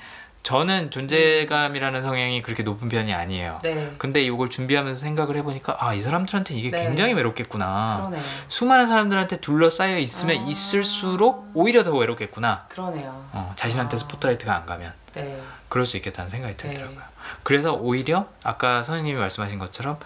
저는 0.44 0.90
존재감이라는 0.90 2.02
성향이 2.02 2.42
그렇게 2.42 2.64
높은 2.64 2.90
편이 2.90 3.14
아니에요. 3.14 3.60
네. 3.64 3.94
근데 3.98 4.24
이걸 4.24 4.50
준비하면서 4.50 5.00
생각을 5.00 5.36
해보니까 5.38 5.78
아 5.80 5.94
이 5.94 6.02
사람들한테 6.02 6.56
이게 6.56 6.70
네. 6.70 6.84
굉장히 6.86 7.14
외롭겠구나. 7.14 7.98
그러네요. 8.00 8.22
수많은 8.48 8.88
사람들한테 8.88 9.38
둘러싸여 9.42 9.98
있으면 9.98 10.38
아. 10.38 10.42
있을수록 10.48 11.52
오히려 11.54 11.84
더 11.84 11.92
외롭겠구나. 11.96 12.66
그러네요. 12.70 13.10
어, 13.34 13.54
자신한테 13.56 13.98
아. 13.98 14.00
스포트라이트가 14.00 14.56
안 14.56 14.66
가면 14.66 14.94
네. 15.14 15.42
그럴 15.68 15.86
수 15.86 15.98
있겠다는 15.98 16.30
생각이 16.30 16.56
네. 16.58 16.68
들더라고요. 16.70 17.02
그래서 17.44 17.74
오히려 17.74 18.28
아까 18.44 18.82
선생님이 18.82 19.20
말씀하신 19.20 19.60
것처럼 19.60 19.98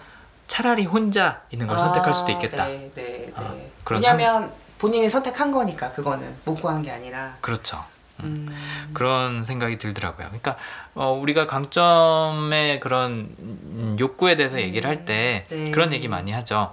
차라리 0.46 0.84
혼자 0.84 1.42
있는 1.50 1.66
걸 1.68 1.78
선택할 1.78 2.12
수도 2.12 2.32
있겠다. 2.32 2.66
네, 2.66 2.90
네, 2.94 3.02
네. 3.02 3.32
아, 3.36 3.54
그런 3.84 4.02
왜냐하면 4.02 4.52
본인이 4.78 5.08
선택한 5.08 5.52
거니까 5.52 5.90
그거는 5.90 6.34
못 6.44 6.54
구한 6.56 6.82
게 6.82 6.90
아니라. 6.90 7.36
그렇죠. 7.40 7.82
음. 8.22 8.48
그런 8.92 9.42
생각이 9.42 9.76
들더라고요. 9.78 10.26
그러니까 10.28 10.56
어, 10.94 11.10
우리가 11.12 11.46
강점의 11.46 12.80
그런 12.80 13.34
음, 13.38 13.96
욕구에 13.98 14.36
대해서 14.36 14.60
얘기를 14.60 14.88
할때 14.88 15.44
네. 15.48 15.70
그런 15.70 15.92
얘기 15.92 16.06
많이 16.08 16.30
하죠. 16.32 16.72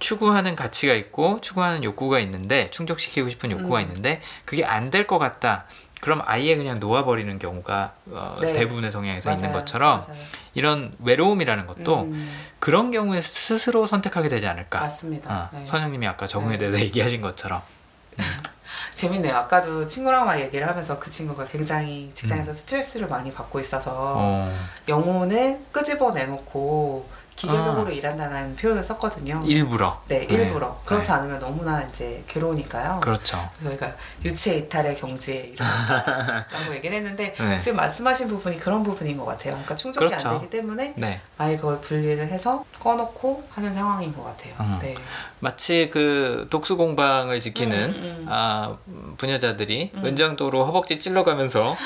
추구하는 0.00 0.56
가치가 0.56 0.94
있고 0.94 1.38
추구하는 1.40 1.84
욕구가 1.84 2.18
있는데 2.20 2.70
충족시키고 2.70 3.28
싶은 3.28 3.52
욕구가 3.52 3.78
음. 3.78 3.82
있는데 3.82 4.20
그게 4.44 4.64
안 4.64 4.90
될 4.90 5.06
것 5.06 5.18
같다. 5.18 5.66
그럼 6.00 6.22
아예 6.26 6.56
그냥 6.56 6.78
놓아버리는 6.78 7.38
경우가 7.38 7.92
어, 8.10 8.36
네. 8.40 8.52
대부분의 8.52 8.90
성향에서 8.90 9.30
있는 9.32 9.48
맞아요, 9.48 9.58
것처럼 9.60 10.00
맞아요. 10.00 10.20
이런 10.54 10.92
외로움이라는 11.00 11.66
것도 11.66 12.02
음, 12.02 12.32
그런 12.58 12.90
경우에 12.90 13.22
스스로 13.22 13.86
선택하게 13.86 14.28
되지 14.28 14.46
않을까. 14.46 14.80
맞습니다. 14.80 15.32
어, 15.52 15.56
네. 15.56 15.64
선생님이 15.64 16.06
아까 16.06 16.26
적응에 16.26 16.52
네. 16.52 16.58
대해서 16.58 16.78
얘기하신 16.84 17.20
것처럼. 17.22 17.62
재밌네요. 18.96 19.36
아까도 19.36 19.86
친구랑 19.86 20.24
막 20.24 20.40
얘기를 20.40 20.66
하면서 20.66 20.98
그 20.98 21.10
친구가 21.10 21.44
굉장히 21.44 22.10
직장에서 22.14 22.54
스트레스를 22.54 23.08
많이 23.08 23.30
받고 23.30 23.60
있어서 23.60 24.16
음. 24.16 24.20
어, 24.20 24.52
영혼을 24.88 25.60
끄집어 25.70 26.12
내놓고 26.12 27.06
기계적으로 27.36 27.92
일한다는 27.92 28.56
표현을 28.56 28.82
썼거든요. 28.82 29.42
일부러. 29.46 30.00
네, 30.08 30.24
일부러. 30.24 30.80
그렇지 30.86 31.06
네. 31.06 31.12
않으면 31.12 31.38
너무나 31.38 31.82
이제 31.82 32.24
괴로우니까요. 32.26 33.00
그렇죠. 33.00 33.48
저희가 33.62 33.92
유체 34.24 34.56
이탈의 34.56 34.96
경지에 34.96 35.52
이른다라고 35.54 36.72
얘기를 36.74 36.96
했는데 36.96 37.34
네. 37.38 37.58
지금 37.58 37.76
말씀하신 37.76 38.28
부분이 38.28 38.58
그런 38.58 38.82
부분인 38.82 39.18
것 39.18 39.26
같아요. 39.26 39.52
그러니까 39.52 39.76
충족이 39.76 40.06
그렇죠. 40.06 40.28
안 40.30 40.38
되기 40.38 40.50
때문에 40.50 40.94
네. 40.96 41.20
아예 41.36 41.56
그걸 41.56 41.78
분리를 41.80 42.26
해서 42.26 42.64
꺼놓고 42.80 43.44
하는 43.50 43.74
상황인 43.74 44.14
것 44.14 44.24
같아요. 44.24 44.54
음. 44.60 44.78
네. 44.80 44.94
마치 45.40 45.90
그 45.92 46.46
독수 46.48 46.78
공방을 46.78 47.42
지키는 47.42 47.90
음, 47.90 48.02
음. 48.02 48.26
아, 48.28 48.76
부녀자들이 49.18 49.92
은장도로 49.94 50.64
허벅지 50.64 50.98
찔러가면서 50.98 51.76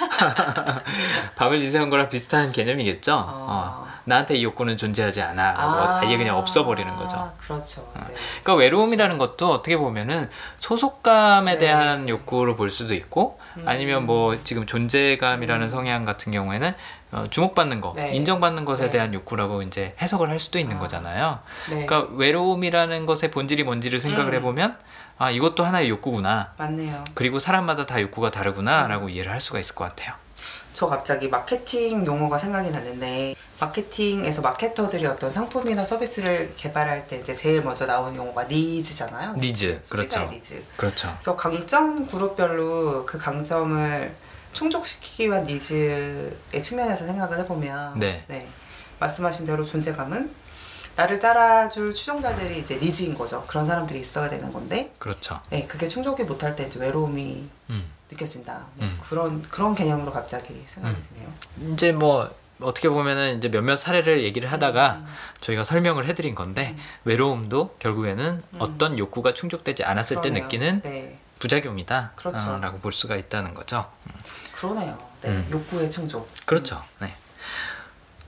밤을 1.34 1.58
지새운 1.58 1.90
거랑 1.90 2.08
비슷한 2.08 2.52
개념이겠죠. 2.52 3.24
어. 3.28 3.89
나한테 4.10 4.36
이 4.36 4.44
욕구는 4.44 4.76
존재하지 4.76 5.22
않아라고 5.22 6.06
아예 6.06 6.16
그냥 6.16 6.36
없어버리는 6.36 6.94
거죠. 6.96 7.32
그렇죠. 7.38 7.90
네. 7.94 8.14
그러니까 8.42 8.54
외로움이라는 8.56 9.16
것도 9.18 9.52
어떻게 9.52 9.76
보면은 9.76 10.28
소속감에 10.58 11.54
네. 11.54 11.58
대한 11.58 12.08
욕구로 12.08 12.56
볼 12.56 12.70
수도 12.70 12.92
있고 12.94 13.38
음. 13.56 13.62
아니면 13.66 14.06
뭐 14.06 14.36
지금 14.42 14.66
존재감이라는 14.66 15.68
성향 15.68 16.04
같은 16.04 16.32
경우에는 16.32 16.74
어, 17.12 17.26
주목받는 17.28 17.80
거, 17.80 17.92
네. 17.96 18.14
인정받는 18.14 18.64
것에 18.64 18.84
네. 18.84 18.90
대한 18.90 19.14
욕구라고 19.14 19.62
이제 19.62 19.94
해석을 20.00 20.28
할 20.28 20.38
수도 20.38 20.58
있는 20.58 20.76
아. 20.76 20.78
거잖아요. 20.78 21.38
네. 21.70 21.86
그러니까 21.86 22.14
외로움이라는 22.14 23.06
것의 23.06 23.30
본질이 23.32 23.64
뭔지를 23.64 23.98
생각을 23.98 24.32
음. 24.32 24.36
해보면 24.36 24.76
아 25.18 25.30
이것도 25.30 25.64
하나의 25.64 25.88
욕구구나. 25.88 26.52
맞네요. 26.56 27.04
그리고 27.14 27.38
사람마다 27.38 27.86
다 27.86 28.00
욕구가 28.00 28.30
다르구나라고 28.30 29.06
음. 29.06 29.10
이해를 29.10 29.32
할 29.32 29.40
수가 29.40 29.58
있을 29.58 29.74
것 29.74 29.84
같아요. 29.84 30.14
저 30.72 30.86
갑자기 30.86 31.28
마케팅 31.28 32.04
용어가 32.06 32.38
생각이 32.38 32.70
났는데 32.70 33.34
마케팅에서 33.58 34.40
마케터들이 34.40 35.06
어떤 35.06 35.28
상품이나 35.28 35.84
서비스를 35.84 36.54
개발할 36.56 37.06
때 37.08 37.18
이제 37.18 37.34
제일 37.34 37.62
먼저 37.62 37.84
나오는 37.86 38.16
용어가 38.16 38.44
니즈잖아요. 38.44 39.34
니즈, 39.34 39.82
그렇죠. 39.90 40.28
니즈. 40.30 40.64
그렇죠. 40.76 41.08
그래서 41.14 41.36
강점 41.36 42.06
그룹별로 42.06 43.04
그 43.04 43.18
강점을 43.18 44.14
충족시키기 44.52 45.28
위한 45.28 45.44
needs의 45.44 46.62
측면에서 46.62 47.06
생각을 47.06 47.40
해보면 47.40 47.98
네. 47.98 48.48
말씀하신 48.98 49.46
대로 49.46 49.64
존재감은 49.64 50.34
나를 50.96 51.18
따라줄 51.20 51.94
추종자들이 51.94 52.58
이제 52.58 52.76
needs인 52.76 53.14
거죠. 53.14 53.44
그런 53.46 53.64
사람들이 53.64 54.00
있어야 54.00 54.28
되는 54.28 54.52
건데, 54.52 54.92
그렇죠. 54.98 55.40
네, 55.48 55.66
그게 55.66 55.86
충족이 55.86 56.24
못할 56.24 56.56
때 56.56 56.64
이제 56.64 56.80
외로움이 56.80 57.48
음. 57.70 57.90
느껴진다. 58.10 58.66
뭐 58.74 58.86
음. 58.86 58.98
그런 59.02 59.42
그런 59.42 59.74
개념으로 59.74 60.12
갑자기 60.12 60.64
생각이 60.66 60.96
음. 60.96 61.00
드네요. 61.00 61.72
이제 61.74 61.92
뭐 61.92 62.30
어떻게 62.60 62.88
보면은 62.88 63.38
이제 63.38 63.48
몇몇 63.50 63.76
사례를 63.76 64.22
얘기를 64.24 64.50
하다가 64.50 64.98
음. 65.00 65.06
저희가 65.40 65.64
설명을 65.64 66.06
해드린 66.06 66.34
건데 66.34 66.76
외로움도 67.04 67.76
결국에는 67.78 68.42
어떤 68.58 68.98
욕구가 68.98 69.32
충족되지 69.34 69.84
않았을 69.84 70.16
때 70.20 70.28
음. 70.28 70.34
그러네요. 70.34 70.44
느끼는 70.44 70.80
네, 70.82 71.18
부작용이다 71.38 72.12
그렇죠. 72.16 72.52
어, 72.52 72.58
라고 72.58 72.78
볼 72.78 72.92
수가 72.92 73.16
있다는 73.16 73.54
거죠. 73.54 73.86
그러네요. 74.52 74.98
네, 75.22 75.30
음. 75.30 75.48
욕구의 75.50 75.90
충족. 75.90 76.28
그렇죠. 76.44 76.82
네. 77.00 77.14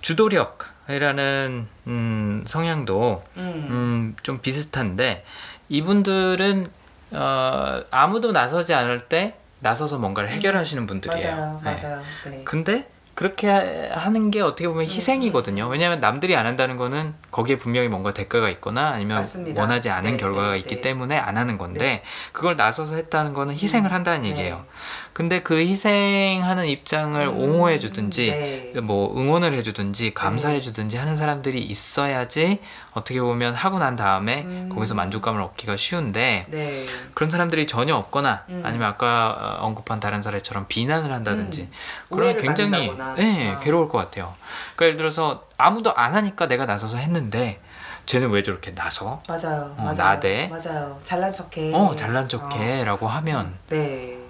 주도력이라는 0.00 1.68
음, 1.86 2.44
성향도 2.46 3.24
음, 3.36 3.42
음, 3.70 4.16
좀 4.22 4.40
비슷한데 4.40 5.24
이분들은 5.68 6.66
어, 7.12 7.82
아무도 7.90 8.32
나서지 8.32 8.74
않을 8.74 9.08
때 9.08 9.36
나서서 9.62 9.98
뭔가를 9.98 10.28
해결하시는 10.30 10.86
분들이에요. 10.86 11.30
맞아요, 11.36 11.60
네. 11.64 11.70
맞아요. 11.82 12.02
네. 12.26 12.42
근데 12.44 12.88
그렇게 13.14 13.48
하- 13.48 14.00
하는 14.00 14.30
게 14.30 14.40
어떻게 14.40 14.66
보면 14.66 14.84
희생이거든요. 14.84 15.68
왜냐하면 15.68 16.00
남들이 16.00 16.34
안 16.34 16.46
한다는 16.46 16.76
거는 16.76 17.14
거기에 17.30 17.56
분명히 17.58 17.86
뭔가 17.88 18.12
대가가 18.12 18.48
있거나 18.50 18.88
아니면 18.88 19.18
맞습니다. 19.18 19.60
원하지 19.62 19.90
않은 19.90 20.12
네, 20.12 20.16
결과가 20.16 20.52
네, 20.52 20.58
있기 20.58 20.76
네. 20.76 20.80
때문에 20.80 21.16
안 21.18 21.36
하는 21.36 21.58
건데 21.58 22.02
그걸 22.32 22.56
나서서 22.56 22.96
했다는 22.96 23.34
거는 23.34 23.54
희생을 23.54 23.92
한다는 23.92 24.22
네. 24.22 24.30
얘기예요. 24.30 24.64
근데 25.12 25.42
그 25.42 25.58
희생하는 25.58 26.66
입장을 26.66 27.20
음, 27.26 27.36
옹호해 27.38 27.78
주든지 27.78 28.30
네. 28.74 28.80
뭐 28.80 29.14
응원을 29.14 29.52
해 29.52 29.62
주든지 29.62 30.14
감사해 30.14 30.60
주든지 30.60 30.96
하는 30.96 31.16
사람들이 31.16 31.60
있어야지 31.62 32.60
어떻게 32.92 33.20
보면 33.20 33.54
하고 33.54 33.78
난 33.78 33.94
다음에 33.94 34.42
음. 34.42 34.70
거기서 34.72 34.94
만족감을 34.94 35.42
얻기가 35.42 35.76
쉬운데 35.76 36.46
네. 36.48 36.86
그런 37.12 37.30
사람들이 37.30 37.66
전혀 37.66 37.94
없거나 37.94 38.44
음. 38.48 38.62
아니면 38.64 38.88
아까 38.88 39.58
어, 39.60 39.66
언급한 39.66 40.00
다른 40.00 40.22
사례처럼 40.22 40.64
비난을 40.68 41.12
한다든지 41.12 41.62
음. 41.62 41.70
그러면 42.10 42.36
굉장히 42.38 42.88
받는다거나. 42.88 43.16
예, 43.18 43.50
아. 43.50 43.60
괴로울 43.60 43.88
것 43.90 43.98
같아요. 43.98 44.34
그러니까 44.76 44.86
예를 44.86 44.96
들어서 44.96 45.46
아무도 45.58 45.94
안 45.94 46.14
하니까 46.14 46.48
내가 46.48 46.64
나서서 46.64 46.96
했는데 46.96 47.60
쟤는 48.06 48.30
왜 48.30 48.42
저렇게 48.42 48.74
나서? 48.74 49.22
맞아요. 49.28 49.74
어, 49.76 49.82
맞아요. 49.82 49.94
나대. 49.94 50.48
맞아요. 50.48 50.98
잘난 51.04 51.32
척해. 51.32 51.72
어 51.74 51.94
잘난 51.94 52.26
척해라고 52.28 53.06
하면 53.08 53.46
어, 53.46 53.58
네. 53.68 54.21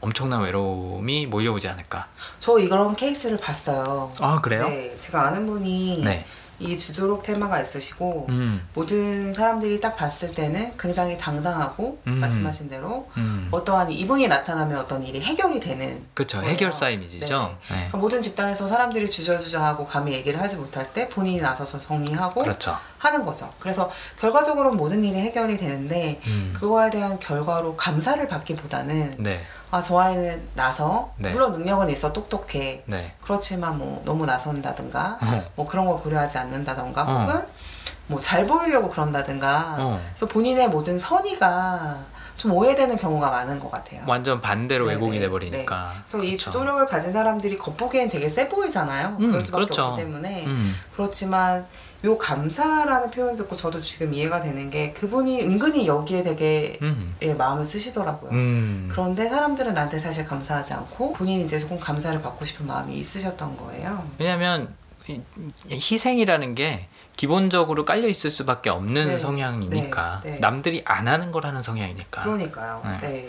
엄청난 0.00 0.42
외로움이 0.42 1.26
몰려오지 1.26 1.68
않을까. 1.68 2.08
저 2.38 2.58
이런 2.58 2.94
케이스를 2.96 3.36
봤어요. 3.36 4.10
아 4.20 4.40
그래요? 4.40 4.68
네. 4.68 4.94
제가 4.96 5.26
아는 5.26 5.46
분이 5.46 6.02
네. 6.04 6.24
이 6.60 6.76
주도록 6.76 7.22
테마가 7.22 7.60
있으시고 7.60 8.26
음, 8.28 8.68
모든 8.74 9.32
사람들이 9.32 9.80
딱 9.80 9.96
봤을 9.96 10.34
때는 10.34 10.74
굉장히 10.78 11.16
당당하고 11.16 11.98
음. 12.06 12.12
말씀하신 12.20 12.68
대로 12.68 13.08
음. 13.16 13.48
어떠한 13.50 13.90
이분이 13.90 14.28
나타나면 14.28 14.78
어떤 14.78 15.02
일이 15.02 15.22
해결이 15.22 15.58
되는 15.58 16.04
그렇죠. 16.12 16.42
해결사 16.42 16.90
이미지죠. 16.90 17.56
네. 17.70 17.74
그러니까 17.76 17.98
모든 17.98 18.20
집단에서 18.20 18.68
사람들이 18.68 19.08
주저주저하고 19.08 19.86
감히 19.86 20.12
얘기를 20.12 20.38
하지 20.38 20.56
못할 20.56 20.92
때 20.92 21.08
본인이 21.08 21.40
나서서 21.40 21.80
정리하고 21.80 22.42
그렇죠. 22.42 22.76
하는 22.98 23.24
거죠. 23.24 23.50
그래서 23.58 23.90
결과적으로 24.18 24.72
모든 24.72 25.02
일이 25.02 25.18
해결이 25.18 25.56
되는데 25.56 26.20
음. 26.26 26.52
그거에 26.54 26.90
대한 26.90 27.18
결과로 27.18 27.74
감사를 27.76 28.28
받기보다는 28.28 29.16
네. 29.18 29.42
아 29.70 29.80
저 29.80 29.98
아이는 29.98 30.42
나서 30.54 31.12
네. 31.16 31.30
물론 31.30 31.52
능력은 31.52 31.88
있어 31.90 32.12
똑똑해 32.12 32.82
네. 32.86 33.14
그렇지만 33.22 33.78
뭐 33.78 34.02
너무 34.04 34.26
나선다든가 34.26 35.18
어. 35.22 35.50
뭐 35.54 35.66
그런 35.66 35.86
걸 35.86 35.98
고려하지 35.98 36.38
않는다던가 36.38 37.02
어. 37.02 37.20
혹은 37.22 37.46
뭐 38.08 38.20
잘 38.20 38.44
보이려고 38.46 38.88
그런다든가 38.90 39.76
어. 39.78 40.00
그래서 40.08 40.26
본인의 40.26 40.68
모든 40.68 40.98
선의가 40.98 41.98
좀 42.36 42.52
오해되는 42.52 42.96
경우가 42.96 43.30
많은 43.30 43.60
것 43.60 43.70
같아요. 43.70 44.02
완전 44.06 44.40
반대로 44.40 44.86
네네. 44.86 44.96
왜곡이 44.96 45.20
돼버리니까. 45.20 45.92
그래서 46.04 46.24
이 46.24 46.28
그렇죠. 46.28 46.50
주도력을 46.50 46.86
가진 46.86 47.12
사람들이 47.12 47.58
겉보기엔 47.58 48.08
되게 48.08 48.28
세 48.28 48.48
보이잖아요. 48.48 49.16
음, 49.20 49.26
그럴 49.28 49.40
수밖에 49.42 49.64
그렇죠. 49.66 49.84
없기 49.84 50.02
때문에 50.02 50.46
음. 50.46 50.74
그렇지만 50.94 51.66
요 52.04 52.16
감사라는 52.16 53.10
표현 53.10 53.36
듣고 53.36 53.54
저도 53.54 53.80
지금 53.80 54.14
이해가 54.14 54.40
되는 54.40 54.70
게 54.70 54.92
그분이 54.94 55.42
은근히 55.42 55.86
여기에 55.86 56.22
되게 56.22 56.78
음. 56.80 57.14
예, 57.20 57.34
마음을 57.34 57.64
쓰시더라고요. 57.64 58.30
음. 58.30 58.88
그런데 58.90 59.28
사람들은 59.28 59.74
나한테 59.74 59.98
사실 59.98 60.24
감사하지 60.24 60.72
않고 60.72 61.12
본인이 61.12 61.44
이제 61.44 61.58
조금 61.58 61.78
감사를 61.78 62.20
받고 62.22 62.44
싶은 62.46 62.66
마음이 62.66 62.96
있으셨던 62.96 63.56
거예요. 63.58 64.08
왜냐하면 64.18 64.74
이- 65.08 65.20
희생이라는 65.70 66.54
게 66.54 66.86
기본적으로 67.16 67.84
깔려 67.84 68.08
있을 68.08 68.30
수밖에 68.30 68.70
없는 68.70 69.08
네. 69.08 69.18
성향이니까 69.18 70.20
네. 70.24 70.30
네. 70.32 70.38
남들이 70.40 70.82
안 70.86 71.06
하는 71.06 71.30
거라는 71.32 71.62
성향이니까 71.62 72.22
그러니까요. 72.22 72.80
네. 73.02 73.28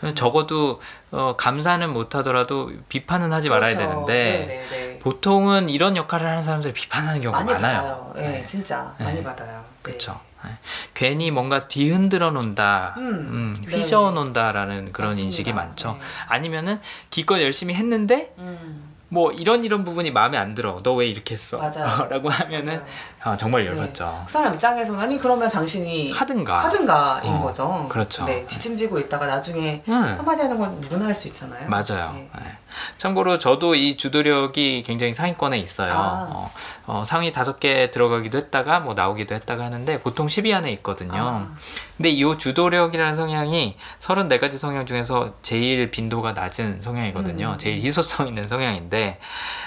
네. 0.00 0.14
적어도 0.14 0.80
어, 1.10 1.34
감사는 1.36 1.92
못하더라도 1.92 2.70
비판은 2.88 3.32
하지 3.32 3.48
말아야 3.48 3.74
그렇죠. 3.74 3.88
되는데 3.90 4.68
네네네. 4.70 4.98
보통은 5.00 5.68
이런 5.68 5.96
역할을 5.96 6.28
하는 6.28 6.42
사람들 6.42 6.72
비판하는 6.72 7.20
경우가 7.20 7.38
많이 7.44 7.52
많아요. 7.52 8.12
예, 8.16 8.20
네. 8.22 8.44
진짜 8.44 8.94
네. 8.98 9.04
많이 9.04 9.22
받아요. 9.22 9.58
네. 9.60 9.64
그렇죠. 9.82 10.20
네. 10.44 10.50
괜히 10.94 11.30
뭔가 11.32 11.66
뒤흔들어 11.66 12.30
놓는다, 12.30 12.94
음, 12.98 13.02
음. 13.02 13.64
휘저어 13.68 14.12
놓는다라는 14.12 14.92
그런 14.92 15.08
맞습니다. 15.10 15.24
인식이 15.24 15.52
많죠. 15.52 15.92
네. 15.92 15.98
아니면은 16.28 16.78
기껏 17.10 17.40
열심히 17.42 17.74
했는데 17.74 18.32
음, 18.38 18.94
뭐 19.08 19.32
이런 19.32 19.64
이런 19.64 19.84
부분이 19.84 20.10
마음에 20.12 20.38
안 20.38 20.54
들어. 20.54 20.80
너 20.84 20.94
왜 20.94 21.06
이렇게 21.08 21.34
했어? 21.34 21.58
라고 22.08 22.28
하면은 22.28 22.74
맞아요. 22.76 22.86
아, 23.22 23.36
정말 23.36 23.64
네. 23.64 23.70
열받죠. 23.70 24.22
그 24.26 24.32
사람 24.32 24.54
입장에서는 24.54 25.00
아니 25.00 25.18
그러면 25.18 25.50
당신이 25.50 26.12
하든가. 26.12 26.64
하든가인 26.64 27.34
어, 27.34 27.40
거죠. 27.40 27.86
그렇죠. 27.88 28.24
네, 28.24 28.46
뒷짐지고 28.46 28.98
있다가 29.00 29.26
나중에 29.26 29.82
응. 29.88 29.94
한마디 29.94 30.42
하는 30.42 30.56
건 30.56 30.78
누구나 30.80 31.06
할 31.06 31.14
수 31.14 31.26
있잖아요. 31.28 31.68
맞아요. 31.68 32.12
네. 32.14 32.30
네. 32.38 32.58
참고로 32.96 33.38
저도 33.38 33.74
이 33.74 33.96
주도력이 33.96 34.84
굉장히 34.86 35.12
상위권에 35.12 35.58
있어요. 35.58 35.92
아. 35.92 36.28
어, 36.30 36.50
어, 36.86 37.02
상위 37.04 37.32
다섯 37.32 37.58
개 37.58 37.90
들어가기도 37.90 38.38
했다가 38.38 38.80
뭐 38.80 38.94
나오기도 38.94 39.34
했다가 39.34 39.64
하는데 39.64 40.00
보통 40.00 40.28
10위 40.28 40.54
안에 40.54 40.70
있거든요. 40.74 41.14
아. 41.20 41.48
근데 41.96 42.10
이 42.10 42.22
주도력이라는 42.38 43.16
성향이 43.16 43.76
34가지 43.98 44.58
성향 44.58 44.86
중에서 44.86 45.34
제일 45.42 45.90
빈도가 45.90 46.34
낮은 46.34 46.80
성향이거든요. 46.82 47.52
음. 47.54 47.58
제일 47.58 47.80
희소성 47.82 48.28
있는 48.28 48.46
성향인데 48.46 49.18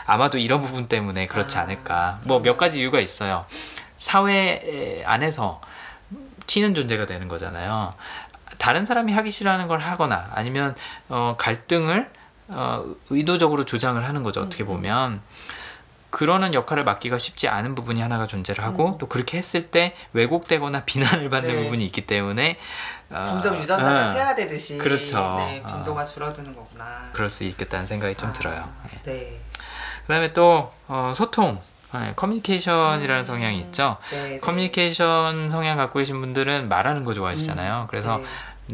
아마도 0.05 0.37
이런 0.37 0.61
부분 0.61 0.87
때문에 0.87 1.27
그렇지 1.27 1.57
아. 1.57 1.61
않을까. 1.61 2.19
뭐 2.25 2.39
몇 2.41 2.57
가지 2.57 2.79
이유가 2.79 2.99
있어요. 2.99 3.45
사회 3.97 5.03
안에서 5.05 5.61
튀는 6.47 6.73
존재가 6.75 7.05
되는 7.05 7.27
거잖아요. 7.27 7.93
다른 8.57 8.85
사람이 8.85 9.13
하기 9.13 9.31
싫어하는 9.31 9.67
걸 9.67 9.79
하거나 9.79 10.29
아니면 10.33 10.75
어, 11.09 11.35
갈등을 11.37 12.09
어, 12.49 12.83
의도적으로 13.09 13.63
조장을 13.65 14.03
하는 14.05 14.23
거죠. 14.23 14.41
어떻게 14.41 14.65
보면 14.65 15.21
그러는 16.09 16.53
역할을 16.53 16.83
맡기가 16.83 17.17
쉽지 17.17 17.47
않은 17.47 17.73
부분이 17.73 18.01
하나가 18.01 18.27
존재를 18.27 18.63
하고 18.65 18.97
또 18.99 19.07
그렇게 19.07 19.37
했을 19.37 19.69
때 19.71 19.95
왜곡되거나 20.13 20.83
비난을 20.85 21.29
받는 21.29 21.49
음. 21.49 21.55
네. 21.55 21.63
부분이 21.63 21.85
있기 21.85 22.05
때문에 22.05 22.59
어, 23.11 23.23
점점 23.23 23.57
유전자가 23.57 24.07
어, 24.07 24.13
퇴화되듯이 24.13 24.77
그렇죠. 24.77 25.17
네, 25.37 25.61
어. 25.65 25.67
빈도가 25.75 26.03
줄어드는 26.03 26.53
거구나. 26.55 27.09
그럴 27.13 27.29
수 27.29 27.45
있겠다는 27.45 27.87
생각이 27.87 28.15
좀 28.15 28.29
아, 28.29 28.33
들어요. 28.33 28.69
예. 28.93 29.01
네. 29.03 29.39
그다음에 30.11 30.33
또 30.33 30.69
어, 30.89 31.13
소통, 31.15 31.61
예, 31.95 32.13
커뮤니케이션이라는 32.17 33.23
성향이 33.23 33.59
있죠. 33.61 33.95
네, 34.11 34.29
네. 34.31 34.39
커뮤니케이션 34.39 35.49
성향 35.49 35.77
갖고 35.77 35.99
계신 35.99 36.19
분들은 36.19 36.67
말하는 36.67 37.05
거 37.05 37.13
좋아하시잖아요. 37.13 37.87
그래서 37.89 38.17
네. 38.17 38.25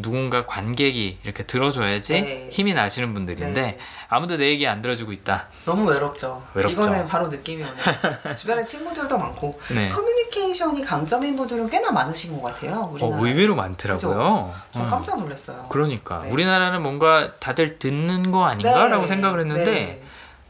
누군가 0.01 0.45
관객이 0.47 1.19
이렇게 1.23 1.43
들어줘야지 1.43 2.13
네. 2.21 2.49
힘이 2.51 2.73
나시는 2.73 3.13
분들인데 3.13 3.61
네. 3.61 3.77
아무도 4.09 4.37
내 4.37 4.49
얘기 4.49 4.67
안 4.67 4.81
들어주고 4.81 5.11
있다. 5.11 5.47
너무 5.65 5.89
외롭죠. 5.89 6.43
외롭죠. 6.55 6.79
이거는 6.79 7.05
바로 7.07 7.27
느낌이 7.27 7.63
오네요. 7.63 8.33
주변에 8.35 8.65
친구들도 8.65 9.15
많고 9.17 9.59
네. 9.75 9.89
커뮤니케이션이 9.89 10.81
강점인 10.81 11.35
분들은 11.35 11.69
꽤나 11.69 11.91
많으신 11.91 12.39
것 12.39 12.41
같아요. 12.53 12.81
어, 12.81 12.91
우리나라. 12.93 13.21
의외로 13.23 13.55
많더라고요. 13.55 14.53
전 14.71 14.83
음. 14.83 14.87
깜짝 14.87 15.19
놀랐어요. 15.19 15.67
그러니까 15.69 16.19
네. 16.19 16.31
우리나라는 16.31 16.81
뭔가 16.81 17.33
다들 17.39 17.77
듣는 17.79 18.31
거 18.31 18.45
아닌가라고 18.45 19.03
네. 19.03 19.07
생각을 19.07 19.39
했는데 19.41 19.65
네. 19.71 20.03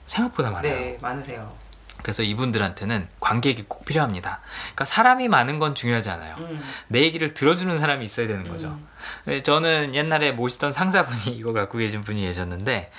생각보다 0.07 0.49
많아요. 0.51 0.73
네, 0.73 0.97
많으세요. 1.01 1.55
그래서 2.01 2.23
이분들한테는 2.23 3.07
관객이 3.19 3.65
꼭 3.67 3.83
필요합니다. 3.85 4.39
그러니까 4.61 4.85
사람이 4.85 5.27
많은 5.27 5.59
건 5.59 5.75
중요하지 5.75 6.09
않아요. 6.11 6.35
음. 6.39 6.63
내 6.87 7.01
얘기를 7.01 7.33
들어주는 7.33 7.77
사람이 7.77 8.05
있어야 8.05 8.27
되는 8.27 8.47
거죠. 8.47 8.67
음. 8.67 8.87
네, 9.25 9.43
저는 9.43 9.93
옛날에 9.95 10.31
모시던 10.31 10.73
상사분이 10.73 11.35
이거 11.37 11.53
갖고 11.53 11.77
계신 11.79 12.01
분이 12.03 12.21
계셨는데 12.21 12.91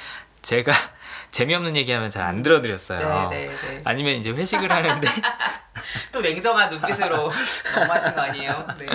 제가 0.42 0.72
재미없는 1.30 1.76
얘기하면 1.76 2.10
잘 2.10 2.24
안 2.26 2.42
들어드렸어요. 2.42 3.28
네, 3.30 3.46
네, 3.48 3.54
네. 3.68 3.80
아니면 3.84 4.14
이제 4.14 4.30
회식을 4.30 4.70
하는데 4.70 5.08
또 6.12 6.20
냉정한 6.20 6.68
눈빛으로 6.70 7.30
너무하신 7.74 8.14
거 8.14 8.20
아니에요? 8.22 8.66
네. 8.78 8.86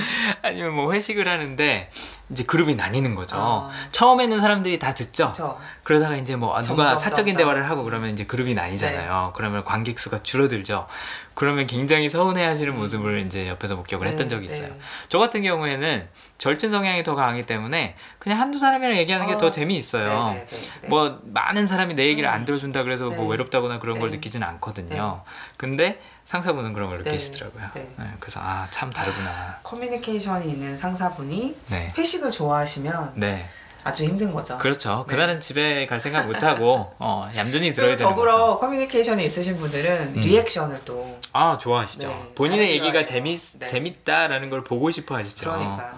아니면 0.41 0.73
뭐 0.73 0.93
회식을 0.93 1.27
하는데 1.27 1.89
이제 2.33 2.43
그룹이 2.43 2.75
나뉘는 2.75 3.15
거죠. 3.15 3.37
아. 3.37 3.69
처음에는 3.91 4.39
사람들이 4.39 4.79
다 4.79 4.93
듣죠. 4.93 5.25
그렇죠. 5.25 5.59
그러다가 5.83 6.17
이제 6.17 6.35
뭐 6.35 6.53
아, 6.55 6.61
누가 6.61 6.87
점점, 6.87 6.97
사적인 6.97 7.33
점점. 7.33 7.45
대화를 7.45 7.69
하고 7.69 7.83
그러면 7.83 8.09
이제 8.09 8.25
그룹이 8.25 8.53
나뉘잖아요. 8.53 9.25
네. 9.27 9.31
그러면 9.35 9.63
관객 9.63 9.99
수가 9.99 10.23
줄어들죠. 10.23 10.87
그러면 11.35 11.65
굉장히 11.65 12.09
서운해하시는 12.09 12.75
모습을 12.75 13.21
이제 13.25 13.47
옆에서 13.47 13.75
목격을 13.75 14.07
했던 14.07 14.27
네, 14.27 14.35
적이 14.35 14.47
있어요. 14.47 14.67
네. 14.67 14.79
저 15.09 15.19
같은 15.19 15.43
경우에는 15.43 16.07
절친 16.37 16.69
성향이 16.71 17.03
더 17.03 17.15
강하기 17.15 17.45
때문에 17.45 17.95
그냥 18.19 18.39
한두 18.39 18.59
사람이랑 18.59 18.97
얘기하는 18.97 19.27
게 19.27 19.33
어, 19.33 19.37
더 19.37 19.49
재미있어요. 19.51 20.33
네, 20.33 20.47
네. 20.81 20.87
뭐 20.89 21.19
많은 21.23 21.67
사람이 21.67 21.93
내 21.93 22.07
얘기를 22.07 22.27
안 22.29 22.45
들어준다 22.45 22.83
그래서 22.83 23.09
뭐 23.09 23.25
네. 23.25 23.31
외롭다거나 23.31 23.79
그런 23.79 23.99
걸 23.99 24.09
네. 24.09 24.17
느끼지는 24.17 24.45
않거든요. 24.47 25.23
근데 25.57 26.01
상사분은 26.25 26.73
그런 26.73 26.89
걸 26.89 27.03
네. 27.03 27.11
느끼시더라고요. 27.11 27.63
네. 27.75 27.87
네, 27.97 28.05
그래서 28.19 28.39
아 28.41 28.67
참 28.71 28.91
다르구나. 28.91 29.59
커뮤니케이션이 29.63 30.49
있는 30.51 30.75
상사분이 30.77 31.55
네. 31.67 31.93
회식을 31.97 32.31
좋아하시면 32.31 33.13
네. 33.15 33.47
아주 33.83 34.05
힘든 34.05 34.31
거죠. 34.31 34.57
그렇죠. 34.57 35.05
네. 35.07 35.13
그날은 35.15 35.41
집에 35.41 35.85
갈 35.85 35.99
생각 35.99 36.25
못 36.25 36.41
하고 36.41 36.93
어, 36.99 37.29
얌전히 37.35 37.73
들어야 37.73 37.97
되는 37.97 38.09
더불어 38.09 38.31
거죠. 38.31 38.57
커뮤니케이션이 38.59 39.25
있으신 39.25 39.57
분들은 39.57 40.13
음. 40.15 40.21
리액션을 40.21 40.85
또 40.85 41.19
아 41.35 41.57
좋아하시죠. 41.57 42.07
네, 42.07 42.31
본인의 42.35 42.67
잘 42.67 42.75
얘기가. 42.75 43.03
재밌 43.05 43.41
네. 43.59 43.65
재밌다라는 43.67 44.49
걸 44.51 44.63
보고 44.63 44.89
싶어 44.91 45.15
하시죠. 45.17 45.51
그러니까 45.51 45.93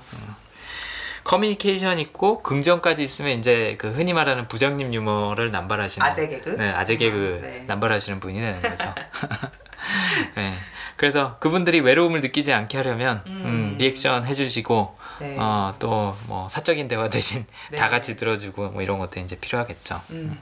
커뮤니케이션 1.23 1.97
있고 1.99 2.41
긍정까지 2.43 3.03
있으면 3.03 3.39
이제 3.39 3.75
그 3.79 3.91
흔히 3.91 4.13
말하는 4.13 4.47
부장님 4.47 4.93
유머를 4.93 5.51
남발하시는 5.51 6.05
아재 6.07 6.27
개그? 6.27 6.49
네, 6.49 6.69
아재 6.71 6.97
개그 6.97 7.41
아, 7.43 7.47
네. 7.47 7.63
남발하시는 7.67 8.19
분이 8.19 8.39
되는 8.39 8.61
거죠. 8.61 8.93
네. 10.35 10.53
그래서 10.97 11.35
그분들이 11.39 11.81
외로움을 11.81 12.21
느끼지 12.21 12.53
않게 12.53 12.77
하려면 12.77 13.21
음, 13.27 13.41
음. 13.45 13.75
리액션 13.77 14.25
해주시고 14.25 14.97
네. 15.19 15.35
어, 15.39 15.73
또 15.79 16.15
뭐 16.27 16.47
사적인 16.49 16.87
대화 16.87 17.09
대신 17.09 17.45
네. 17.71 17.77
다 17.77 17.89
같이 17.89 18.15
들어주고 18.15 18.69
뭐 18.69 18.81
이런 18.81 18.97
것도 18.99 19.19
이제 19.19 19.35
필요하겠죠. 19.37 20.01
음. 20.11 20.39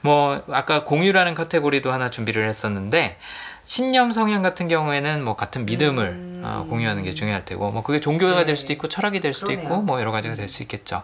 뭐 0.00 0.42
아까 0.50 0.84
공유라는 0.84 1.34
카테고리도 1.34 1.92
하나 1.92 2.08
준비를 2.10 2.48
했었는데 2.48 3.18
신념 3.64 4.10
성향 4.12 4.42
같은 4.42 4.66
경우에는 4.68 5.22
뭐 5.24 5.36
같은 5.36 5.66
믿음을 5.66 6.06
음. 6.08 6.42
어, 6.44 6.66
공유하는 6.68 7.02
게 7.04 7.12
중요할 7.14 7.44
테고 7.44 7.70
뭐 7.70 7.82
그게 7.82 8.00
종교가 8.00 8.40
네. 8.40 8.44
될 8.46 8.56
수도 8.56 8.72
있고 8.72 8.88
철학이 8.88 9.20
될 9.20 9.32
수도 9.34 9.48
그러네요. 9.48 9.66
있고 9.66 9.82
뭐 9.82 10.00
여러 10.00 10.10
가지가 10.12 10.34
될 10.34 10.48
수 10.48 10.62
있겠죠. 10.62 11.02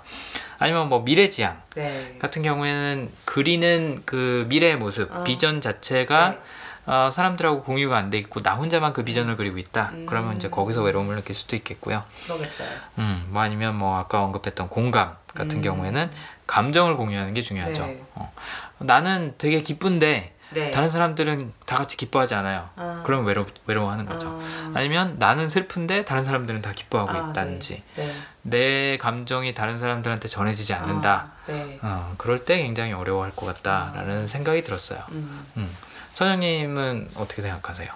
아니면 0.58 0.88
뭐 0.88 1.00
미래지향 1.02 1.60
네. 1.74 2.16
같은 2.20 2.42
경우에는 2.42 3.10
그리는 3.24 4.02
그 4.06 4.46
미래의 4.48 4.76
모습 4.78 5.12
어. 5.14 5.24
비전 5.24 5.60
자체가 5.60 6.30
네. 6.30 6.38
어, 6.86 7.10
사람들하고 7.10 7.62
공유가 7.62 7.96
안 7.96 8.10
돼 8.10 8.18
있고 8.18 8.40
나 8.42 8.54
혼자만 8.54 8.92
그 8.92 9.04
비전을 9.04 9.36
그리고 9.36 9.58
있다. 9.58 9.90
음. 9.92 10.06
그러면 10.06 10.36
이제 10.36 10.48
거기서 10.48 10.82
외로움을 10.82 11.16
느낄 11.16 11.34
수도 11.34 11.56
있겠고요. 11.56 12.04
그러겠어요. 12.24 12.68
음, 12.98 13.26
뭐 13.30 13.42
아니면 13.42 13.76
뭐 13.76 13.98
아까 13.98 14.22
언급했던 14.22 14.68
공감 14.68 15.16
같은 15.34 15.58
음. 15.58 15.62
경우에는 15.62 16.10
감정을 16.46 16.96
공유하는 16.96 17.34
게 17.34 17.42
중요하죠. 17.42 17.86
네. 17.86 18.02
어. 18.14 18.32
나는 18.78 19.34
되게 19.38 19.60
기쁜데 19.62 20.34
네. 20.50 20.70
다른 20.70 20.88
사람들은 20.88 21.52
다 21.66 21.76
같이 21.76 21.96
기뻐하지 21.96 22.36
않아요. 22.36 22.68
아. 22.76 23.02
그러면 23.04 23.26
외로 23.26 23.44
외로워하는 23.66 24.06
거죠. 24.06 24.28
아. 24.40 24.70
아니면 24.74 25.16
나는 25.18 25.48
슬픈데 25.48 26.04
다른 26.04 26.22
사람들은 26.22 26.62
다 26.62 26.70
기뻐하고 26.72 27.10
아, 27.10 27.30
있다든지 27.30 27.82
네. 27.96 28.06
네. 28.06 28.14
내 28.42 28.96
감정이 28.98 29.54
다른 29.54 29.76
사람들한테 29.76 30.28
전해지지 30.28 30.72
않는다. 30.74 31.32
아, 31.32 31.46
네. 31.48 31.80
어, 31.82 32.12
그럴 32.16 32.44
때 32.44 32.58
굉장히 32.58 32.92
어려워할 32.92 33.32
것 33.34 33.44
같다라는 33.46 34.28
생각이 34.28 34.62
들었어요. 34.62 35.00
음. 35.10 35.46
음. 35.56 35.76
선생님은 36.16 37.10
어떻게 37.16 37.42
생각하세요? 37.42 37.88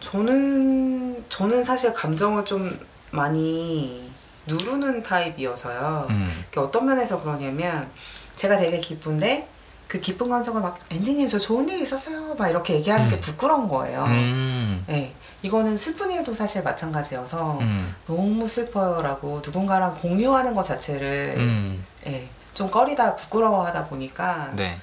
저는 0.00 1.24
저는 1.28 1.62
사실 1.62 1.92
감정을 1.92 2.44
좀 2.44 2.76
많이 3.12 4.10
누르는 4.46 5.04
타입이어서요. 5.04 6.08
음. 6.10 6.44
어떤 6.56 6.86
면에서 6.86 7.22
그러냐면 7.22 7.88
제가 8.34 8.58
되게 8.58 8.80
기쁜데 8.80 9.46
그 9.86 10.00
기쁜 10.00 10.28
감정을 10.28 10.60
막 10.60 10.80
엔디님 10.90 11.28
저 11.28 11.38
좋은 11.38 11.68
일 11.68 11.80
있었어요 11.80 12.34
막 12.34 12.48
이렇게 12.48 12.74
얘기하는 12.74 13.08
게 13.08 13.14
음. 13.14 13.20
부끄러운 13.20 13.68
거예요. 13.68 14.02
음. 14.06 14.82
네, 14.88 15.14
이거는 15.42 15.76
슬픈 15.76 16.10
일도 16.10 16.34
사실 16.34 16.64
마찬가지여서 16.64 17.58
음. 17.60 17.94
너무 18.06 18.48
슬퍼요라고 18.48 19.42
누군가랑 19.44 19.94
공유하는 19.94 20.54
것 20.54 20.64
자체를 20.64 21.34
음. 21.36 21.86
예, 22.08 22.28
좀 22.52 22.68
꺼리다 22.68 23.14
부끄러워하다 23.14 23.84
보니까 23.84 24.50
네. 24.56 24.76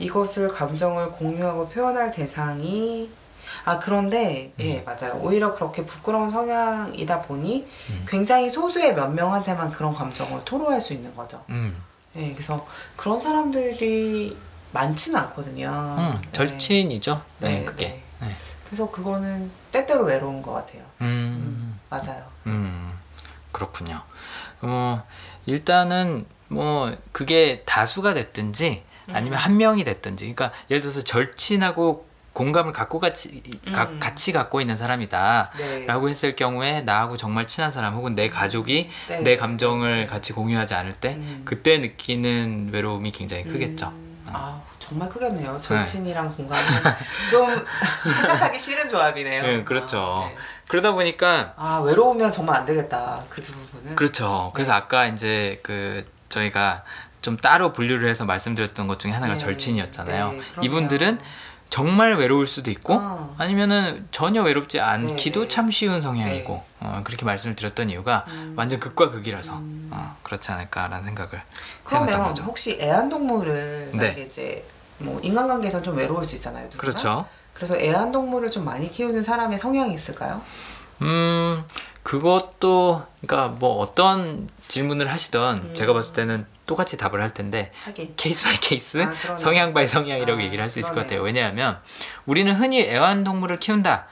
이것을 0.00 0.48
감정을 0.48 1.12
공유하고 1.12 1.68
표현할 1.68 2.10
대상이 2.10 3.10
아 3.64 3.78
그런데 3.78 4.52
예 4.58 4.78
음. 4.78 4.84
맞아요 4.84 5.20
오히려 5.20 5.52
그렇게 5.52 5.84
부끄러운 5.84 6.30
성향이다 6.30 7.22
보니 7.22 7.66
음. 7.90 8.04
굉장히 8.08 8.48
소수의 8.48 8.94
몇 8.94 9.08
명한테만 9.08 9.70
그런 9.70 9.92
감정을 9.92 10.44
토로할 10.44 10.80
수 10.80 10.94
있는 10.94 11.14
거죠. 11.14 11.44
음. 11.50 11.80
예 12.16 12.32
그래서 12.32 12.66
그런 12.96 13.20
사람들이 13.20 14.36
많지는 14.72 15.20
않거든요. 15.20 15.68
음. 15.98 16.20
네. 16.22 16.32
절친이죠. 16.32 17.22
네, 17.38 17.60
네, 17.60 17.64
그게. 17.64 17.88
네. 17.88 18.02
네. 18.20 18.36
그래서 18.64 18.90
그거는 18.90 19.50
때때로 19.72 20.04
외로운 20.04 20.40
것 20.40 20.52
같아요. 20.52 20.82
음. 21.00 21.06
음, 21.06 21.80
맞아요. 21.90 22.22
음, 22.46 22.96
그렇군요. 23.52 24.00
어, 24.62 25.02
일단은 25.46 26.24
뭐 26.48 26.96
그게 27.12 27.62
다수가 27.66 28.14
됐든지 28.14 28.84
아니면 29.12 29.38
한 29.38 29.56
명이 29.56 29.84
됐든지, 29.84 30.32
그러니까 30.34 30.52
예를 30.70 30.80
들어서 30.80 31.02
절친하고 31.02 32.08
공감을 32.32 32.72
갖고 32.72 33.00
같이 33.00 33.42
가- 33.72 33.84
음. 33.86 33.98
같이 33.98 34.30
갖고 34.32 34.60
있는 34.60 34.76
사람이다. 34.76 35.50
네. 35.58 35.86
라고 35.86 36.08
했을 36.08 36.36
경우에 36.36 36.82
나하고 36.82 37.16
정말 37.16 37.46
친한 37.46 37.70
사람 37.72 37.94
혹은 37.94 38.14
내 38.14 38.28
가족이 38.30 38.88
네. 39.08 39.20
내 39.22 39.36
감정을 39.36 40.06
같이 40.06 40.32
공유하지 40.32 40.74
않을 40.74 40.92
때 40.94 41.14
음. 41.14 41.42
그때 41.44 41.78
느끼는 41.78 42.70
외로움이 42.72 43.10
굉장히 43.10 43.42
크겠죠. 43.44 43.88
음, 43.88 44.24
아 44.32 44.60
정말 44.78 45.08
크겠네요. 45.08 45.58
절친이랑 45.58 46.34
공감은 46.36 46.62
좀 47.28 47.48
생각하기 48.20 48.58
싫은 48.58 48.86
조합이네요. 48.88 49.42
네, 49.42 49.64
그렇죠. 49.64 50.22
아, 50.24 50.28
네. 50.28 50.36
그러다 50.68 50.92
보니까 50.92 51.52
아 51.56 51.78
외로우면 51.84 52.30
정말 52.30 52.56
안 52.58 52.64
되겠다 52.64 53.24
그 53.28 53.42
두 53.42 53.52
부분은. 53.52 53.96
그렇죠. 53.96 54.52
그래서 54.54 54.72
아까 54.72 55.06
이제 55.06 55.58
그 55.64 56.04
저희가 56.28 56.84
좀 57.22 57.36
따로 57.36 57.72
분류를 57.72 58.08
해서 58.08 58.24
말씀드렸던 58.24 58.86
것 58.86 58.98
중에 58.98 59.12
하나가 59.12 59.34
네. 59.34 59.38
절친이었잖아요. 59.38 60.32
네. 60.32 60.40
이분들은 60.62 61.18
정말 61.68 62.16
외로울 62.16 62.46
수도 62.46 62.70
있고 62.70 62.94
어. 62.94 63.34
아니면은 63.38 64.08
전혀 64.10 64.42
외롭지 64.42 64.80
않기도 64.80 65.42
네. 65.42 65.48
참 65.48 65.70
쉬운 65.70 66.00
성향이고 66.00 66.52
네. 66.80 66.86
어, 66.86 67.00
그렇게 67.04 67.24
말씀을 67.24 67.54
드렸던 67.54 67.90
이유가 67.90 68.24
음. 68.28 68.54
완전 68.56 68.80
극과 68.80 69.10
극이라서 69.10 69.56
음. 69.58 69.90
어, 69.92 70.16
그렇지 70.24 70.50
않을까라는 70.50 71.04
생각을 71.04 71.42
그러면 71.84 72.24
거죠. 72.24 72.42
혹시 72.42 72.78
애완동물은 72.80 73.92
네. 73.92 74.26
이제 74.26 74.64
뭐 74.98 75.20
인간관계에선 75.20 75.82
좀 75.82 75.96
외로울 75.96 76.24
수 76.24 76.34
있잖아요. 76.34 76.64
누구나? 76.64 76.80
그렇죠. 76.80 77.26
그래서 77.54 77.76
애완동물을 77.76 78.50
좀 78.50 78.64
많이 78.64 78.90
키우는 78.90 79.22
사람의 79.22 79.58
성향이 79.58 79.94
있을까요? 79.94 80.42
음, 81.02 81.62
그것도 82.02 83.06
그러니까 83.20 83.56
뭐 83.58 83.76
어떤 83.76 84.48
질문을 84.66 85.10
하시던 85.12 85.58
음. 85.58 85.74
제가 85.74 85.92
봤을 85.92 86.14
때는 86.14 86.46
똑같이 86.66 86.96
답을 86.96 87.20
할 87.20 87.30
텐데 87.34 87.72
하긴. 87.84 88.14
case 88.16 88.44
by 88.44 88.56
case, 88.60 88.98
아. 89.28 89.36
성향 89.36 89.72
by 89.74 89.88
성향이라고 89.88 90.40
아, 90.40 90.44
얘기를 90.44 90.62
할 90.62 90.70
수 90.70 90.78
있을 90.80 90.92
것. 90.94 91.00
같아요. 91.00 91.22
왜냐하면 91.22 91.78
우리는 92.26 92.54
흔히 92.54 92.82
애완동물을 92.82 93.58
키운다. 93.58 94.06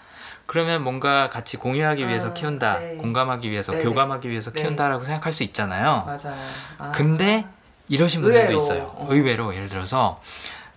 그러면 0.46 0.82
뭔가 0.82 1.28
같이 1.28 1.57
공유하기 1.59 2.09
위해서 2.09 2.28
아, 2.28 2.32
키운다, 2.34 2.78
네. 2.78 2.94
공감하기 2.96 3.51
위해서, 3.51 3.72
네네. 3.72 3.84
교감하기 3.84 4.30
위해서 4.30 4.51
네. 4.51 4.62
키운다라고 4.62 5.05
생각할 5.05 5.32
수 5.32 5.42
있잖아요. 5.44 6.05
맞아요. 6.07 6.38
아. 6.78 6.90
근데 6.94 7.44
이러신 7.88 8.22
분들도 8.22 8.44
의외로, 8.46 8.57
있어요. 8.62 8.92
어. 8.96 9.07
의외로 9.11 9.55
예를 9.55 9.68
들어서 9.68 10.20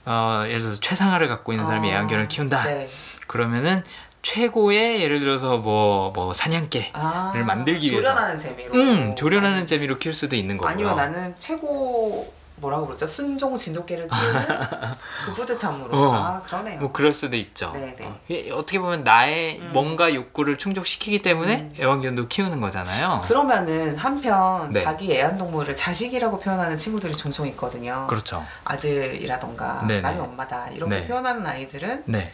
어, 0.05 0.43
예를 0.47 0.59
들어서 0.61 0.79
최상화를 0.81 1.27
갖고 1.29 1.53
있는 1.53 1.65
사람이 1.65 1.89
아, 1.89 1.95
애완견을 1.95 2.27
키운다. 2.27 2.63
네. 2.65 2.89
그러면은 3.27 3.83
최고의 4.21 5.01
예를 5.01 5.19
들어서 5.19 5.57
뭐뭐 5.57 6.33
사냥개 6.33 6.91
아, 6.93 7.31
를 7.33 7.43
만들기 7.43 7.87
위해서. 7.87 8.01
조련하는 8.09 8.37
재미로. 8.37 8.73
음, 8.73 9.15
조련하는 9.15 9.57
아니, 9.59 9.65
재미로 9.67 9.97
키울 9.97 10.13
수도 10.13 10.35
있는 10.35 10.57
거고요. 10.57 10.71
아니면 10.71 10.95
나는 10.95 11.35
최고 11.39 12.31
뭐라고 12.57 12.85
그러죠? 12.85 13.07
순종 13.07 13.57
진돗개를 13.57 14.07
키우는 14.07 14.59
그 15.25 15.33
뿌듯함으로. 15.33 15.97
어. 15.97 16.13
아 16.13 16.41
그러네요. 16.43 16.79
뭐 16.79 16.91
그럴 16.91 17.11
수도 17.11 17.35
있죠. 17.35 17.71
네네. 17.73 17.97
어, 18.01 18.19
이게 18.27 18.51
어떻게 18.51 18.79
보면 18.79 19.03
나의 19.03 19.57
음. 19.59 19.71
뭔가 19.73 20.13
욕구를 20.13 20.57
충족시키기 20.59 21.23
때문에 21.23 21.55
음. 21.55 21.73
애완견도 21.79 22.27
키우는 22.27 22.61
거잖아요. 22.61 23.23
그러면은 23.25 23.97
한편 23.97 24.71
네. 24.71 24.83
자기 24.83 25.11
애완동물을 25.11 25.75
자식이라고 25.75 26.39
표현하는 26.39 26.77
친구들이 26.77 27.13
종종 27.15 27.47
있거든요. 27.47 28.05
그렇죠. 28.07 28.45
아들이라던가 28.63 29.85
네네. 29.87 30.01
나는 30.01 30.21
엄마다 30.21 30.67
이렇게 30.69 30.97
네. 30.97 31.07
표현하는 31.07 31.43
아이들은 31.45 32.03
네. 32.05 32.31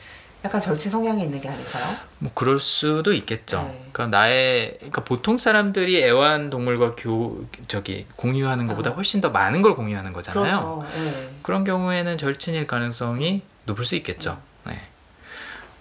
약간 0.48 0.62
절친 0.62 0.91
성향이 0.91 1.24
있는 1.24 1.41
게 1.41 1.50
아닐까요? 1.50 1.84
뭐 2.20 2.32
그럴 2.34 2.58
수도 2.58 3.12
있겠죠. 3.12 3.64
네. 3.64 3.89
그러니까 3.91 4.18
나의 4.18 4.76
그러니까 4.78 5.04
보통 5.04 5.38
사람들이 5.38 6.02
애완 6.02 6.50
동물과 6.50 6.95
교 6.95 7.45
저기 7.68 8.06
공유하는 8.16 8.66
것보다 8.68 8.91
아. 8.91 8.93
훨씬 8.93 9.20
더 9.20 9.30
많은 9.30 9.62
걸 9.62 9.76
공유하는 9.76 10.14
거잖아요. 10.14 10.43
그렇죠. 10.43 10.86
네. 10.95 11.30
그런 11.43 11.66
경우에는 11.66 12.18
절친일 12.18 12.66
가능성이 12.66 13.41
높을 13.66 13.84
수 13.84 13.95
있겠죠. 13.98 14.39
네. 14.64 14.82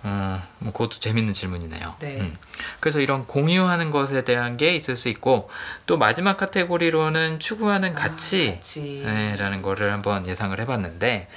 음, 0.05 0.41
뭐 0.59 0.73
그것도 0.73 0.99
재밌는 0.99 1.33
질문이네요. 1.33 1.95
네. 2.01 2.19
음. 2.21 2.37
그래서 2.81 3.01
이런 3.01 3.27
공유하는 3.27 3.93
것에 3.93 4.25
대한 4.25 4.57
게 4.57 4.75
있을 4.75 4.97
수 4.97 5.09
있고 5.09 5.49
또 5.87 5.97
마지막 5.97 6.37
카테고리로는 6.37 7.39
추구하는 7.39 7.95
가치 7.95 8.51
아, 8.51 8.55
같이. 8.57 9.03
네, 9.05 9.61
거를 9.62 9.93
한번 9.93 10.27
예상을 10.27 10.59
해봤는데 10.59 11.29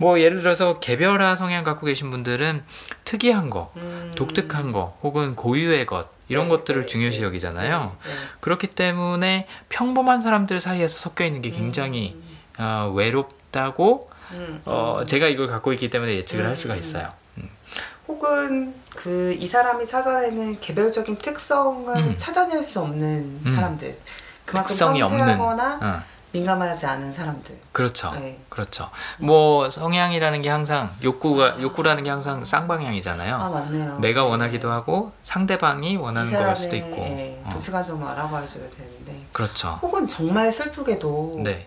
뭐 0.00 0.18
예를 0.18 0.40
들어서 0.40 0.80
개별화 0.80 1.36
성향 1.36 1.62
갖고 1.62 1.84
계신 1.84 2.10
분들은 2.10 2.64
특이한 3.04 3.50
거, 3.50 3.70
음. 3.76 4.12
독특한 4.16 4.72
거, 4.72 4.96
혹은 5.02 5.36
고유의 5.36 5.84
것 5.84 6.08
이런 6.28 6.44
네, 6.44 6.48
것들을 6.56 6.80
네, 6.82 6.86
중요시 6.86 7.20
네, 7.20 7.26
여기잖아요. 7.26 7.96
네, 8.02 8.10
네. 8.10 8.16
그렇기 8.40 8.68
때문에 8.68 9.46
평범한 9.68 10.22
사람들 10.22 10.58
사이에서 10.58 10.98
섞여 10.98 11.26
있는 11.26 11.42
게 11.42 11.50
굉장히 11.50 12.16
어, 12.58 12.90
외롭다고 12.94 14.08
음, 14.32 14.62
어, 14.64 15.00
음. 15.00 15.06
제가 15.06 15.28
이걸 15.28 15.48
갖고 15.48 15.72
있기 15.74 15.90
때문에 15.90 16.14
예측을 16.14 16.46
할 16.46 16.56
수가 16.56 16.74
음. 16.74 16.78
있어요. 16.78 17.12
음. 17.36 17.50
혹은 18.08 18.74
그 18.96 19.36
이 19.38 19.46
사람이 19.46 19.86
찾아내는 19.86 20.60
개별적인 20.60 21.16
특성을 21.16 21.94
음. 21.96 22.14
찾아낼 22.16 22.62
수 22.62 22.80
없는 22.80 23.40
음. 23.44 23.54
사람들 23.54 23.98
그만큼 24.46 24.68
특성이 24.68 25.02
없는. 25.02 25.40
어, 25.40 26.02
민감하지 26.32 26.86
않은 26.86 27.12
사람들 27.12 27.58
그렇죠. 27.72 28.12
네. 28.12 28.38
그렇죠. 28.48 28.90
뭐 29.18 29.68
성향이라는 29.68 30.42
게 30.42 30.48
항상 30.48 30.94
욕구가 31.02 31.60
욕구라는 31.60 32.04
게 32.04 32.10
항상 32.10 32.44
쌍방향이잖아요. 32.44 33.34
아 33.34 33.48
맞네요 33.48 33.98
내가 33.98 34.22
네. 34.22 34.28
원하기도 34.28 34.70
하고 34.70 35.12
상대방이 35.22 35.92
이 35.92 35.96
원하는 35.96 36.30
걸 36.32 36.56
수도 36.56 36.76
있고. 36.76 37.02
예, 37.02 37.42
어, 37.44 37.50
독특한 37.50 37.84
점을 37.84 38.06
알아봐줘야 38.06 38.68
되는데 38.70 39.26
그렇죠. 39.32 39.78
혹은 39.82 40.06
정말 40.06 40.52
슬프게도 40.52 41.40
네. 41.44 41.66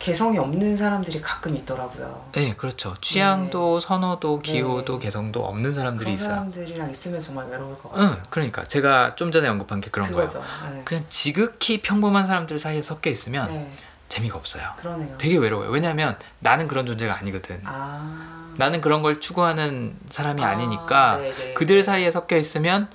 개성이 0.00 0.38
없는 0.38 0.76
사람들이 0.78 1.20
가끔 1.20 1.54
있더라고요 1.54 2.30
네, 2.32 2.54
그렇죠. 2.56 2.96
취향도 3.02 3.78
선호도 3.80 4.38
기호도 4.40 4.94
네. 4.98 5.04
개성도 5.04 5.44
없는 5.44 5.74
사람들이 5.74 6.14
있어요. 6.14 6.28
사람들이랑 6.30 6.90
있으면 6.90 7.20
정말 7.20 7.46
외로울 7.48 7.76
것 7.78 7.92
같아요 7.92 8.08
응, 8.08 8.22
그러니까 8.30 8.64
제가 8.66 9.14
좀 9.14 9.30
전에 9.30 9.46
언급한 9.46 9.80
게 9.82 9.90
그런 9.90 10.08
그거죠 10.08 10.40
거예요. 10.40 10.74
네. 10.74 10.82
그냥 10.86 11.04
지극히 11.10 11.82
평범한 11.82 12.26
사람들 12.26 12.58
사이에 12.58 12.80
섞여 12.80 13.10
있으면 13.10 13.46
네, 13.52 13.70
재미가 14.08 14.38
없어요. 14.38 14.70
그러네요 14.78 15.16
되게 15.18 15.36
외로워요. 15.36 15.68
왜냐하면 15.68 16.16
나는 16.40 16.66
그런 16.66 16.86
존재가 16.86 17.18
아니거든. 17.18 17.60
아 17.64 18.48
나는 18.56 18.80
그런 18.80 19.02
걸 19.02 19.20
추구하는 19.20 19.94
사람이 20.08 20.42
아, 20.42 20.48
아, 20.48 20.54
니니까 20.54 21.18
네네. 21.18 21.54
그들 21.54 21.82
사이에 21.82 22.10
섞여 22.10 22.36
있으면 22.38 22.88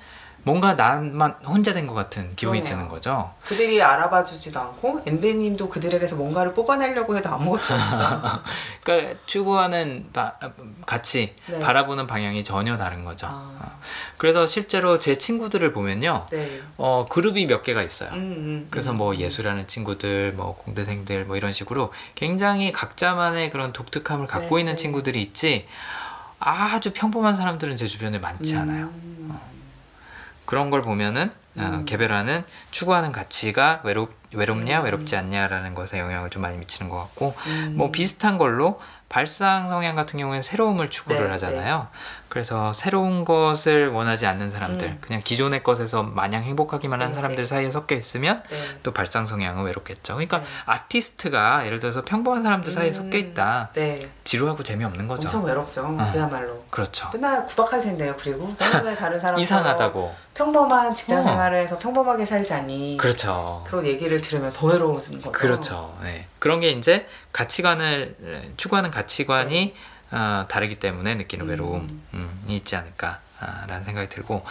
뭔가 0.45 0.75
나만 0.75 1.35
혼자 1.43 1.73
된 1.73 1.87
것 1.87 1.95
같은 1.95 2.35
기분이 2.35 2.59
그러네요. 2.59 2.77
드는 2.77 2.89
거죠. 2.89 3.33
그들이 3.45 3.81
알아봐 3.81 4.23
주지도 4.23 4.59
않고 4.59 5.01
엔데님도 5.07 5.69
그들에게서 5.69 6.15
뭔가를 6.17 6.53
뽑아내려고 6.53 7.17
해도 7.17 7.29
아무것도 7.29 7.61
없어. 7.73 8.41
그러니까 8.83 9.19
추구하는 9.25 10.07
바- 10.13 10.35
가치, 10.85 11.33
네. 11.47 11.59
바라보는 11.59 12.05
방향이 12.05 12.43
전혀 12.43 12.77
다른 12.77 13.03
거죠. 13.03 13.25
아, 13.27 13.77
그래서 14.17 14.45
실제로 14.45 14.99
제 14.99 15.15
친구들을 15.17 15.71
보면요, 15.71 16.27
네. 16.29 16.61
어, 16.77 17.07
그룹이 17.09 17.47
몇 17.47 17.63
개가 17.63 17.81
있어요. 17.81 18.11
음, 18.11 18.15
음, 18.17 18.67
그래서 18.69 18.91
음. 18.91 18.97
뭐 18.97 19.15
예술하는 19.15 19.65
친구들, 19.67 20.33
뭐 20.33 20.55
공대생들, 20.57 21.25
뭐 21.25 21.37
이런 21.37 21.53
식으로 21.53 21.91
굉장히 22.13 22.71
각자만의 22.71 23.49
그런 23.49 23.73
독특함을 23.73 24.27
갖고 24.27 24.55
네, 24.57 24.61
있는 24.61 24.73
네. 24.73 24.77
친구들이 24.77 25.21
있지 25.23 25.67
아주 26.37 26.93
평범한 26.93 27.33
사람들은 27.33 27.75
제 27.77 27.87
주변에 27.87 28.19
많지 28.19 28.55
않아요. 28.55 28.85
음, 28.93 29.39
그런 30.45 30.69
걸 30.69 30.81
보면은 30.81 31.31
어, 31.57 31.61
음. 31.61 31.85
개별화는 31.85 32.43
추구하는 32.71 33.11
가치가 33.11 33.79
외롭 33.83 34.13
외롭냐 34.33 34.79
음. 34.79 34.85
외롭지 34.85 35.15
않냐라는 35.15 35.73
것에 35.73 35.99
영향을 35.99 36.29
좀 36.29 36.41
많이 36.41 36.57
미치는 36.57 36.89
것 36.89 36.97
같고 36.97 37.33
음. 37.47 37.73
뭐 37.77 37.91
비슷한 37.91 38.37
걸로 38.37 38.79
발상 39.07 39.69
성향 39.69 39.95
같은 39.95 40.19
경우에는 40.19 40.41
새로움을 40.41 40.89
추구를 40.89 41.25
네, 41.25 41.31
하잖아요. 41.31 41.87
그래서 42.27 42.73
새로운 42.73 43.23
것을 43.23 43.87
원하지 43.87 44.25
않는 44.25 44.49
사람들, 44.49 44.87
음. 44.87 44.97
그냥 44.99 45.21
기존의 45.23 45.63
것에서 45.63 46.03
마냥 46.03 46.43
행복하기만 46.43 47.01
한 47.01 47.09
네, 47.09 47.15
사람들 47.15 47.43
네. 47.43 47.45
사이에 47.45 47.71
섞여 47.71 47.95
있으면 47.95 48.43
네. 48.49 48.57
또 48.83 48.91
발상 48.91 49.25
성향은 49.25 49.63
외롭겠죠. 49.63 50.15
그러니까 50.15 50.39
네. 50.39 50.45
아티스트가 50.65 51.65
예를 51.65 51.79
들어서 51.79 52.03
평범한 52.03 52.43
사람들 52.43 52.71
사이에 52.73 52.89
음, 52.89 52.93
섞여 52.93 53.17
있다. 53.17 53.69
네. 53.73 53.99
지루하고 54.25 54.63
재미없는 54.63 55.07
거죠. 55.07 55.27
엄청 55.27 55.45
외롭죠. 55.45 55.85
어. 55.85 56.09
그야말로. 56.11 56.65
그렇죠. 56.69 57.09
맨날 57.13 57.45
구박할 57.45 57.81
텐데요. 57.81 58.15
그리고 58.19 58.53
맨날 58.59 58.95
다른 58.95 59.17
사람 59.21 59.39
이상하다고. 59.39 60.24
평범한 60.35 60.93
직장 60.93 61.21
어. 61.21 61.23
생활을 61.23 61.57
해서 61.59 61.79
평범하게 61.79 62.25
살자니 62.25 62.97
그렇죠. 62.99 63.63
그런 63.65 63.85
얘기를 63.85 64.19
들으면 64.21 64.51
더 64.51 64.67
외로운 64.67 64.95
거죠. 64.95 65.31
그렇죠. 65.31 65.97
네. 66.03 66.27
그런 66.39 66.59
게 66.59 66.69
이제 66.71 67.07
가치관을 67.31 68.15
에, 68.23 68.51
추구하는 68.57 68.91
가치관이 68.91 69.73
어, 70.11 70.45
다르기 70.47 70.79
때문에 70.79 71.15
느끼는 71.15 71.45
음. 71.45 71.49
외로움이 71.49 71.87
있지 72.49 72.75
않을까라는 72.75 73.85
생각이 73.85 74.09
들고 74.09 74.43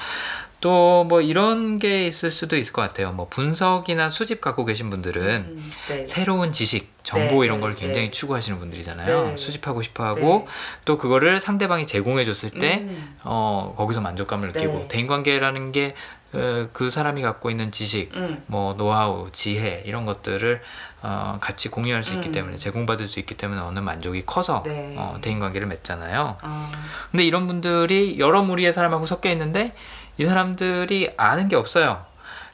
또 0.65 0.95
뭐 1.05 1.21
이런 1.21 1.79
게 1.79 2.07
있을 2.07 2.31
수도 2.31 2.57
있을 2.57 2.73
것 2.73 2.83
같아요. 2.83 3.13
뭐 3.13 3.29
분석이나 3.29 4.09
수집 4.09 4.41
갖고 4.41 4.65
계신 4.65 4.91
분들은 4.91 5.23
음, 5.23 5.73
네. 5.89 6.07
새로운 6.07 6.53
지식, 6.53 6.93
정보 7.03 7.41
네, 7.41 7.47
이런 7.47 7.61
걸 7.61 7.75
네, 7.75 7.81
굉장히 7.81 8.07
네. 8.07 8.11
추구하시는 8.11 8.59
분들이잖아요. 8.59 9.27
네. 9.29 9.37
수집하고 9.37 9.83
싶어 9.83 10.05
하고 10.05 10.49
또 10.85 10.97
그거를 10.97 11.41
상대방이 11.41 11.87
제공해 11.87 12.25
줬을 12.25 12.51
때 12.51 12.79
음, 12.81 13.17
어, 13.25 13.75
거기서 13.77 14.01
만족감을 14.01 14.49
느끼고 14.49 14.73
네. 14.73 14.89
대인 14.89 15.07
관계라는 15.07 15.73
게그 15.73 16.89
사람이 16.91 17.21
갖고 17.23 17.51
있는 17.51 17.71
지식, 17.71 18.17
음. 18.17 18.43
뭐 18.47 18.75
노하우, 18.75 19.29
지혜 19.31 19.83
이런 19.85 20.07
것들을 20.07 20.63
어, 21.03 21.37
같이 21.41 21.69
공유할 21.69 22.03
수 22.03 22.15
있기 22.15 22.31
음. 22.31 22.33
때문에 22.33 22.57
제공받을 22.57 23.07
수 23.07 23.21
있기 23.21 23.37
때문에 23.37 23.61
어느 23.61 23.79
만족이 23.81 24.23
커서 24.25 24.63
네. 24.65 24.95
어, 24.97 25.19
대인관계를 25.21 25.67
맺잖아요. 25.67 26.39
아, 26.41 26.73
근데 27.11 27.25
이런 27.25 27.47
분들이 27.47 28.19
여러 28.19 28.43
무리의 28.43 28.73
사람하고 28.73 29.05
섞여 29.05 29.31
있는데 29.31 29.75
이 30.17 30.25
사람들이 30.25 31.13
아는 31.17 31.49
게 31.49 31.57
없어요. 31.57 32.05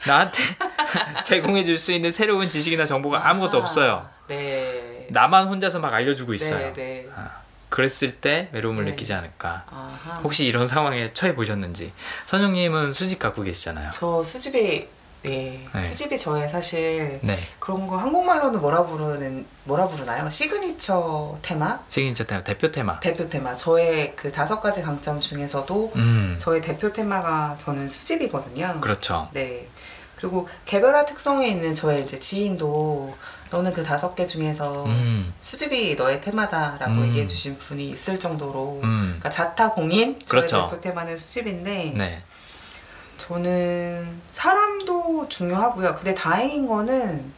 나한테 0.07 0.39
제공해 1.25 1.65
줄 1.65 1.77
수 1.79 1.93
있는 1.93 2.11
새로운 2.11 2.49
지식이나 2.49 2.87
정보가 2.87 3.29
아무것도 3.29 3.59
아, 3.59 3.61
없어요. 3.61 4.09
네. 4.29 5.07
나만 5.11 5.49
혼자서 5.49 5.79
막 5.81 5.93
알려주고 5.93 6.33
있어요. 6.35 6.59
네, 6.59 6.73
네. 6.73 7.09
그랬을 7.69 8.17
때 8.17 8.49
외로움을 8.53 8.85
네. 8.85 8.91
느끼지 8.93 9.13
않을까. 9.13 9.65
아하. 9.71 10.21
혹시 10.23 10.47
이런 10.47 10.67
상황에 10.67 11.13
처해 11.13 11.35
보셨는지. 11.35 11.93
선영님은 12.27 12.93
수집 12.93 13.19
갖고 13.19 13.43
계시잖아요. 13.43 13.91
저 13.93 14.23
수집이 14.23 14.89
네. 15.23 15.67
네. 15.73 15.83
수집이 15.83 16.17
저의 16.19 16.49
사실 16.49 17.19
네. 17.23 17.39
그런 17.59 17.87
거 17.87 17.97
한국말로는 17.97 18.61
뭐라 18.61 18.85
부르는 18.87 19.47
뭐라 19.65 19.87
부르나요? 19.87 20.31
signature 20.31 21.39
theme, 21.43 21.81
signature 21.89 22.25
theme, 22.25 22.45
대표 22.45 22.71
테마. 22.71 23.01
대표 23.01 23.29
테마. 23.29 23.55
저의 23.55 24.15
그 24.17 24.33
다섯 24.33 24.61
가지 24.61 24.83
강점 24.83 25.21
중에서도 25.21 25.93
음, 25.97 26.37
저의 26.39 26.61
대표 26.61 26.93
테마가 26.93 27.57
저는 27.59 27.89
수집이거든요. 27.89 28.81
그렇죠. 28.81 29.29
네. 29.33 29.69
그리고 30.17 30.49
개별화 30.67 31.07
특성에 31.07 31.49
있는 31.49 31.75
저의 31.75 32.05
이제 32.05 32.19
지인도 32.21 33.15
너는 33.51 33.73
그 33.73 33.83
다섯 33.83 34.15
개 34.15 34.25
중에서 34.25 34.85
음, 34.85 35.33
수집이 35.41 35.97
너의 35.97 36.21
테마다라고 36.21 36.93
음. 36.93 37.09
얘기해 37.09 37.27
주신 37.27 37.57
분이 37.59 37.91
있을 37.91 38.19
정도로 38.19 38.81
음, 38.85 39.17
그러니까 39.19 39.31
자타 39.31 39.71
공인 39.73 40.19
저의 40.19 40.27
그렇죠. 40.27 40.69
대표 40.69 40.81
테마는 40.81 41.17
수집인데 41.17 41.95
네. 41.97 42.23
저는 43.41 44.21
사람도 44.29 45.29
중요하고요. 45.29 45.95
근데 45.95 46.13
다행인 46.17 46.67
거는 46.67 47.33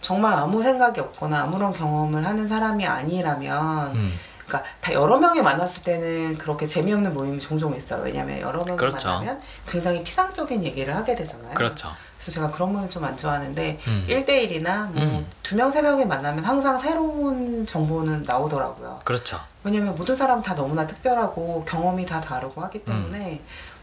정말 0.00 0.32
아무 0.32 0.60
생각이 0.60 0.98
없거나 0.98 1.42
아무런 1.42 1.72
경험을 1.72 2.26
하는 2.26 2.48
사람이 2.48 2.84
아니라면 2.84 3.94
음. 3.94 4.12
그러니까 4.44 4.68
다 4.80 4.92
여러 4.92 5.18
명이 5.18 5.40
만났을 5.42 5.84
때는 5.84 6.36
그렇게 6.36 6.66
재미없는 6.66 7.14
모임이 7.14 7.38
종종 7.38 7.76
있어요. 7.76 8.02
왜냐하면 8.02 8.40
여러 8.40 8.64
명이 8.64 8.76
그렇죠. 8.76 9.06
만나면 9.08 9.40
굉장히 9.68 10.02
피상적인 10.02 10.64
얘기를 10.64 10.96
하게 10.96 11.14
되잖아요. 11.14 11.54
그렇죠. 11.54 11.90
그래서 12.18 12.32
제가 12.32 12.50
그런 12.50 12.72
모임 12.72 12.88
좀 12.88 13.04
안 13.04 13.16
좋아하는데 13.16 13.78
음. 13.86 14.06
1대1이나 14.08 14.88
음. 14.96 15.26
뭐두 15.42 15.54
명, 15.54 15.70
세 15.70 15.80
명이 15.80 16.06
만나면 16.06 16.44
항상 16.44 16.76
새로운 16.76 17.64
정보는 17.64 18.24
나오더라고요. 18.24 19.00
그렇죠. 19.04 19.38
왜냐면 19.62 19.94
모든 19.94 20.16
사람 20.16 20.42
다 20.42 20.56
너무나 20.56 20.84
특별하고 20.88 21.64
경험이 21.68 22.04
다 22.04 22.20
다르고 22.20 22.60
하기 22.62 22.84
때문에 22.84 23.40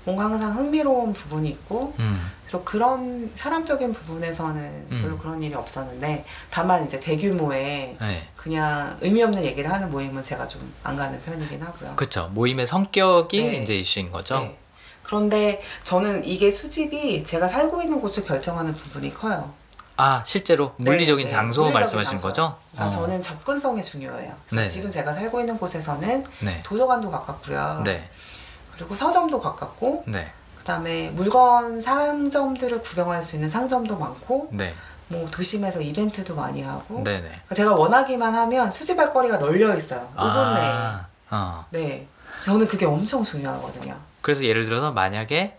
뭔가 0.08 0.24
항상 0.24 0.56
흥미로운 0.56 1.12
부분이 1.12 1.50
있고 1.50 1.94
음. 2.00 2.32
그래서 2.42 2.64
그런 2.64 3.30
사람적인 3.36 3.92
부분에서는 3.92 4.62
음. 4.90 5.00
별로 5.02 5.18
그런 5.18 5.44
일이 5.44 5.54
없었는데 5.54 6.24
다만 6.50 6.86
이제 6.86 6.98
대규모의 6.98 7.98
네. 8.00 8.28
그냥 8.38 8.98
의미 9.02 9.22
없는 9.22 9.44
얘기를 9.44 9.70
하는 9.70 9.92
모임은 9.92 10.24
제가 10.24 10.48
좀 10.48 10.62
안 10.84 10.96
가는 10.96 11.20
편이긴 11.20 11.62
하고요. 11.62 11.98
그렇죠. 11.98 12.30
모임의 12.34 12.66
성격이 12.68 13.44
네. 13.44 13.58
이제 13.58 13.76
이슈인 13.76 14.10
거죠. 14.10 14.40
네. 14.40 14.58
그런데 15.04 15.62
저는 15.84 16.24
이게 16.24 16.50
수집이 16.50 17.26
제가 17.26 17.50
살고 17.50 17.82
있는 17.82 18.00
곳을 18.00 18.24
결정하는 18.24 18.74
부분이 18.76 19.14
커요. 19.14 19.54
아 19.98 20.24
실제로 20.26 20.74
물리적인 20.78 21.26
네, 21.26 21.30
네. 21.30 21.36
장소 21.36 21.64
물리적인 21.64 21.82
말씀하시는. 21.82 22.22
거죠? 22.22 22.56
그러니까 22.72 22.86
어. 22.96 23.02
저는 23.02 23.22
접근성이 23.22 23.82
중요해요. 23.84 24.32
네. 24.54 24.68
지금 24.70 24.90
제가 24.90 25.12
살고 25.12 25.42
있는 25.42 25.58
곳에서는 25.58 26.24
네. 26.40 26.64
도서관도 26.64 27.12
가깝고요. 27.12 27.82
네. 27.84 28.10
그리고 28.78 28.94
서점도 28.94 29.40
가깝고 29.42 30.04
네. 30.08 30.32
그다음에 30.60 31.10
물건 31.12 31.82
상점들을 31.82 32.82
구경할 32.82 33.24
수 33.24 33.36
있는 33.36 33.50
상점도 33.50 33.98
많고 33.98 34.50
네. 34.52 34.74
뭐 35.08 35.28
도심에서 35.32 35.82
이벤트도 35.82 36.36
많이 36.36 36.62
하고 36.62 37.02
네. 37.04 37.22
네. 37.22 37.28
그러니까 37.30 37.56
제가 37.56 37.74
원하기만 37.74 38.36
하면 38.36 38.70
수집할 38.70 39.12
거리가 39.12 39.38
널려 39.38 39.76
있어요. 39.76 40.12
5분 40.16 40.54
내에. 40.56 40.70
아. 40.70 41.08
어. 41.30 41.66
네. 41.72 42.08
저는 42.44 42.68
그게 42.68 42.86
엄청 42.86 43.24
중요하거든요. 43.24 43.98
그래서 44.22 44.44
예를 44.44 44.66
들어서 44.66 44.92
만약에 44.92 45.58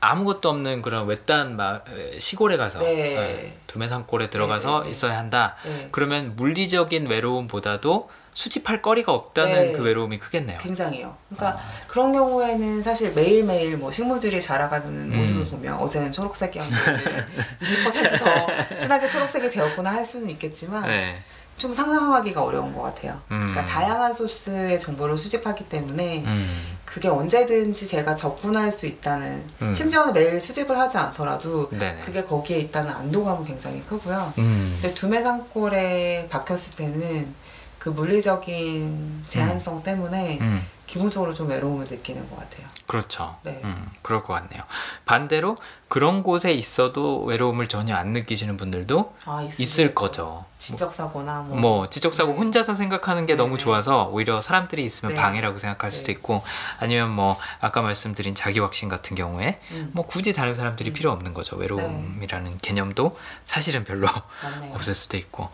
아무것도 0.00 0.50
없는 0.50 0.82
그런 0.82 1.06
외딴 1.06 1.56
마, 1.56 1.80
시골에 2.18 2.56
가서 2.56 2.80
네. 2.80 3.16
에, 3.16 3.56
두메산골에 3.68 4.30
들어가서 4.30 4.68
네, 4.68 4.78
네, 4.78 4.84
네. 4.84 4.90
있어야 4.90 5.18
한다. 5.18 5.56
네. 5.64 5.88
그러면 5.92 6.34
물리적인 6.36 7.06
외로움보다도 7.06 8.10
수집할 8.34 8.80
거리가 8.80 9.12
없다는 9.12 9.52
네. 9.52 9.72
그 9.72 9.82
외로움이 9.82 10.18
크겠네요. 10.18 10.58
굉장히요. 10.58 11.14
그러니까 11.28 11.60
아. 11.60 11.72
그런 11.86 12.12
경우에는 12.12 12.82
사실 12.82 13.12
매일매일 13.12 13.76
뭐 13.76 13.92
식물들이 13.92 14.40
자라가는 14.40 14.88
음. 14.88 15.18
모습을 15.18 15.44
보면 15.46 15.74
어제는 15.74 16.10
초록색이었는데 16.12 17.26
20%더 17.60 18.76
진하게 18.78 19.08
초록색이 19.08 19.50
되었구나 19.50 19.92
할 19.92 20.04
수는 20.04 20.30
있겠지만 20.30 20.86
네. 20.86 21.22
좀 21.58 21.74
상상하기가 21.74 22.42
어려운 22.42 22.72
것 22.72 22.82
같아요. 22.82 23.20
음. 23.30 23.52
그러니까 23.52 23.66
다양한 23.66 24.12
소스의 24.12 24.80
정보를 24.80 25.18
수집하기 25.18 25.68
때문에 25.68 26.24
음. 26.26 26.78
그게 26.86 27.08
언제든지 27.08 27.86
제가 27.86 28.14
접근할 28.14 28.72
수 28.72 28.86
있다는 28.86 29.44
음. 29.60 29.72
심지어는 29.72 30.12
매일 30.14 30.40
수집을 30.40 30.78
하지 30.78 30.98
않더라도 30.98 31.68
네네. 31.70 32.00
그게 32.04 32.22
거기에 32.24 32.58
있다는 32.58 32.90
안도감은 32.90 33.44
굉장히 33.44 33.82
크고요. 33.82 34.32
음. 34.38 34.78
근데 34.80 34.94
두메산골에 34.94 36.28
박혔을 36.30 36.76
때는 36.76 37.34
그 37.82 37.88
물리적인 37.88 39.24
제한성 39.26 39.82
때문에 39.82 40.38
음. 40.40 40.64
기본적으로 40.86 41.34
좀 41.34 41.48
외로움을 41.48 41.86
느끼는 41.90 42.30
것 42.30 42.36
같아요. 42.36 42.64
그렇죠. 42.86 43.34
네. 43.42 43.60
음, 43.64 43.90
그럴 44.02 44.22
것 44.22 44.34
같네요. 44.34 44.62
반대로 45.04 45.56
그런 45.88 46.22
곳에 46.22 46.52
있어도 46.52 47.24
외로움을 47.24 47.66
전혀 47.66 47.96
안 47.96 48.12
느끼시는 48.12 48.56
분들도 48.56 49.16
아, 49.24 49.42
있을 49.42 49.96
거죠. 49.96 50.44
지적사고나 50.58 51.40
뭐, 51.40 51.56
뭐 51.56 51.90
지적사고 51.90 52.32
네. 52.32 52.38
혼자서 52.38 52.74
생각하는 52.74 53.26
게 53.26 53.32
네, 53.32 53.36
너무 53.36 53.56
네. 53.56 53.64
좋아서 53.64 54.06
오히려 54.12 54.40
사람들이 54.40 54.84
있으면 54.84 55.16
네. 55.16 55.20
방해라고 55.20 55.58
생각할 55.58 55.90
수도 55.90 56.06
네. 56.06 56.12
있고 56.12 56.44
아니면 56.78 57.10
뭐 57.10 57.36
아까 57.58 57.82
말씀드린 57.82 58.36
자기 58.36 58.60
확신 58.60 58.88
같은 58.88 59.16
경우에 59.16 59.58
음, 59.72 59.90
뭐 59.92 60.06
굳이 60.06 60.32
다른 60.32 60.54
사람들이 60.54 60.92
필요 60.92 61.10
없는 61.10 61.34
거죠. 61.34 61.56
외로움이라는 61.56 62.58
개념도 62.58 63.18
사실은 63.44 63.82
별로. 63.84 64.06
없을 64.72 64.94
수도 64.94 65.16
있고 65.16 65.50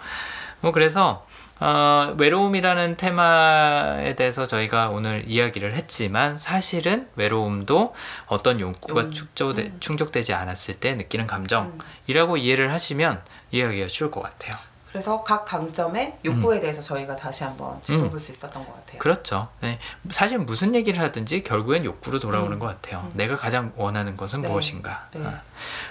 뭐 0.61 0.73
그래서 0.73 1.27
어, 1.61 2.15
외로움이라는 2.19 2.97
테마에 2.97 4.15
대해서 4.15 4.47
저희가 4.47 4.91
오늘 4.91 5.25
이야기를 5.27 5.75
했지만 5.75 6.39
사실은 6.39 7.09
외로움도 7.17 7.95
어떤 8.27 8.61
욕구가 8.61 9.03
음. 9.03 9.11
축적되, 9.11 9.63
음. 9.65 9.77
충족되지 9.81 10.35
않았을 10.35 10.75
때 10.75 10.95
느끼는 10.95 11.25
음. 11.25 11.27
감정이라고 11.27 12.37
이해를 12.37 12.73
하시면 12.73 13.23
이해하기가 13.51 13.89
쉬울 13.89 14.11
것 14.11 14.23
같아요. 14.23 14.57
그래서 14.89 15.23
각 15.23 15.45
강점의 15.45 16.19
욕구에 16.25 16.61
대해서 16.61 16.81
저희가 16.81 17.15
다시 17.15 17.45
한번 17.45 17.79
짚어볼 17.83 18.15
음. 18.15 18.19
수 18.19 18.33
있었던 18.33 18.65
것 18.65 18.75
같아요. 18.75 18.99
그렇죠. 18.99 19.49
네. 19.61 19.79
사실 20.11 20.39
무슨 20.39 20.75
얘기를 20.75 21.01
하든지 21.01 21.43
결국엔 21.43 21.85
욕구로 21.85 22.19
돌아오는 22.21 22.53
음. 22.53 22.59
것 22.59 22.67
같아요. 22.67 23.03
음. 23.05 23.11
내가 23.15 23.37
가장 23.37 23.73
원하는 23.77 24.17
것은 24.17 24.41
네. 24.41 24.49
무엇인가. 24.49 25.09
네. 25.13 25.27
어. 25.27 25.41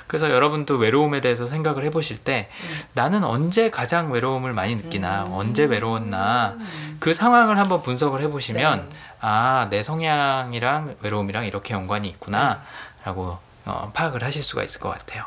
그래서 0.08 0.30
여러분도 0.30 0.78
외로움에 0.78 1.22
대해서 1.22 1.48
생각을 1.48 1.84
해보실 1.86 2.20
때 2.20 2.50
음. 2.64 2.68
나는 2.94 3.24
언제 3.24 3.70
가장 3.70 4.12
외로움을 4.12 4.54
많이 4.54 4.76
느끼나, 4.76 5.26
음. 5.26 5.34
언제 5.34 5.66
외로웠나 5.66 6.56
음. 6.58 6.98
그 7.00 7.14
상황을 7.14 7.58
한번 7.60 7.82
분석을 7.82 8.22
해보시면 8.22 8.90
네. 8.90 8.96
아, 9.20 9.68
내 9.70 9.84
성향이랑 9.84 10.96
외로움이랑 11.02 11.46
이렇게 11.46 11.74
연관이 11.74 12.08
네. 12.08 12.14
있구나 12.14 12.62
라고 13.04 13.38
어, 13.66 13.92
파악을 13.94 14.24
하실 14.24 14.42
수가 14.44 14.64
있을 14.64 14.80
것 14.80 14.90
같아요. 14.90 15.26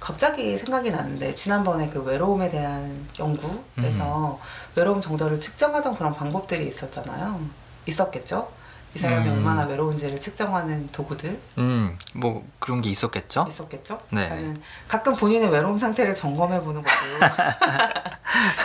갑자기 0.00 0.56
생각이 0.56 0.90
났는데 0.90 1.34
지난번에 1.34 1.90
그 1.90 2.02
외로움에 2.02 2.50
대한 2.50 3.06
연구에서 3.18 4.32
음. 4.32 4.38
외로움 4.74 5.00
정도를 5.00 5.40
측정하던 5.40 5.94
그런 5.96 6.14
방법들이 6.14 6.66
있었잖아요. 6.68 7.38
있었겠죠? 7.86 8.48
이 8.94 8.98
사람이 8.98 9.26
음. 9.26 9.38
얼마나 9.38 9.64
외로운지를 9.64 10.20
측정하는 10.20 10.90
도구들 10.92 11.38
음, 11.58 11.98
뭐 12.12 12.44
그런 12.58 12.82
게 12.82 12.90
있었겠죠? 12.90 13.46
있었겠죠? 13.48 13.98
네. 14.10 14.26
그러니까는 14.26 14.62
가끔 14.86 15.14
본인의 15.16 15.50
외로움 15.50 15.78
상태를 15.78 16.14
점검해 16.14 16.60
보는 16.60 16.82
것도 16.82 16.92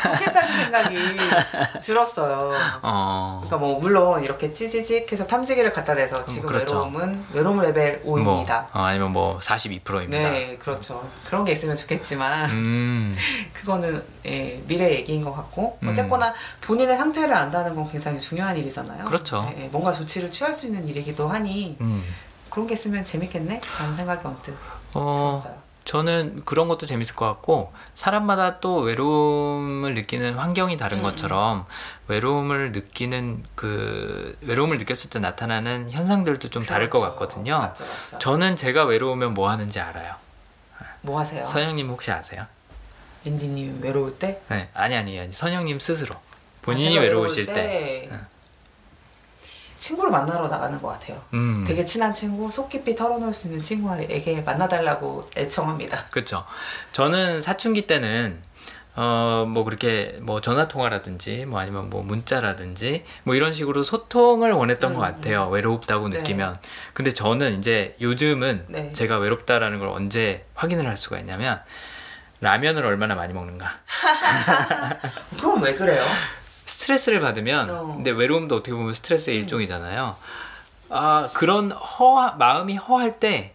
좋겠다는 0.04 0.58
생각이 0.58 0.98
들었어요. 1.82 2.52
어, 2.82 3.42
그러니까 3.42 3.58
뭐 3.58 3.80
물론 3.80 4.24
이렇게 4.24 4.52
찌지직해서 4.52 5.28
탐지기를 5.28 5.72
갖다 5.72 5.96
대서 5.96 6.26
지금 6.26 6.50
그렇죠. 6.50 6.76
외로움은 6.76 7.26
외로움 7.34 7.62
레벨 7.62 8.04
5입니다. 8.04 8.24
뭐, 8.24 8.68
어, 8.74 8.82
아니면 8.84 9.12
뭐 9.12 9.40
42%입니다. 9.40 10.30
네, 10.30 10.58
그렇죠. 10.58 11.10
그런 11.26 11.46
게 11.46 11.54
있으면 11.54 11.76
좋겠지만 11.76 12.50
음, 12.52 13.16
그거는 13.54 14.04
예, 14.26 14.62
미래 14.68 14.92
얘기인 14.92 15.24
것 15.24 15.34
같고 15.34 15.78
음. 15.84 15.88
어쨌거나 15.90 16.34
본인의 16.62 16.98
상태를 16.98 17.34
안다는 17.34 17.76
건 17.76 17.90
굉장히 17.90 18.20
중요한 18.20 18.58
일이잖아요. 18.58 19.06
그렇죠. 19.06 19.50
예, 19.58 19.64
예, 19.64 19.68
뭔가 19.68 19.92
조치를 20.18 20.32
취할 20.32 20.54
수 20.54 20.68
있는 20.68 20.86
일이기도 20.88 21.28
하니 21.28 21.78
음. 21.82 22.04
그런 22.50 22.68
게 22.68 22.74
있으면 22.74 23.06
재밌겠네? 23.06 23.62
라는 23.80 23.96
생각이 23.96 24.26
언뜻 24.28 24.56
어, 24.94 25.32
들었어요. 25.32 25.58
저는 25.86 26.42
그런 26.44 26.68
것도 26.68 26.86
재밌을 26.86 27.16
것 27.16 27.26
같고 27.28 27.72
사람마다 27.96 28.60
또 28.60 28.78
외로움을 28.80 29.94
느끼는 29.94 30.38
환경이 30.38 30.76
다른 30.76 30.98
음, 31.00 31.04
것처럼 31.04 31.66
외로움을 32.08 32.74
느끼는 32.74 33.46
그 33.56 34.38
외로움을 34.42 34.78
느꼈을 34.80 35.10
때 35.10 35.20
나타나는 35.20 35.92
현상들도 35.92 36.50
좀 36.50 36.66
다를 36.66 36.90
것 36.90 37.00
그렇죠. 37.00 37.16
같거든요. 37.18 37.60
맞죠, 37.60 37.86
맞죠. 37.86 38.20
저는 38.20 38.56
제가 38.58 38.84
외로우면 38.84 39.34
뭐 39.34 39.50
하는지 39.50 39.80
알아요. 39.80 40.16
뭐 41.02 41.20
하세요? 41.20 41.46
선영님 41.46 41.90
혹시 41.90 42.12
아세요? 42.12 42.46
인디님 43.24 43.80
외로울 43.82 44.18
때? 44.20 44.42
네, 44.50 44.70
아니 44.74 44.96
아니 44.96 45.18
아니 45.20 45.32
선영님 45.32 45.80
스스로 45.80 46.16
본인이 46.62 46.90
아, 46.90 46.92
제가 46.94 47.04
외로우실 47.04 47.48
외로울 47.48 47.56
때, 47.66 48.10
네. 48.12 48.20
친구를 49.80 50.12
만나러 50.12 50.48
나가는 50.48 50.82
것 50.82 50.88
같아요. 50.90 51.22
음, 51.34 51.64
되게 51.68 51.86
친한 51.86 52.14
친구, 52.14 52.50
속 52.50 52.70
깊이 52.70 52.96
털어놓을 52.96 53.34
수 53.34 53.48
있는 53.48 53.62
친구에게 53.62 54.42
만나달라고 54.42 55.30
애청합니다. 55.38 56.06
그렇죠. 56.10 56.44
저는 56.92 57.42
사춘기 57.42 57.88
때는 57.88 58.42
어 58.96 59.46
뭐 59.48 59.64
그렇게 59.64 60.18
뭐 60.22 60.42
전화 60.42 60.68
통화라든지 60.68 61.46
뭐 61.46 61.60
아니면 61.60 61.90
뭐 61.90 62.02
문자라든지 62.04 63.04
뭐 63.24 63.36
이런 63.36 63.54
식으로 63.54 63.84
소통을 63.84 64.52
원했던 64.52 64.92
음, 64.92 64.96
것 64.96 65.02
같아요. 65.02 65.48
외롭다고 65.50 66.08
네. 66.10 66.18
느끼면. 66.18 66.60
근데 66.94 67.12
저는 67.12 67.60
이제 67.60 67.96
요즘은 68.02 68.66
네. 68.70 68.94
제가 68.94 69.18
외롭다라는 69.20 69.78
걸 69.80 69.90
언제 69.90 70.46
확인을 70.56 70.88
할 70.88 70.98
수가 70.98 71.20
있냐면 71.20 71.62
라면을 72.42 72.86
얼마나 72.86 73.14
많이 73.16 73.34
먹는가. 73.34 73.70
그건 75.38 75.62
왜 75.62 75.76
그래요? 75.76 76.04
스트레스를 76.68 77.20
받으면 77.22 77.70
어. 77.70 77.94
근데 77.96 78.12
외로움도 78.12 78.58
어떻게 78.58 78.74
보면 78.76 78.94
스트레스의 78.94 79.38
일종이잖아요. 79.38 80.16
아 80.90 81.30
그런 81.34 81.72
허 81.72 82.34
마음이 82.34 82.76
허할 82.76 83.20
때 83.20 83.54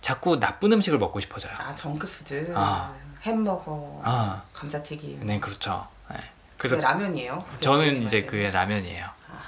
자꾸 0.00 0.38
나쁜 0.38 0.72
음식을 0.72 0.98
먹고 0.98 1.20
싶어져요. 1.20 1.52
아 1.58 1.74
정크푸드, 1.74 2.54
아. 2.56 2.94
햄버거, 3.22 4.00
아. 4.04 4.42
감자튀김. 4.52 5.26
네 5.26 5.40
그렇죠. 5.40 5.86
네. 6.10 6.16
그래서 6.56 6.80
라면이에요? 6.80 7.44
저는 7.60 8.02
이제. 8.02 8.24
그게 8.24 8.50
라면이에요. 8.50 9.06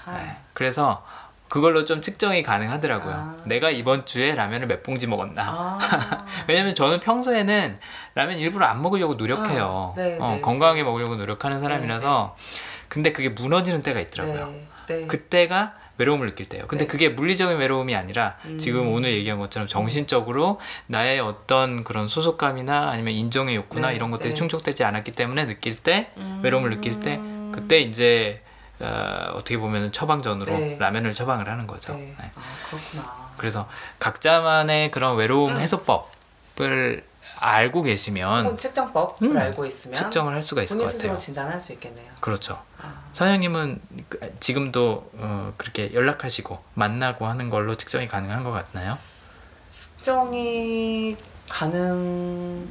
네. 0.09 0.37
그래서 0.53 1.05
그걸로 1.49 1.85
좀 1.85 2.03
측정이 2.03 2.43
가능하더라고요. 2.43 3.15
아. 3.15 3.37
내가 3.45 3.71
이번 3.71 4.05
주에 4.05 4.35
라면을 4.35 4.67
몇 4.67 4.83
봉지 4.83 5.07
먹었나. 5.07 5.43
아, 5.43 5.79
왜냐면 6.47 6.75
저는 6.75 7.01
평소에는 7.01 7.79
라면 8.15 8.39
일부러 8.39 8.67
안 8.67 8.83
먹으려고 8.83 9.15
노력해요. 9.15 9.95
아, 9.97 10.01
네, 10.01 10.19
어, 10.21 10.35
네, 10.35 10.41
건강하게 10.41 10.83
먹으려고 10.83 11.17
노력하는 11.17 11.61
사람이라서. 11.61 12.37
근데 12.89 13.13
그게 13.13 13.29
무너지는 13.29 13.83
때가 13.83 14.01
있더라고요. 14.01 14.47
네, 14.87 15.01
네. 15.01 15.07
그때가 15.07 15.75
외로움을 15.99 16.29
느낄 16.29 16.49
때예요. 16.49 16.67
근데 16.69 16.85
네. 16.85 16.89
그게 16.89 17.09
물리적인 17.09 17.59
외로움이 17.59 17.95
아니라 17.95 18.37
음. 18.45 18.59
지금 18.59 18.93
오늘 18.93 19.13
얘기한 19.13 19.39
것처럼 19.39 19.69
정신적으로 19.69 20.61
나의 20.87 21.21
어떤 21.21 21.85
그런 21.85 22.07
소속감이나 22.07 22.91
아니면 22.91 23.15
인정의 23.15 23.57
욕구나 23.57 23.89
네, 23.89 23.97
이런 23.97 24.11
것들이 24.11 24.31
네. 24.31 24.35
충족되지 24.35 24.85
않았기 24.85 25.13
때문에 25.13 25.47
느낄 25.47 25.77
때 25.77 26.11
음. 26.17 26.41
외로움을 26.43 26.71
느낄 26.71 27.01
때 27.01 27.21
그때 27.53 27.81
이제 27.81 28.43
어, 28.81 29.33
어떻게 29.35 29.59
보면 29.59 29.91
처방전으로 29.91 30.53
네. 30.53 30.77
라면을 30.79 31.13
처방을 31.13 31.49
하는 31.49 31.67
거죠. 31.67 31.95
네. 31.95 32.15
네. 32.17 32.31
아, 32.37 32.41
그렇구나. 32.65 33.33
그래서 33.37 33.69
각자만의 33.99 34.93
그런 34.93 35.17
외로움 35.17 35.57
음. 35.57 35.61
해소법을 35.61 37.03
알고 37.41 37.83
계시면 37.83 38.59
측정법을 38.59 39.29
음, 39.31 39.37
알고 39.37 39.65
있으면 39.67 39.95
측정을 39.95 40.35
할 40.35 40.43
수가 40.43 40.63
있을 40.63 40.77
본인 40.77 40.85
것 40.87 40.91
스스로 40.93 41.09
같아요. 41.11 41.25
진단할 41.25 41.61
수 41.61 41.73
있겠네요. 41.73 42.11
그렇죠. 42.21 42.61
아, 42.83 42.95
사장님은 43.13 43.81
그- 44.09 44.37
지금도 44.41 45.11
어, 45.15 45.53
그렇게 45.57 45.93
연락하시고 45.95 46.59
만나고 46.75 47.27
하는 47.27 47.49
걸로 47.51 47.75
측정이 47.77 48.09
가능한 48.09 48.43
것 48.45 48.51
같나요? 48.51 48.97
측정이 49.71 51.17
가능. 51.49 52.69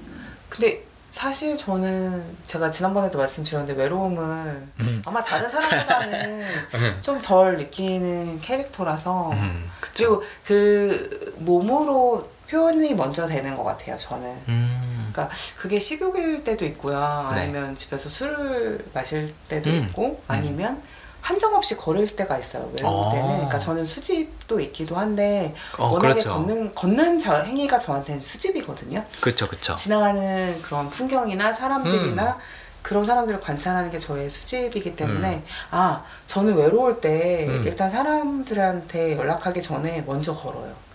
근데 0.49 0.84
사실 1.11 1.56
저는 1.56 2.35
제가 2.45 2.69
지난번에도 2.69 3.18
말씀드렸는데 3.18 3.81
외로움을 3.81 4.68
음. 4.81 5.02
아마 5.06 5.23
다른 5.23 5.49
사람보다는 5.49 6.45
좀덜 7.02 7.57
느끼는 7.57 8.39
캐릭터라서 8.39 9.31
음. 9.31 9.72
그리고 9.80 10.22
그 10.45 11.34
몸으로 11.38 12.30
표현이 12.49 12.93
먼저 12.93 13.27
되는 13.27 13.55
것 13.55 13.63
같아요. 13.63 13.97
저는. 13.97 14.29
음, 14.47 15.09
그러니까 15.11 15.35
그게 15.57 15.79
식욕일 15.79 16.43
때도 16.43 16.65
있고요. 16.65 17.29
네. 17.33 17.41
아니면 17.41 17.75
집에서 17.75 18.09
술을 18.09 18.85
마실 18.93 19.33
때도 19.47 19.69
음. 19.69 19.85
있고 19.85 20.21
아니면 20.27 20.81
한정없이 21.21 21.75
걸을 21.75 22.07
때가 22.07 22.37
있어요. 22.37 22.71
외로울 22.77 23.07
어. 23.07 23.11
때는. 23.11 23.27
그러니까 23.27 23.57
저는 23.59 23.85
수집도 23.85 24.61
있기도 24.61 24.95
한데 24.95 25.53
어, 25.77 25.89
워낙에 25.89 26.21
그렇죠. 26.21 26.29
걷는 26.29 26.73
걷는 26.73 27.19
저, 27.19 27.41
행위가 27.41 27.77
저한테는 27.77 28.23
수집이거든요. 28.23 29.03
그렇죠, 29.19 29.47
그렇죠. 29.47 29.75
지나가는 29.75 30.61
그런 30.61 30.89
풍경이나 30.89 31.51
사람들이나 31.51 32.27
음. 32.27 32.41
그런 32.81 33.03
사람들을 33.03 33.41
관찰하는 33.41 33.91
게 33.91 33.97
저의 33.97 34.29
수집이기 34.29 34.95
때문에 34.95 35.43
아 35.71 36.01
저는 36.27 36.55
외로울 36.55 37.01
때 37.01 37.47
음. 37.49 37.63
일단 37.65 37.89
사람들한테 37.89 39.17
연락하기 39.17 39.61
전에 39.61 40.03
먼저 40.03 40.33
걸어요. 40.33 40.86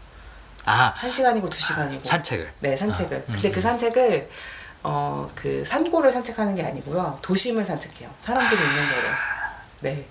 아, 0.64 0.93
한 0.97 1.10
시간이고 1.10 1.48
두 1.51 1.59
시간이고. 1.59 2.05
산책을. 2.05 2.52
네, 2.60 2.76
산책을. 2.76 3.16
아, 3.16 3.20
음, 3.28 3.32
근데 3.32 3.51
그 3.51 3.59
음. 3.59 3.62
산책을 3.62 4.30
어, 4.84 5.26
그 5.34 5.64
산골을 5.64 6.10
산책하는 6.12 6.55
게 6.56 6.64
아니고요. 6.64 7.18
도심을 7.22 7.64
산책해요. 7.64 8.10
사람들이 8.18 8.60
있는 8.60 8.89
대로. 8.89 9.09
네. 9.80 10.06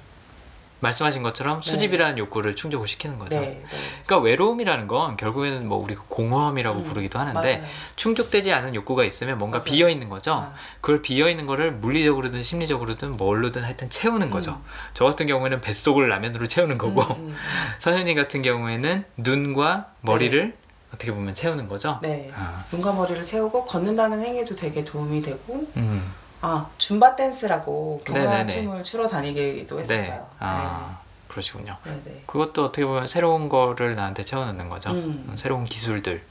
말씀하신 0.81 1.23
것처럼 1.23 1.61
수집이라는 1.61 2.17
욕구를 2.17 2.55
충족을 2.55 2.87
시키는 2.87 3.17
거죠. 3.19 3.39
네. 3.39 3.47
네. 3.47 3.63
그러니까 4.05 4.19
외로움이라는 4.19 4.87
건 4.87 5.15
결국에는 5.15 5.67
뭐 5.67 5.77
우리가 5.77 6.03
공허함이라고 6.09 6.79
음, 6.79 6.83
부르기도 6.83 7.19
하는데 7.19 7.39
맞아요. 7.39 7.63
충족되지 7.95 8.51
않은 8.51 8.75
욕구가 8.75 9.03
있으면 9.05 9.37
뭔가 9.37 9.59
맞아요. 9.59 9.71
비어 9.71 9.89
있는 9.89 10.09
거죠. 10.09 10.33
아. 10.33 10.53
그걸 10.81 11.01
비어 11.01 11.29
있는 11.29 11.45
거를 11.45 11.71
물리적으로든 11.71 12.43
심리적으로든 12.43 13.17
뭘로든 13.17 13.63
하여튼 13.63 13.89
채우는 13.89 14.31
거죠. 14.31 14.51
음. 14.51 14.65
저 14.93 15.05
같은 15.05 15.27
경우에는 15.27 15.61
뱃속을 15.61 16.09
라면으로 16.09 16.47
채우는 16.47 16.77
거고 16.77 17.01
음, 17.01 17.29
음, 17.29 17.35
선생님 17.79 18.15
같은 18.15 18.41
경우에는 18.41 19.03
눈과 19.17 19.91
머리를 20.01 20.53
어떻게 20.93 21.11
보면 21.13 21.35
채우는 21.35 21.67
거죠. 21.67 21.99
네. 22.01 22.31
아, 22.35 22.65
눈과 22.71 22.91
머리를 22.93 23.23
채우고 23.23 23.65
걷는다는 23.65 24.21
행위도 24.23 24.55
되게 24.55 24.83
도움이 24.83 25.21
되고 25.21 25.67
음, 25.77 26.11
아 26.41 26.67
줌바 26.77 27.15
댄스라고 27.15 28.01
경화 28.05 28.19
네네네. 28.21 28.45
춤을 28.47 28.83
추러 28.83 29.07
다니기도 29.07 29.75
네. 29.77 29.81
했었어요. 29.81 30.27
아, 30.39 30.99
그러시군요. 31.27 31.77
네. 31.83 31.91
네. 31.91 32.01
네. 32.05 32.23
그것도 32.25 32.65
어떻게 32.65 32.85
보면 32.85 33.07
새로운 33.07 33.47
거를 33.47 33.95
나한테 33.95 34.25
채워넣는 34.25 34.69
거죠. 34.69 34.89
음. 34.91 35.25
음, 35.29 35.37
새로운 35.37 35.65
기술들, 35.65 36.23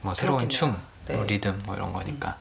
뭐 0.00 0.14
새로운 0.14 0.38
그렇겠네요. 0.38 0.58
춤, 0.58 0.82
네. 1.06 1.16
뭐 1.16 1.24
리듬 1.24 1.60
뭐 1.66 1.74
이런 1.76 1.92
거니까 1.92 2.36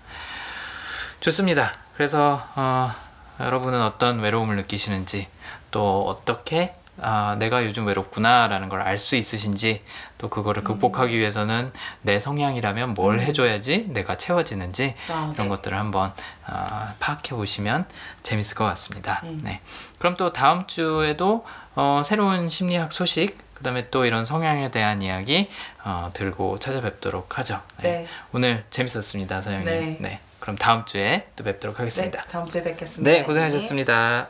좋습니다. 1.19 1.71
그래서 1.95 2.41
어, 2.55 2.91
여러분은 3.39 3.81
어떤 3.81 4.19
외로움을 4.19 4.55
느끼시는지 4.55 5.27
또 5.71 6.07
어떻게 6.07 6.73
아, 6.99 7.36
내가 7.40 7.64
요즘 7.65 7.86
외롭구나라는 7.86 8.69
걸 8.69 8.82
알 8.82 8.98
수 8.98 9.15
있으신지 9.15 9.84
또 10.18 10.30
그거를 10.30 10.64
음. 10.64 10.65
극복하기 10.65 11.18
위해서는 11.18 11.72
내 12.02 12.19
성향이라면 12.19 12.94
뭘 12.94 13.19
해줘야지 13.19 13.88
내가 13.90 14.18
채워지는지 14.18 14.95
아, 15.10 15.32
이런 15.34 15.48
네. 15.48 15.56
것들을 15.56 15.78
한번 15.78 16.11
아, 16.45 16.94
파악해 16.99 17.36
보시면 17.36 17.86
재밌을 18.24 18.56
것 18.56 18.65
같습니다. 18.65 19.22
음. 19.24 19.41
네. 19.44 19.61
그럼 19.99 20.15
또 20.18 20.34
다음 20.34 20.65
주에도 20.68 21.45
어, 21.76 22.02
새로운 22.03 22.49
심리학 22.49 22.91
소식, 22.91 23.38
그다음에 23.53 23.90
또 23.90 24.06
이런 24.06 24.26
성향에 24.26 24.72
대한 24.72 25.02
이야기 25.02 25.49
어, 25.84 26.10
들고 26.14 26.60
찾아뵙도록 26.60 27.38
하죠. 27.40 27.61
네. 27.82 28.07
오늘 28.32 28.64
재밌었습니다, 28.69 29.41
사장님. 29.41 29.65
네. 29.65 29.98
네. 29.99 30.19
그럼 30.40 30.56
다음 30.57 30.86
주에 30.86 31.28
또 31.36 31.44
뵙도록 31.44 31.76
네. 31.76 31.80
하겠습니다. 31.82 32.22
다음 32.24 32.48
주에 32.48 32.64
뵙겠습니다. 32.64 33.11
네, 33.11 33.24
고생하셨습니다. 33.24 34.28